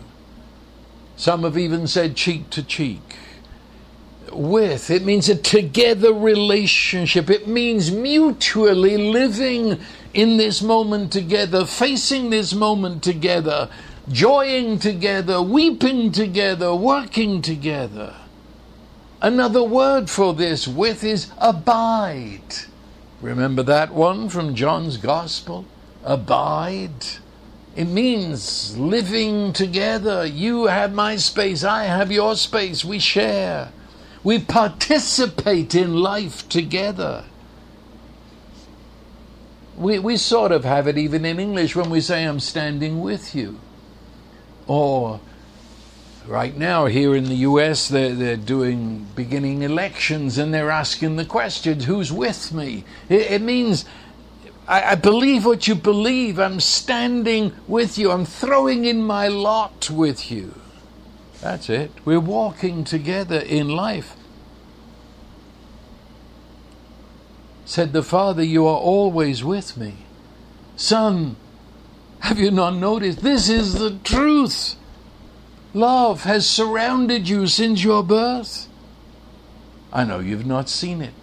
Some 1.15 1.43
have 1.43 1.57
even 1.57 1.88
said 1.88 2.15
cheek 2.15 2.49
to 2.51 2.61
cheek 2.61 3.01
with. 4.32 4.91
It 4.91 5.03
means 5.03 5.30
a 5.30 5.36
together 5.36 6.13
relationship. 6.13 7.30
It 7.30 7.47
means 7.47 7.91
mutually 7.91 8.97
living 8.97 9.80
in 10.13 10.38
this 10.38 10.61
moment 10.61 11.11
together, 11.11 11.65
facing 11.65 12.30
this 12.30 12.53
moment 12.53 13.03
together, 13.03 13.70
joying 14.09 14.80
together, 14.80 15.41
weeping 15.41 16.11
together, 16.11 16.76
working 16.76 17.41
together. 17.41 18.15
Another 19.22 19.63
word 19.63 20.09
for 20.09 20.34
this 20.34 20.68
with 20.68 21.03
is 21.03 21.32
abide. 21.39 22.55
Remember 23.22 23.63
that 23.63 23.91
one 23.91 24.30
from 24.30 24.53
John's 24.53 24.97
Gospel? 24.97 25.65
Abide. 26.03 27.05
It 27.78 27.86
means 27.86 28.75
living 28.75 29.53
together. 29.53 30.25
You 30.25 30.65
have 30.65 30.95
my 30.95 31.15
space, 31.17 31.63
I 31.63 31.84
have 31.84 32.11
your 32.11 32.36
space. 32.36 32.84
We 32.84 32.97
share. 32.97 33.71
We 34.23 34.39
participate 34.39 35.75
in 35.75 35.93
life 35.93 36.49
together. 36.49 37.25
We, 39.78 39.99
we 39.99 40.17
sort 40.17 40.51
of 40.51 40.63
have 40.63 40.88
it 40.88 40.97
even 40.97 41.23
in 41.23 41.39
English 41.39 41.75
when 41.75 41.91
we 41.91 42.01
say, 42.01 42.23
I'm 42.23 42.39
standing 42.39 42.99
with 42.99 43.36
you. 43.36 43.59
Or 44.65 45.19
right 46.25 46.57
now 46.57 46.88
here 46.88 47.15
in 47.15 47.25
the 47.25 47.45
US, 47.45 47.89
they're, 47.89 48.15
they're 48.15 48.38
doing 48.38 49.05
beginning 49.15 49.61
elections 49.61 50.39
and 50.39 50.51
they're 50.51 50.71
asking 50.71 51.17
the 51.17 51.25
questions 51.25 51.86
who's 51.86 52.11
with 52.11 52.51
me? 52.51 52.86
It, 53.07 53.34
it 53.34 53.41
means 53.43 53.86
I, 54.68 54.91
I 54.91 54.95
believe 54.95 55.45
what 55.45 55.68
you 55.68 55.76
believe. 55.76 56.39
I'm 56.39 56.59
standing 56.59 57.53
with 57.68 57.97
you. 57.97 58.11
I'm 58.11 58.26
throwing 58.26 58.86
in 58.86 59.01
my 59.01 59.28
lot 59.28 59.89
with 59.89 60.30
you. 60.30 60.53
That's 61.41 61.70
it. 61.70 61.91
We're 62.03 62.20
walking 62.20 62.84
together 62.84 63.39
in 63.39 63.70
life. 63.70 64.15
Said 67.65 67.93
the 67.93 68.03
Father, 68.03 68.43
You 68.43 68.65
are 68.65 68.78
always 68.78 69.43
with 69.43 69.78
me. 69.78 70.05
Son, 70.76 71.36
have 72.20 72.39
you 72.39 72.51
not 72.51 72.76
noticed? 72.76 73.20
This 73.20 73.49
is 73.49 73.76
the 73.76 73.97
truth. 74.03 74.76
Love 75.74 76.24
has 76.24 76.49
surrounded 76.49 77.30
you 77.30 77.47
since 77.47 77.84
your 77.84 78.03
birth. 78.03 78.68
I 79.93 80.03
know 80.03 80.20
you've 80.20 80.45
not 80.45 80.70
seen 80.70 81.01
it. 81.01 81.13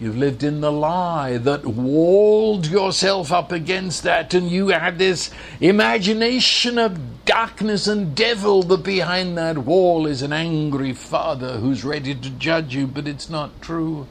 You've 0.00 0.16
lived 0.16 0.42
in 0.42 0.62
the 0.62 0.72
lie 0.72 1.36
that 1.36 1.66
walled 1.66 2.66
yourself 2.66 3.30
up 3.30 3.52
against 3.52 4.02
that, 4.04 4.32
and 4.32 4.50
you 4.50 4.68
had 4.68 4.98
this 4.98 5.30
imagination 5.60 6.78
of 6.78 7.26
darkness 7.26 7.86
and 7.86 8.14
devil 8.14 8.62
that 8.62 8.82
behind 8.82 9.36
that 9.36 9.58
wall 9.58 10.06
is 10.06 10.22
an 10.22 10.32
angry 10.32 10.94
father 10.94 11.58
who's 11.58 11.84
ready 11.84 12.14
to 12.14 12.30
judge 12.30 12.74
you, 12.74 12.86
but 12.86 13.06
it's 13.06 13.28
not 13.28 13.60
true. 13.60 14.06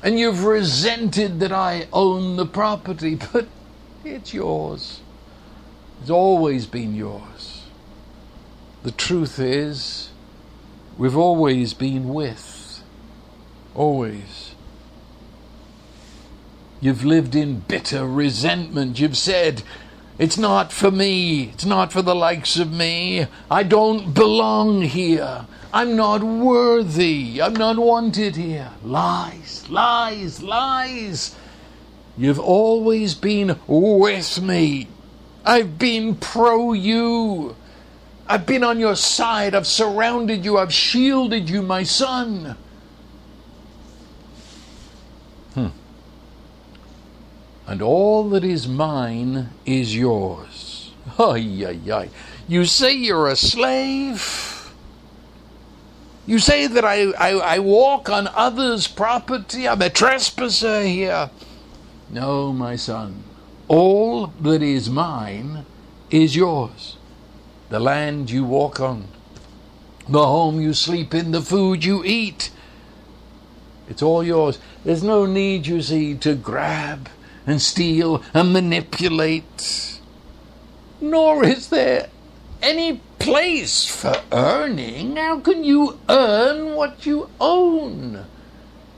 And 0.00 0.16
you've 0.16 0.44
resented 0.44 1.40
that 1.40 1.50
I 1.50 1.88
own 1.92 2.36
the 2.36 2.46
property, 2.46 3.16
but 3.32 3.48
it's 4.04 4.32
yours. 4.32 5.00
It's 6.00 6.10
always 6.10 6.66
been 6.66 6.94
yours. 6.94 7.64
The 8.84 8.92
truth 8.92 9.40
is, 9.40 10.10
we've 10.96 11.16
always 11.16 11.74
been 11.74 12.10
with. 12.10 12.84
Always. 13.74 14.49
You've 16.80 17.04
lived 17.04 17.34
in 17.34 17.60
bitter 17.60 18.06
resentment. 18.06 18.98
You've 18.98 19.16
said, 19.16 19.62
It's 20.18 20.38
not 20.38 20.72
for 20.72 20.90
me. 20.90 21.50
It's 21.50 21.66
not 21.66 21.92
for 21.92 22.00
the 22.00 22.14
likes 22.14 22.58
of 22.58 22.72
me. 22.72 23.26
I 23.50 23.62
don't 23.62 24.14
belong 24.14 24.82
here. 24.82 25.46
I'm 25.74 25.94
not 25.94 26.22
worthy. 26.22 27.40
I'm 27.42 27.52
not 27.52 27.76
wanted 27.76 28.36
here. 28.36 28.70
Lies, 28.82 29.68
lies, 29.68 30.42
lies. 30.42 31.36
You've 32.16 32.40
always 32.40 33.14
been 33.14 33.60
with 33.66 34.42
me. 34.42 34.88
I've 35.44 35.78
been 35.78 36.16
pro 36.16 36.72
you. 36.72 37.56
I've 38.26 38.46
been 38.46 38.64
on 38.64 38.78
your 38.78 38.96
side. 38.96 39.54
I've 39.54 39.66
surrounded 39.66 40.44
you. 40.44 40.56
I've 40.56 40.72
shielded 40.72 41.50
you, 41.50 41.60
my 41.62 41.82
son. 41.82 42.56
And 47.70 47.80
all 47.80 48.28
that 48.30 48.42
is 48.42 48.66
mine 48.66 49.48
is 49.64 49.94
yours. 49.94 50.90
Ay, 51.20 51.64
ay, 51.64 51.92
ay. 51.92 52.08
You 52.48 52.64
say 52.64 52.92
you're 52.94 53.28
a 53.28 53.36
slave? 53.36 54.72
You 56.26 56.40
say 56.40 56.66
that 56.66 56.84
I, 56.84 57.12
I, 57.12 57.30
I 57.30 57.58
walk 57.60 58.10
on 58.10 58.26
others' 58.34 58.88
property? 58.88 59.68
I'm 59.68 59.80
a 59.82 59.88
trespasser 59.88 60.82
here. 60.82 61.30
No, 62.10 62.52
my 62.52 62.74
son. 62.74 63.22
All 63.68 64.26
that 64.40 64.62
is 64.62 64.90
mine 64.90 65.64
is 66.10 66.34
yours. 66.34 66.96
The 67.68 67.78
land 67.78 68.32
you 68.32 68.42
walk 68.42 68.80
on, 68.80 69.04
the 70.08 70.26
home 70.26 70.60
you 70.60 70.74
sleep 70.74 71.14
in, 71.14 71.30
the 71.30 71.40
food 71.40 71.84
you 71.84 72.02
eat. 72.04 72.50
It's 73.88 74.02
all 74.02 74.24
yours. 74.24 74.58
There's 74.82 75.04
no 75.04 75.24
need, 75.24 75.68
you 75.68 75.80
see, 75.82 76.16
to 76.16 76.34
grab 76.34 77.08
and 77.50 77.60
steal 77.60 78.22
and 78.32 78.52
manipulate. 78.52 80.00
Nor 81.00 81.44
is 81.44 81.68
there 81.68 82.08
any 82.62 83.00
place 83.18 83.86
for 83.86 84.16
earning. 84.32 85.16
How 85.16 85.40
can 85.40 85.64
you 85.64 85.98
earn 86.08 86.74
what 86.74 87.06
you 87.06 87.28
own? 87.40 88.24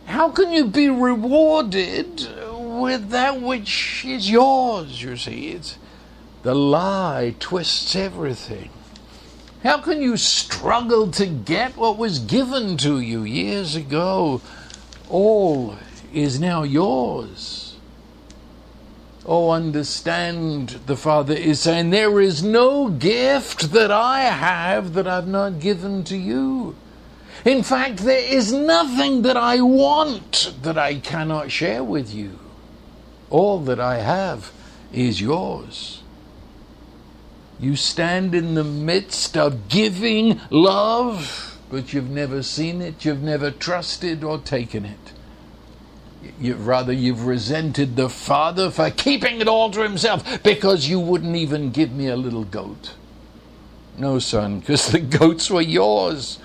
How 0.06 0.30
can 0.30 0.52
you 0.52 0.66
be 0.66 0.88
rewarded 0.88 2.28
with 2.52 3.10
that 3.10 3.40
which 3.40 4.04
is 4.04 4.30
yours? 4.30 5.02
You 5.02 5.16
see, 5.16 5.50
it's 5.50 5.78
the 6.42 6.54
lie 6.54 7.34
twists 7.38 7.94
everything. 7.94 8.70
How 9.62 9.78
can 9.78 10.02
you 10.02 10.16
struggle 10.16 11.10
to 11.12 11.26
get 11.26 11.76
what 11.76 11.96
was 11.96 12.18
given 12.18 12.76
to 12.78 12.98
you 12.98 13.22
years 13.22 13.76
ago? 13.76 14.40
All 15.08 15.76
is 16.12 16.40
now 16.40 16.64
yours. 16.64 17.61
Oh, 19.24 19.50
understand, 19.50 20.80
the 20.86 20.96
Father 20.96 21.34
is 21.34 21.60
saying, 21.60 21.90
there 21.90 22.20
is 22.20 22.42
no 22.42 22.88
gift 22.88 23.72
that 23.72 23.92
I 23.92 24.22
have 24.22 24.94
that 24.94 25.06
I've 25.06 25.28
not 25.28 25.60
given 25.60 26.02
to 26.04 26.16
you. 26.16 26.74
In 27.44 27.62
fact, 27.62 27.98
there 27.98 28.24
is 28.24 28.52
nothing 28.52 29.22
that 29.22 29.36
I 29.36 29.60
want 29.60 30.54
that 30.62 30.76
I 30.76 30.96
cannot 30.96 31.52
share 31.52 31.84
with 31.84 32.12
you. 32.12 32.38
All 33.30 33.60
that 33.60 33.78
I 33.78 33.98
have 33.98 34.52
is 34.92 35.20
yours. 35.20 36.02
You 37.60 37.76
stand 37.76 38.34
in 38.34 38.54
the 38.54 38.64
midst 38.64 39.36
of 39.36 39.68
giving 39.68 40.40
love, 40.50 41.60
but 41.70 41.92
you've 41.92 42.10
never 42.10 42.42
seen 42.42 42.82
it, 42.82 43.04
you've 43.04 43.22
never 43.22 43.52
trusted 43.52 44.24
or 44.24 44.38
taken 44.38 44.84
it. 44.84 45.11
You, 46.40 46.54
rather, 46.54 46.92
you've 46.92 47.26
resented 47.26 47.96
the 47.96 48.08
Father 48.08 48.70
for 48.70 48.90
keeping 48.90 49.40
it 49.40 49.48
all 49.48 49.70
to 49.70 49.82
himself 49.82 50.42
because 50.42 50.88
you 50.88 51.00
wouldn't 51.00 51.36
even 51.36 51.70
give 51.70 51.92
me 51.92 52.08
a 52.08 52.16
little 52.16 52.44
goat. 52.44 52.94
No, 53.98 54.18
son, 54.18 54.60
because 54.60 54.88
the 54.90 55.00
goats 55.18 55.50
were 55.50 55.60
yours. 55.60 56.38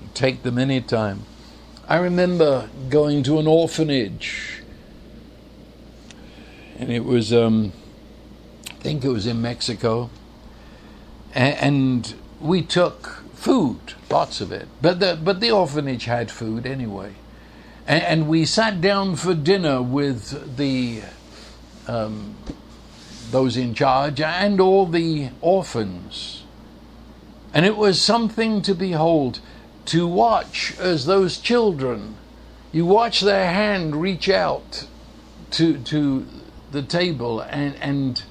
You 0.00 0.08
take 0.14 0.42
them 0.42 0.58
any 0.58 0.80
time. 0.80 1.22
I 1.88 1.98
remember 1.98 2.68
going 2.88 3.22
to 3.24 3.38
an 3.38 3.46
orphanage, 3.46 4.62
and 6.78 6.90
it 6.90 7.04
was, 7.04 7.32
um, 7.32 7.72
I 8.70 8.74
think 8.74 9.04
it 9.04 9.08
was 9.08 9.26
in 9.26 9.40
Mexico 9.40 10.10
and 11.36 12.14
we 12.40 12.62
took 12.62 13.22
food, 13.34 13.94
lots 14.10 14.40
of 14.40 14.50
it. 14.50 14.68
But 14.80 15.00
the 15.00 15.18
but 15.22 15.40
the 15.40 15.50
orphanage 15.50 16.06
had 16.06 16.30
food 16.30 16.66
anyway, 16.66 17.12
and, 17.86 18.28
we 18.28 18.44
sat 18.44 18.80
down 18.80 19.16
for 19.16 19.34
dinner 19.34 19.80
with 19.80 20.56
the 20.56 21.02
um, 21.86 22.34
those 23.30 23.56
in 23.56 23.74
charge 23.74 24.20
and 24.20 24.60
all 24.60 24.86
the 24.86 25.30
orphans, 25.40 26.44
and 27.54 27.64
it 27.64 27.76
was 27.76 28.00
something 28.00 28.62
to 28.62 28.74
behold, 28.74 29.40
to 29.86 30.06
watch 30.06 30.74
as 30.78 31.06
those 31.06 31.38
children, 31.38 32.16
you 32.72 32.84
watch 32.84 33.20
their 33.20 33.52
hand 33.52 33.96
reach 33.96 34.28
out 34.28 34.86
to 35.52 35.78
to 35.78 36.26
the 36.72 36.82
table 36.82 37.40
and 37.40 37.76
and 37.76 38.24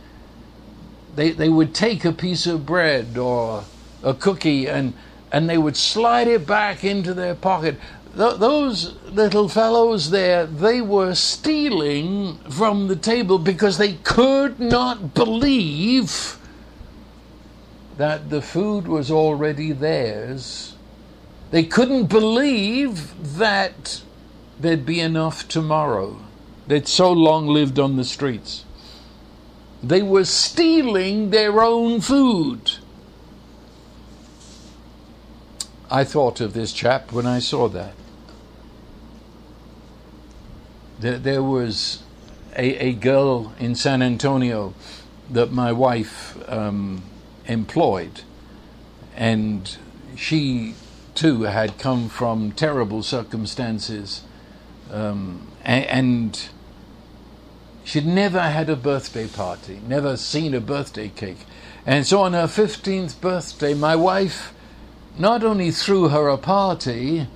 they, 1.16 1.32
they 1.32 1.50
would 1.50 1.74
take 1.74 2.06
a 2.06 2.12
piece 2.12 2.46
of 2.46 2.66
bread 2.66 3.18
or 3.18 3.64
a 4.04 4.14
cookie 4.14 4.68
and, 4.68 4.94
and 5.32 5.50
they 5.50 5.58
would 5.58 5.78
slide 5.78 6.28
it 6.28 6.46
back 6.46 6.84
into 6.84 7.14
their 7.14 7.36
pocket. 7.36 7.78
Th- 8.16 8.38
those 8.38 8.96
little 9.12 9.50
fellows 9.50 10.10
there, 10.10 10.46
they 10.46 10.82
were 10.82 11.16
stealing 11.16 12.38
from 12.50 12.88
the 12.88 12.96
table 12.96 13.38
because 13.38 13.78
they 13.78 13.94
could 13.94 14.60
not 14.60 15.14
believe 15.14 16.38
that 17.98 18.30
the 18.30 18.42
food 18.42 18.88
was 18.88 19.12
already 19.12 19.74
theirs. 19.74 20.76
They 21.52 21.64
couldn't 21.64 22.08
believe 22.08 23.38
that 23.38 24.02
there'd 24.60 24.86
be 24.86 25.00
enough 25.02 25.48
tomorrow. 25.48 26.18
They'd 26.68 26.88
so 26.88 27.12
long 27.12 27.48
lived 27.48 27.80
on 27.80 27.98
the 27.98 28.04
streets. 28.04 28.64
They 29.84 30.02
were 30.02 30.26
stealing 30.26 31.30
their 31.30 31.62
own 31.62 32.02
food. 32.02 32.72
I 35.92 36.04
thought 36.04 36.42
of 36.42 36.54
this 36.54 36.74
chap 36.74 37.12
when 37.12 37.26
I 37.26 37.40
saw 37.40 37.68
that. 37.70 37.94
There, 41.00 41.18
there 41.18 41.44
was 41.44 42.04
a, 42.56 42.88
a, 42.88 42.94
girl 42.94 43.54
in 43.60 43.76
San 43.76 44.02
Antonio 44.02 44.74
that 45.30 45.52
my 45.52 45.72
wife 45.72 46.38
um, 46.50 47.04
employed, 47.46 48.22
and 49.16 49.78
she 50.16 50.76
too 51.16 51.44
had 51.44 51.78
come 51.78 52.08
from 52.08 52.52
terrible 52.52 53.04
circumstances, 53.04 54.24
um, 54.92 55.52
and, 55.64 55.86
and 55.86 56.50
She'd 57.86 58.08
never 58.08 58.42
had 58.42 58.68
a 58.68 58.76
birthday 58.76 59.28
party, 59.28 59.80
never 59.88 60.18
seen 60.18 60.56
a 60.56 60.60
birthday 60.60 61.08
cake. 61.08 61.46
And 61.86 62.06
so 62.06 62.22
on 62.22 62.34
her 62.34 62.48
15th 62.48 63.22
birthday, 63.22 63.76
my 63.76 63.96
wife 63.96 64.56
not 65.20 65.44
only 65.44 65.70
threw 65.70 66.08
her 66.08 66.28
a 66.28 66.38
party, 66.38 67.28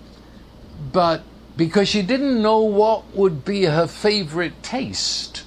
but 0.92 1.22
because 1.60 1.90
she 1.90 2.02
didn't 2.02 2.42
know 2.42 2.62
what 2.62 3.14
would 3.14 3.44
be 3.44 3.66
her 3.66 3.86
favorite 3.86 4.64
taste, 4.64 5.44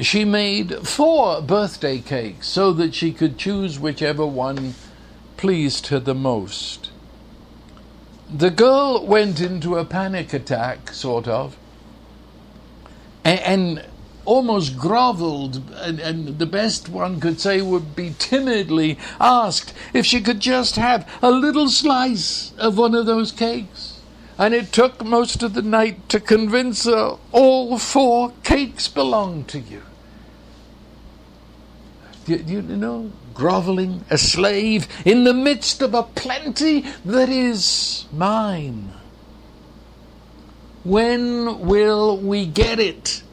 she 0.00 0.24
made 0.24 0.86
four 0.86 1.42
birthday 1.42 1.98
cakes 1.98 2.46
so 2.46 2.72
that 2.72 2.94
she 2.94 3.10
could 3.10 3.36
choose 3.36 3.76
whichever 3.76 4.24
one 4.24 4.76
pleased 5.36 5.88
her 5.88 5.98
the 5.98 6.14
most. 6.14 6.92
The 8.32 8.50
girl 8.50 9.04
went 9.04 9.40
into 9.40 9.76
a 9.76 9.84
panic 9.84 10.32
attack, 10.32 10.92
sort 10.92 11.26
of, 11.26 11.56
and, 13.24 13.40
and 13.40 13.86
almost 14.24 14.78
groveled, 14.78 15.68
and, 15.80 15.98
and, 15.98 16.38
the 16.38 16.46
best 16.46 16.88
one 16.88 17.18
could 17.18 17.40
say 17.40 17.60
would 17.60 17.96
be 17.96 18.14
timidly 18.20 18.98
asked 19.18 19.74
if 19.92 20.06
she 20.06 20.20
could 20.20 20.38
just 20.38 20.76
have 20.76 21.10
a 21.20 21.32
little 21.32 21.68
slice 21.68 22.52
of 22.56 22.78
one 22.78 22.94
of 22.94 23.06
those 23.06 23.32
cakes. 23.32 23.93
And 24.38 24.54
it 24.54 24.72
took 24.72 25.04
most 25.04 25.42
of 25.42 25.54
the 25.54 25.62
night 25.62 26.08
to 26.08 26.20
convince 26.20 26.84
her 26.84 27.16
all 27.32 27.78
four 27.78 28.32
cakes 28.42 28.88
belonged 28.88 29.48
to 29.48 29.60
you. 29.60 29.82
You, 32.26 32.36
you 32.38 32.62
know, 32.62 33.12
groveling, 33.34 34.04
a 34.10 34.18
slave, 34.18 34.88
in 35.04 35.24
the 35.24 35.34
midst 35.34 35.82
of 35.82 35.94
a 35.94 36.02
plenty 36.02 36.84
that 37.04 37.28
is 37.28 38.06
mine. 38.12 38.92
When 40.84 41.60
will 41.60 42.16
we 42.16 42.46
get 42.46 42.78
it? 42.80 43.23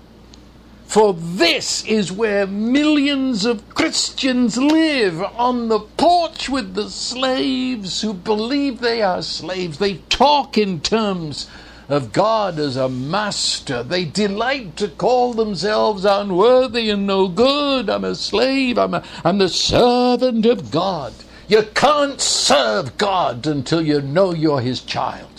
For 0.92 1.14
this 1.14 1.86
is 1.86 2.12
where 2.12 2.46
millions 2.46 3.46
of 3.46 3.74
Christians 3.74 4.58
live 4.58 5.22
on 5.22 5.70
the 5.70 5.80
porch 5.80 6.50
with 6.50 6.74
the 6.76 6.90
slaves 6.90 8.02
who 8.02 8.14
believe 8.14 8.82
they 8.82 9.02
are 9.02 9.22
slaves. 9.22 9.78
They 9.78 10.00
talk 10.10 10.58
in 10.58 10.82
terms 10.82 11.48
of 11.88 12.12
God 12.12 12.60
as 12.60 12.76
a 12.76 12.90
master. 12.90 13.84
They 13.84 14.04
delight 14.04 14.76
to 14.76 14.90
call 14.90 15.32
themselves 15.32 16.04
unworthy 16.04 16.90
and 16.90 17.08
no 17.08 17.30
good. 17.30 17.90
I'm 17.90 18.04
a 18.04 18.14
slave. 18.14 18.78
I'm, 18.78 18.94
a, 18.94 19.04
I'm 19.24 19.38
the 19.38 19.48
servant 19.48 20.46
of 20.46 20.72
God. 20.72 21.14
You 21.48 21.64
can't 21.74 22.20
serve 22.20 22.98
God 22.98 23.48
until 23.48 23.82
you 23.82 24.02
know 24.02 24.34
you're 24.34 24.60
His 24.60 24.82
child. 24.82 25.31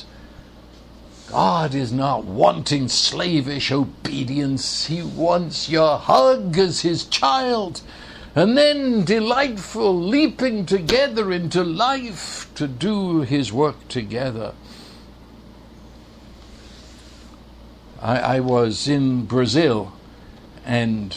God 1.33 1.75
is 1.75 1.95
not 1.95 2.27
wanting 2.27 2.89
slavish 2.89 3.73
obedience. 3.73 4.85
He 4.89 5.01
wants 5.01 5.67
your 5.67 5.97
hug 5.97 6.59
as 6.59 6.83
His 6.83 7.07
child, 7.07 7.81
and 8.35 8.55
then 8.55 9.03
delightful 9.07 9.99
leaping 9.99 10.67
together 10.67 11.33
into 11.33 11.65
life 11.65 12.53
to 12.57 12.69
do 12.69 13.23
His 13.23 13.51
work 13.51 13.89
together. 13.89 14.53
I, 18.03 18.19
I 18.19 18.41
was 18.41 18.87
in 18.87 19.25
Brazil, 19.25 19.95
and 20.67 21.17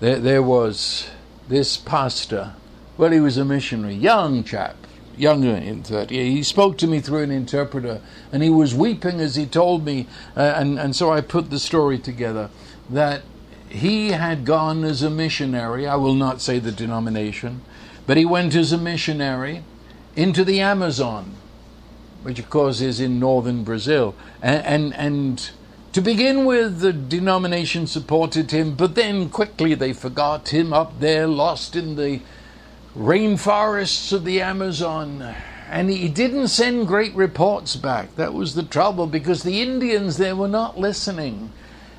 there, 0.00 0.20
there 0.20 0.42
was 0.42 1.10
this 1.48 1.76
pastor. 1.76 2.54
Well, 2.96 3.10
he 3.10 3.20
was 3.20 3.36
a 3.36 3.44
missionary, 3.44 3.94
young 3.94 4.42
chap, 4.42 4.86
younger 5.18 5.54
in 5.54 5.82
30. 5.82 6.30
He 6.30 6.42
spoke 6.42 6.78
to 6.78 6.86
me 6.86 7.00
through 7.00 7.22
an 7.22 7.30
interpreter, 7.30 8.00
and 8.32 8.42
he 8.42 8.50
was 8.50 8.74
weeping 8.74 9.20
as 9.20 9.36
he 9.36 9.46
told 9.46 9.84
me, 9.84 10.06
uh, 10.36 10.54
and, 10.56 10.78
and 10.78 10.94
so 10.94 11.10
I 11.10 11.20
put 11.20 11.50
the 11.50 11.58
story 11.58 11.98
together, 11.98 12.50
that 12.90 13.22
he 13.68 14.10
had 14.12 14.44
gone 14.44 14.84
as 14.84 15.02
a 15.02 15.10
missionary, 15.10 15.86
I 15.86 15.96
will 15.96 16.14
not 16.14 16.40
say 16.40 16.58
the 16.58 16.72
denomination, 16.72 17.62
but 18.06 18.16
he 18.16 18.24
went 18.24 18.54
as 18.54 18.72
a 18.72 18.78
missionary 18.78 19.62
into 20.16 20.44
the 20.44 20.60
Amazon, 20.60 21.34
which 22.22 22.38
of 22.38 22.48
course 22.50 22.80
is 22.80 23.00
in 23.00 23.20
northern 23.20 23.64
Brazil, 23.64 24.14
and, 24.42 24.64
and, 24.64 24.94
and 24.94 25.50
to 25.92 26.00
begin 26.00 26.44
with, 26.44 26.80
the 26.80 26.92
denomination 26.92 27.86
supported 27.86 28.50
him, 28.50 28.74
but 28.74 28.94
then 28.94 29.30
quickly 29.30 29.74
they 29.74 29.92
forgot 29.92 30.48
him 30.48 30.72
up 30.72 31.00
there, 31.00 31.26
lost 31.26 31.74
in 31.74 31.96
the 31.96 32.20
rainforests 32.98 34.12
of 34.12 34.24
the 34.24 34.40
Amazon. 34.40 35.34
And 35.70 35.88
he 35.90 36.08
didn't 36.08 36.48
send 36.48 36.88
great 36.88 37.14
reports 37.14 37.76
back. 37.76 38.16
That 38.16 38.34
was 38.34 38.54
the 38.54 38.62
trouble 38.62 39.06
because 39.06 39.42
the 39.42 39.60
Indians 39.62 40.16
there 40.16 40.34
were 40.34 40.48
not 40.48 40.78
listening. 40.78 41.52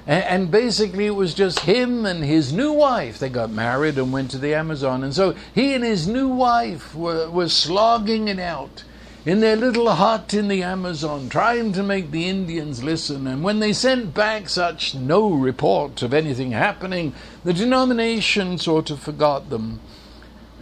And 0.08 0.50
basically, 0.50 1.06
it 1.06 1.16
was 1.16 1.36
just 1.36 1.60
him 1.60 2.06
and 2.06 2.24
his 2.24 2.52
new 2.52 2.74
wife. 2.74 3.20
They 3.20 3.30
got 3.30 3.52
married 3.52 3.98
and 4.00 4.12
went 4.12 4.32
to 4.32 4.40
the 4.40 4.56
Amazon. 4.56 5.04
And 5.04 5.14
so 5.14 5.36
he 5.54 5.76
and 5.76 5.84
his 5.84 6.08
new 6.08 6.28
wife 6.28 6.96
were, 6.96 7.30
were 7.30 7.50
slogging 7.50 8.28
it 8.28 8.40
out 8.40 8.84
in 9.24 9.40
their 9.40 9.56
little 9.56 9.88
hut 9.92 10.34
in 10.34 10.48
the 10.48 10.64
Amazon, 10.64 11.30
trying 11.30 11.74
to 11.74 11.84
make 11.84 12.10
the 12.10 12.28
Indians 12.28 12.84
listen. 12.84 13.28
And 13.28 13.44
when 13.44 13.60
they 13.60 13.72
sent 13.72 14.16
back 14.16 14.50
such 14.50 14.96
no 14.96 15.30
report 15.30 16.02
of 16.02 16.14
anything 16.14 16.52
happening, 16.52 17.14
the 17.44 17.54
denomination 17.54 18.58
sort 18.58 18.90
of 18.90 19.00
forgot 19.00 19.52
them. 19.52 19.80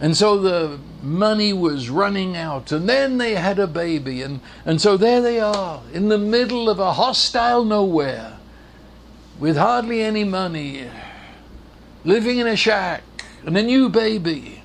And 0.00 0.16
so 0.16 0.38
the 0.38 0.78
money 1.02 1.52
was 1.52 1.90
running 1.90 2.36
out, 2.36 2.70
and 2.70 2.88
then 2.88 3.18
they 3.18 3.34
had 3.34 3.58
a 3.58 3.66
baby, 3.66 4.22
and, 4.22 4.40
and 4.64 4.80
so 4.80 4.96
there 4.96 5.20
they 5.20 5.40
are 5.40 5.82
in 5.92 6.08
the 6.08 6.18
middle 6.18 6.70
of 6.70 6.78
a 6.78 6.92
hostile 6.92 7.64
nowhere 7.64 8.38
with 9.40 9.56
hardly 9.56 10.02
any 10.02 10.22
money, 10.22 10.88
living 12.04 12.38
in 12.38 12.46
a 12.46 12.56
shack, 12.56 13.02
and 13.44 13.56
a 13.56 13.62
new 13.62 13.88
baby. 13.88 14.62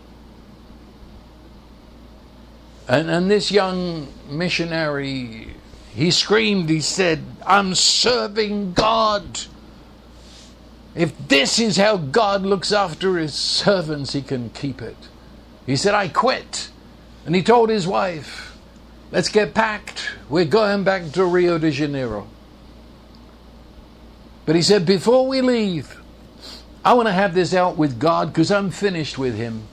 And, 2.88 3.09
and 3.09 3.31
this 3.31 3.51
young 3.51 4.07
missionary, 4.29 5.55
he 5.95 6.11
screamed, 6.11 6.69
he 6.69 6.81
said, 6.81 7.23
I'm 7.45 7.73
serving 7.73 8.73
God. 8.73 9.41
If 10.93 11.15
this 11.27 11.57
is 11.57 11.77
how 11.77 11.97
God 11.97 12.43
looks 12.43 12.71
after 12.71 13.17
his 13.17 13.34
servants, 13.34 14.13
he 14.13 14.21
can 14.21 14.51
keep 14.51 14.79
it. 14.79 14.97
He 15.66 15.76
said, 15.76 15.93
I 15.93 16.07
quit. 16.07 16.70
And 17.26 17.36
he 17.36 17.41
told 17.41 17.70
his 17.70 17.88
wife, 17.88 18.53
Let's 19.14 19.30
get 19.30 19.53
packed. 19.53 20.09
We're 20.28 20.43
going 20.43 20.84
back 20.84 21.11
to 21.11 21.24
Rio 21.24 21.59
de 21.59 21.70
Janeiro. 21.70 22.28
But 24.47 24.55
he 24.55 24.64
said, 24.64 24.88
before 24.88 25.28
we 25.28 25.39
leave, 25.41 26.01
I 26.84 26.93
want 26.93 27.07
to 27.07 27.14
have 27.14 27.36
this 27.36 27.53
out 27.53 27.78
with 27.78 27.99
God 27.99 28.30
because 28.30 28.49
I'm 28.49 28.72
finished 28.72 29.20
with 29.20 29.36
him. 29.36 29.68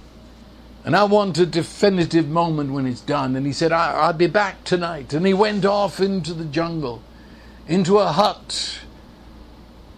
And 0.85 0.95
I 0.95 1.05
want 1.05 1.39
a 1.39 1.47
definitive 1.47 2.29
moment 2.29 2.73
when 2.73 2.85
it's 2.85 3.01
done. 3.01 3.35
And 3.35 3.47
he 3.47 3.53
said, 3.55 3.73
I- 3.73 4.09
will 4.09 4.13
be 4.13 4.27
back 4.27 4.63
tonight. 4.65 5.15
And 5.15 5.27
he 5.27 5.33
went 5.33 5.65
off 5.65 6.01
into 6.01 6.35
the 6.35 6.45
jungle, 6.45 7.03
into 7.67 7.99
a 7.99 8.13
hut 8.13 8.81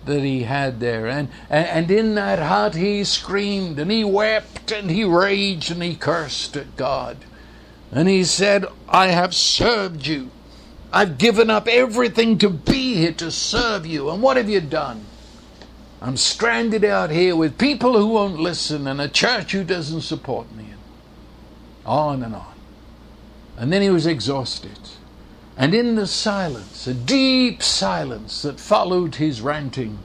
that 0.07 0.21
he 0.21 0.43
had 0.43 0.81
there. 0.81 1.07
And, 1.07 1.29
and 1.49 1.91
in 1.91 2.15
that 2.17 2.39
hut, 2.39 2.75
he 2.75 3.05
screamed 3.05 3.79
and 3.79 3.91
he 3.91 4.05
wept 4.05 4.71
and 4.73 4.91
he 4.91 5.05
raged 5.05 5.71
and 5.71 5.83
he 5.83 5.95
cursed 5.95 6.57
at 6.57 6.77
God. 6.77 7.19
And 7.91 8.09
he 8.09 8.25
said, 8.25 8.67
I 8.89 9.09
have 9.09 9.35
served 9.35 10.07
you 10.07 10.31
I've 10.93 11.17
given 11.17 11.49
up 11.49 11.67
everything 11.69 12.37
to 12.39 12.51
be 12.51 12.97
here 12.97 13.13
to 13.13 13.31
serve 13.31 13.87
you. 13.87 14.11
And 14.11 14.23
what 14.23 14.37
have 14.37 14.49
you 14.49 14.61
done? 14.61 15.07
I'm 16.03 16.17
stranded 16.17 16.85
out 16.85 17.11
here 17.11 17.35
with 17.35 17.57
people 17.57 17.97
who 17.97 18.09
won't 18.09 18.39
listen 18.39 18.87
and 18.87 19.01
a 19.01 19.09
church 19.09 19.53
who 19.53 19.65
doesn't 19.65 20.03
support 20.03 20.53
me. 20.55 20.67
On 21.87 22.23
and 22.23 22.35
on. 22.35 22.55
And 23.57 23.73
then 23.73 23.81
he 23.81 23.89
was 23.89 24.07
exhausted. 24.07 24.79
And 25.57 25.75
in 25.75 25.97
the 25.97 26.07
silence, 26.07 26.87
a 26.87 26.95
deep 26.95 27.63
silence 27.63 28.43
that 28.43 28.59
followed 28.59 29.17
his 29.17 29.41
ranting, 29.41 29.99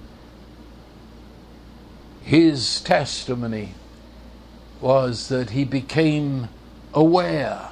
his 2.22 2.82
testimony 2.82 3.74
was 4.82 5.30
that 5.30 5.52
he 5.52 5.64
became 5.64 6.50
aware 6.94 7.70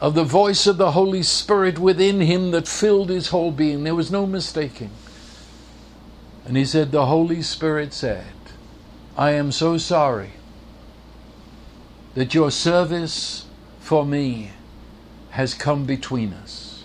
of 0.00 0.14
the 0.14 0.24
voice 0.24 0.66
of 0.66 0.78
the 0.78 0.92
Holy 0.92 1.22
Spirit 1.22 1.78
within 1.78 2.20
him 2.20 2.52
that 2.52 2.66
filled 2.66 3.10
his 3.10 3.28
whole 3.28 3.50
being. 3.50 3.84
There 3.84 3.94
was 3.94 4.10
no 4.10 4.26
mistaking. 4.26 4.90
And 6.46 6.56
he 6.56 6.64
said, 6.64 6.90
The 6.90 7.06
Holy 7.06 7.42
Spirit 7.42 7.92
said, 7.92 8.24
I 9.16 9.32
am 9.32 9.52
so 9.52 9.76
sorry 9.76 10.30
that 12.14 12.34
your 12.34 12.50
service 12.50 13.44
for 13.80 14.06
me 14.06 14.52
has 15.38 15.54
come 15.54 15.84
between 15.84 16.32
us. 16.32 16.82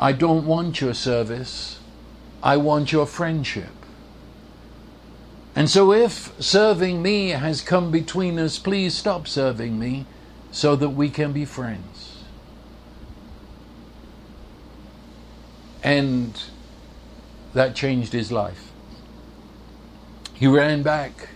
I 0.00 0.10
don't 0.10 0.46
want 0.46 0.80
your 0.80 0.94
service, 0.94 1.78
I 2.42 2.56
want 2.56 2.90
your 2.90 3.06
friendship. 3.06 3.70
And 5.54 5.70
so, 5.70 5.92
if 5.92 6.32
serving 6.42 7.00
me 7.00 7.28
has 7.28 7.60
come 7.60 7.92
between 7.92 8.36
us, 8.40 8.58
please 8.58 8.94
stop 8.94 9.28
serving 9.28 9.78
me 9.78 10.06
so 10.50 10.74
that 10.74 10.88
we 10.88 11.08
can 11.08 11.30
be 11.30 11.44
friends. 11.44 12.24
And 15.84 16.42
that 17.54 17.76
changed 17.76 18.12
his 18.12 18.32
life. 18.32 18.72
He 20.34 20.48
ran 20.48 20.82
back 20.82 21.28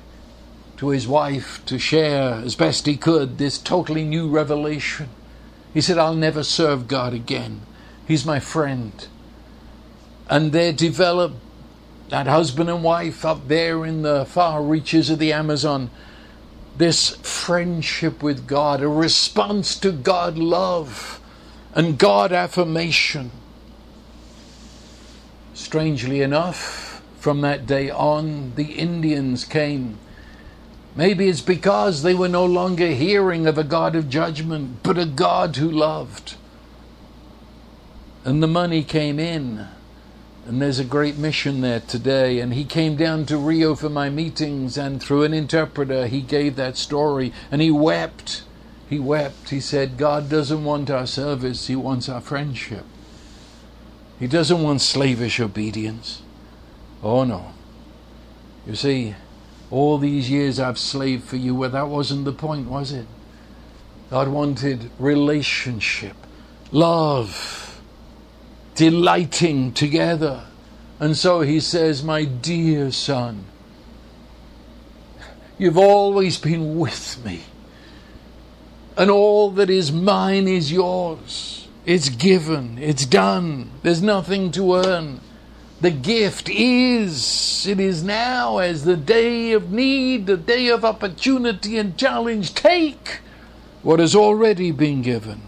to 0.78 0.88
his 0.88 1.07
wife 1.07 1.64
to 1.66 1.78
share 1.78 2.42
as 2.45 2.57
best 2.57 2.86
he 2.86 2.97
could 2.97 3.38
this 3.38 3.59
totally 3.59 4.03
new 4.03 4.28
revelation. 4.28 5.09
He 5.74 5.82
said, 5.82 5.98
I'll 5.98 6.14
never 6.14 6.42
serve 6.42 6.88
God 6.88 7.12
again. 7.12 7.60
He's 8.06 8.24
my 8.24 8.40
friend. 8.40 9.06
And 10.30 10.52
they 10.52 10.72
developed 10.72 11.36
that 12.08 12.26
husband 12.26 12.70
and 12.70 12.82
wife 12.82 13.24
up 13.24 13.48
there 13.48 13.84
in 13.84 14.02
the 14.02 14.24
far 14.24 14.62
reaches 14.62 15.10
of 15.10 15.18
the 15.18 15.32
Amazon 15.32 15.90
this 16.76 17.10
friendship 17.16 18.22
with 18.22 18.46
God, 18.46 18.80
a 18.82 18.88
response 18.88 19.76
to 19.78 19.92
God 19.92 20.36
love 20.36 21.20
and 21.74 21.98
God 21.98 22.32
affirmation. 22.32 23.30
Strangely 25.54 26.20
enough, 26.20 27.02
from 27.18 27.40
that 27.42 27.66
day 27.66 27.90
on, 27.90 28.54
the 28.56 28.72
Indians 28.72 29.44
came. 29.44 29.98
Maybe 30.97 31.28
it's 31.28 31.40
because 31.40 32.03
they 32.03 32.14
were 32.14 32.28
no 32.28 32.45
longer 32.45 32.88
hearing 32.88 33.47
of 33.47 33.59
a 33.59 33.64
God 33.64 33.97
of 33.97 34.09
judgment, 34.09 34.82
but 34.82 34.99
a 34.99 35.07
God 35.07 35.57
who 35.57 35.70
loved. 35.70 36.36
And 38.24 38.42
the 38.42 38.47
money 38.47 38.84
came 38.84 39.18
in 39.18 39.68
and 40.47 40.61
there's 40.61 40.78
a 40.78 40.84
great 40.84 41.16
mission 41.16 41.62
there 41.62 41.80
today. 41.80 42.40
And 42.40 42.53
he 42.53 42.64
came 42.64 42.97
down 42.97 43.24
to 43.26 43.38
Rio 43.38 43.74
for 43.74 43.88
my 43.88 44.11
meetings, 44.11 44.76
and 44.76 45.03
through 45.03 45.22
an 45.22 45.32
interpreter, 45.32 46.07
he 46.07 46.20
gave 46.20 46.57
that 46.57 46.76
story. 46.76 47.32
And 47.51 47.62
he 47.62 47.70
wept. 47.70 48.42
He 48.88 48.99
wept. 48.99 49.51
He 49.51 49.61
said, 49.61 49.97
God 49.97 50.28
doesn't 50.28 50.64
want 50.64 50.90
our 50.90 51.07
service, 51.07 51.66
He 51.66 51.76
wants 51.76 52.09
our 52.09 52.20
friendship. 52.20 52.84
He 54.20 54.26
doesn't 54.26 54.62
want 54.62 54.80
slavish 54.80 55.40
obedience. 55.40 56.22
Oh, 57.03 57.24
no. 57.24 57.53
You 58.66 58.76
see, 58.76 59.14
all 59.74 59.98
these 59.98 60.30
years 60.30 60.60
I've 60.60 60.78
slaved 60.78 61.24
for 61.24 61.36
you, 61.36 61.54
well, 61.54 61.70
that 61.70 61.88
wasn't 61.88 62.24
the 62.24 62.32
point, 62.32 62.68
was 62.68 62.92
it? 62.92 63.06
God 64.08 64.28
wanted 64.28 64.90
relationship, 65.00 66.16
love 66.70 67.80
delighting 68.76 69.72
together. 69.72 70.44
And 71.00 71.16
so 71.16 71.40
he 71.40 71.58
says, 71.58 72.04
My 72.04 72.24
dear 72.24 72.92
son, 72.92 73.46
you've 75.58 75.78
always 75.78 76.38
been 76.38 76.78
with 76.78 77.24
me, 77.24 77.42
and 78.96 79.10
all 79.10 79.50
that 79.50 79.70
is 79.70 79.90
mine 79.90 80.46
is 80.46 80.70
yours. 80.70 81.66
It's 81.84 82.08
given, 82.08 82.78
it's 82.78 83.04
done, 83.04 83.72
there's 83.82 84.02
nothing 84.02 84.52
to 84.52 84.76
earn. 84.76 85.20
The 85.80 85.90
gift 85.90 86.48
is, 86.48 87.66
it 87.66 87.80
is 87.80 88.02
now 88.02 88.58
as 88.58 88.84
the 88.84 88.96
day 88.96 89.52
of 89.52 89.70
need, 89.72 90.26
the 90.26 90.36
day 90.36 90.68
of 90.68 90.84
opportunity 90.84 91.78
and 91.78 91.96
challenge. 91.98 92.54
Take 92.54 93.20
what 93.82 94.00
has 94.00 94.14
already 94.14 94.70
been 94.70 95.02
given. 95.02 95.42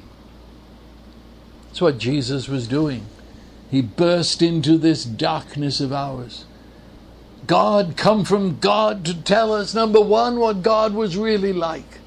That's 1.68 1.80
what 1.80 1.98
Jesus 1.98 2.48
was 2.48 2.66
doing. 2.68 3.06
He 3.70 3.82
burst 3.82 4.42
into 4.42 4.78
this 4.78 5.04
darkness 5.04 5.80
of 5.80 5.92
ours. 5.92 6.44
God 7.46 7.96
come 7.96 8.24
from 8.24 8.58
God 8.58 9.04
to 9.04 9.22
tell 9.22 9.52
us, 9.52 9.74
number 9.74 10.00
one, 10.00 10.38
what 10.38 10.62
God 10.62 10.94
was 10.94 11.16
really 11.16 11.52
like. 11.52 12.00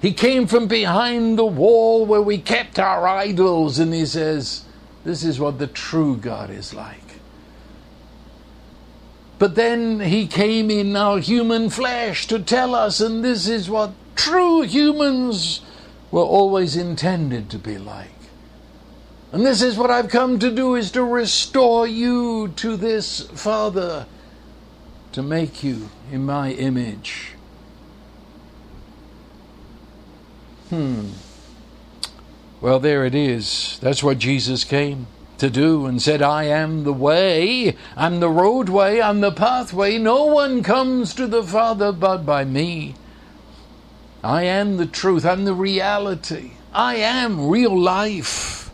He 0.00 0.12
came 0.12 0.46
from 0.46 0.66
behind 0.66 1.38
the 1.38 1.46
wall 1.46 2.04
where 2.04 2.20
we 2.20 2.38
kept 2.38 2.78
our 2.78 3.06
idols, 3.06 3.78
and 3.78 3.94
He 3.94 4.04
says, 4.04 4.64
This 5.04 5.24
is 5.24 5.40
what 5.40 5.58
the 5.58 5.66
true 5.66 6.16
God 6.16 6.50
is 6.50 6.74
like. 6.74 7.03
But 9.44 9.56
then 9.56 10.00
He 10.00 10.26
came 10.26 10.70
in 10.70 10.96
our 10.96 11.18
human 11.18 11.68
flesh 11.68 12.26
to 12.28 12.38
tell 12.38 12.74
us, 12.74 12.98
and 12.98 13.22
this 13.22 13.46
is 13.46 13.68
what 13.68 13.92
true 14.16 14.62
humans 14.62 15.60
were 16.10 16.22
always 16.22 16.76
intended 16.76 17.50
to 17.50 17.58
be 17.58 17.76
like. 17.76 18.08
And 19.32 19.44
this 19.44 19.60
is 19.60 19.76
what 19.76 19.90
I've 19.90 20.08
come 20.08 20.38
to 20.38 20.50
do 20.50 20.76
is 20.76 20.90
to 20.92 21.04
restore 21.04 21.86
you 21.86 22.54
to 22.56 22.78
this 22.78 23.20
Father, 23.34 24.06
to 25.12 25.22
make 25.22 25.62
you 25.62 25.90
in 26.10 26.24
my 26.24 26.52
image. 26.52 27.32
Hmm. 30.70 31.10
Well, 32.62 32.80
there 32.80 33.04
it 33.04 33.14
is. 33.14 33.78
That's 33.82 34.02
what 34.02 34.16
Jesus 34.16 34.64
came 34.64 35.06
to 35.38 35.50
do 35.50 35.86
and 35.86 36.00
said, 36.00 36.22
I 36.22 36.44
am 36.44 36.84
the 36.84 36.92
way, 36.92 37.76
I'm 37.96 38.20
the 38.20 38.28
roadway, 38.28 39.00
I'm 39.00 39.20
the 39.20 39.32
pathway. 39.32 39.98
No 39.98 40.26
one 40.26 40.62
comes 40.62 41.14
to 41.14 41.26
the 41.26 41.42
Father 41.42 41.92
but 41.92 42.24
by 42.24 42.44
me. 42.44 42.94
I 44.22 44.44
am 44.44 44.76
the 44.76 44.86
truth, 44.86 45.24
I'm 45.24 45.44
the 45.44 45.54
reality, 45.54 46.52
I 46.72 46.96
am 46.96 47.48
real 47.48 47.78
life. 47.78 48.70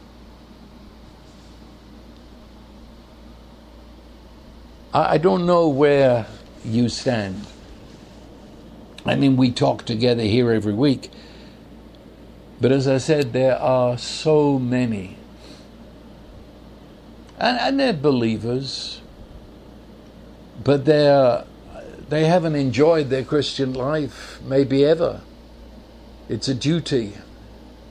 I 4.93 5.19
don't 5.19 5.47
know 5.47 5.69
where 5.69 6.27
you 6.65 6.89
stand. 6.89 7.47
I 9.07 9.15
mean, 9.15 9.37
we 9.37 9.53
talk 9.53 9.85
together 9.87 10.25
here 10.25 10.51
every 10.51 10.73
week. 10.75 11.11
But 12.61 12.73
as 12.73 12.89
I 12.89 12.99
said, 12.99 13.33
there 13.33 13.57
are 13.57 13.97
so 13.97 14.59
many 14.59 15.17
and, 17.41 17.59
and 17.59 17.81
they're 17.81 17.93
believers, 17.93 19.01
but 20.63 20.85
they're 20.85 21.45
they 22.11 22.25
haven't 22.25 22.57
enjoyed 22.57 23.09
their 23.09 23.23
Christian 23.23 23.73
life, 23.73 24.41
maybe 24.43 24.85
ever. 24.85 25.21
It's 26.29 26.49
a 26.49 26.55
duty, 26.55 27.15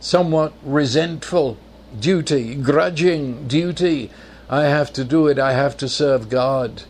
somewhat 0.01 0.53
resentful 0.61 1.57
duty, 1.97 2.55
grudging 2.55 3.47
duty. 3.47 4.11
I 4.49 4.63
have 4.63 4.91
to 4.93 5.05
do 5.05 5.27
it, 5.27 5.39
I 5.39 5.53
have 5.53 5.77
to 5.77 5.87
serve 5.87 6.29
God. 6.29 6.83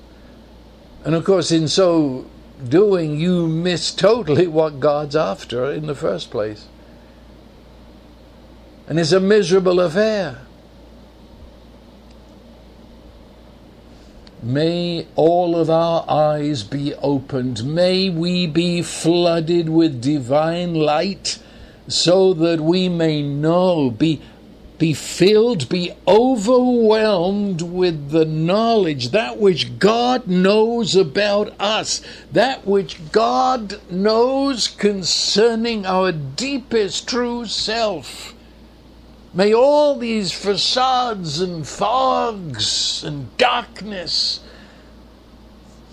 And 1.05 1.13
of 1.13 1.23
course, 1.23 1.51
in 1.51 1.67
so 1.67 2.25
doing, 2.67 3.19
you 3.19 3.47
miss 3.47 3.93
totally 3.93 4.47
what 4.47 4.79
God's 4.79 5.15
after 5.15 5.71
in 5.71 5.85
the 5.85 5.95
first 5.95 6.31
place. 6.31 6.67
And 8.87 8.99
it's 8.99 9.11
a 9.11 9.19
miserable 9.19 9.79
affair. 9.79 10.41
May 14.41 15.05
all 15.15 15.55
of 15.57 15.69
our 15.69 16.05
eyes 16.09 16.63
be 16.63 16.93
opened. 16.95 17.65
May 17.65 18.09
we 18.09 18.47
be 18.47 18.81
flooded 18.81 19.67
with 19.67 20.01
divine 20.01 20.73
light 20.75 21.39
so 21.89 22.33
that 22.35 22.61
we 22.61 22.87
may 22.87 23.21
know, 23.21 23.91
be, 23.91 24.21
be 24.77 24.93
filled, 24.93 25.67
be 25.67 25.91
overwhelmed 26.07 27.61
with 27.61 28.11
the 28.11 28.23
knowledge, 28.23 29.09
that 29.09 29.37
which 29.37 29.77
God 29.77 30.27
knows 30.27 30.95
about 30.95 31.53
us, 31.59 32.01
that 32.31 32.65
which 32.65 33.11
God 33.11 33.81
knows 33.91 34.69
concerning 34.69 35.85
our 35.85 36.13
deepest 36.13 37.09
true 37.09 37.45
self. 37.45 38.33
May 39.31 39.53
all 39.53 39.95
these 39.95 40.31
facades 40.31 41.39
and 41.39 41.67
fogs 41.67 43.03
and 43.03 43.35
darkness 43.37 44.39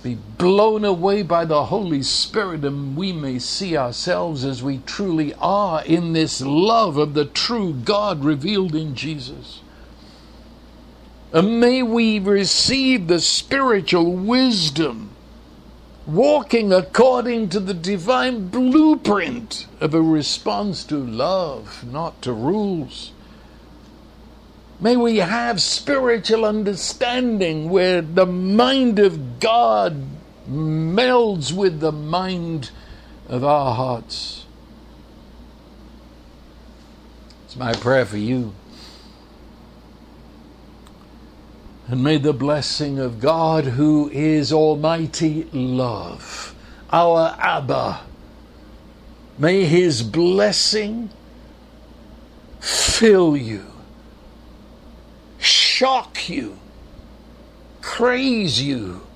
be 0.02 0.14
blown 0.38 0.86
away 0.86 1.22
by 1.22 1.44
the 1.44 1.64
Holy 1.64 2.02
Spirit, 2.02 2.64
and 2.64 2.96
we 2.96 3.12
may 3.12 3.38
see 3.38 3.76
ourselves 3.76 4.42
as 4.42 4.62
we 4.62 4.78
truly 4.78 5.34
are 5.34 5.84
in 5.84 6.14
this 6.14 6.40
love 6.40 6.96
of 6.96 7.12
the 7.12 7.26
true 7.26 7.74
God 7.74 8.24
revealed 8.24 8.74
in 8.74 8.94
Jesus. 8.94 9.60
And 11.32 11.60
may 11.60 11.82
we 11.82 12.18
receive 12.18 13.06
the 13.06 13.20
spiritual 13.20 14.12
wisdom, 14.12 15.10
walking 16.06 16.72
according 16.72 17.50
to 17.50 17.60
the 17.60 17.74
divine 17.74 18.48
blueprint 18.48 19.66
of 19.78 19.92
a 19.92 20.00
response 20.00 20.84
to 20.84 20.96
love, 20.96 21.84
not 21.84 22.22
to 22.22 22.32
rules. 22.32 23.12
May 24.78 24.96
we 24.96 25.18
have 25.18 25.62
spiritual 25.62 26.44
understanding 26.44 27.70
where 27.70 28.02
the 28.02 28.26
mind 28.26 28.98
of 28.98 29.40
God 29.40 30.04
melds 30.48 31.52
with 31.52 31.80
the 31.80 31.92
mind 31.92 32.70
of 33.26 33.42
our 33.42 33.74
hearts. 33.74 34.44
It's 37.46 37.56
my 37.56 37.72
prayer 37.72 38.04
for 38.04 38.18
you. 38.18 38.52
And 41.88 42.02
may 42.02 42.18
the 42.18 42.34
blessing 42.34 42.98
of 42.98 43.20
God, 43.20 43.64
who 43.64 44.10
is 44.10 44.52
Almighty 44.52 45.44
Love, 45.52 46.54
our 46.92 47.34
Abba, 47.38 48.00
may 49.38 49.64
His 49.64 50.02
blessing 50.02 51.10
fill 52.60 53.36
you 53.36 53.75
shock 55.76 56.30
you, 56.30 56.58
craze 57.82 58.62
you, 58.62 59.06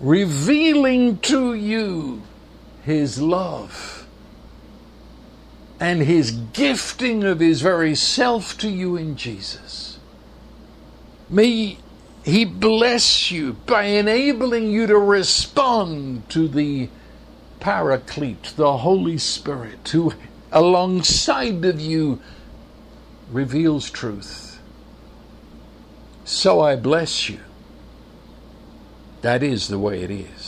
revealing 0.00 1.18
to 1.18 1.52
you 1.52 2.22
his 2.82 3.20
love 3.20 4.06
and 5.78 6.00
his 6.00 6.30
gifting 6.30 7.24
of 7.24 7.40
his 7.40 7.60
very 7.60 7.94
self 7.94 8.56
to 8.56 8.70
you 8.70 8.96
in 8.96 9.14
Jesus. 9.14 9.98
May 11.28 11.76
he 12.24 12.46
bless 12.46 13.30
you 13.30 13.52
by 13.66 13.82
enabling 13.82 14.70
you 14.70 14.86
to 14.86 14.96
respond 14.96 16.26
to 16.30 16.48
the 16.48 16.88
Paraclete, 17.60 18.54
the 18.56 18.78
Holy 18.78 19.18
Spirit, 19.18 19.86
who 19.90 20.14
alongside 20.50 21.66
of 21.66 21.78
you 21.78 22.18
reveals 23.30 23.90
truth. 23.90 24.41
So 26.24 26.60
I 26.60 26.76
bless 26.76 27.28
you. 27.28 27.40
That 29.22 29.42
is 29.42 29.68
the 29.68 29.78
way 29.78 30.02
it 30.02 30.10
is. 30.10 30.41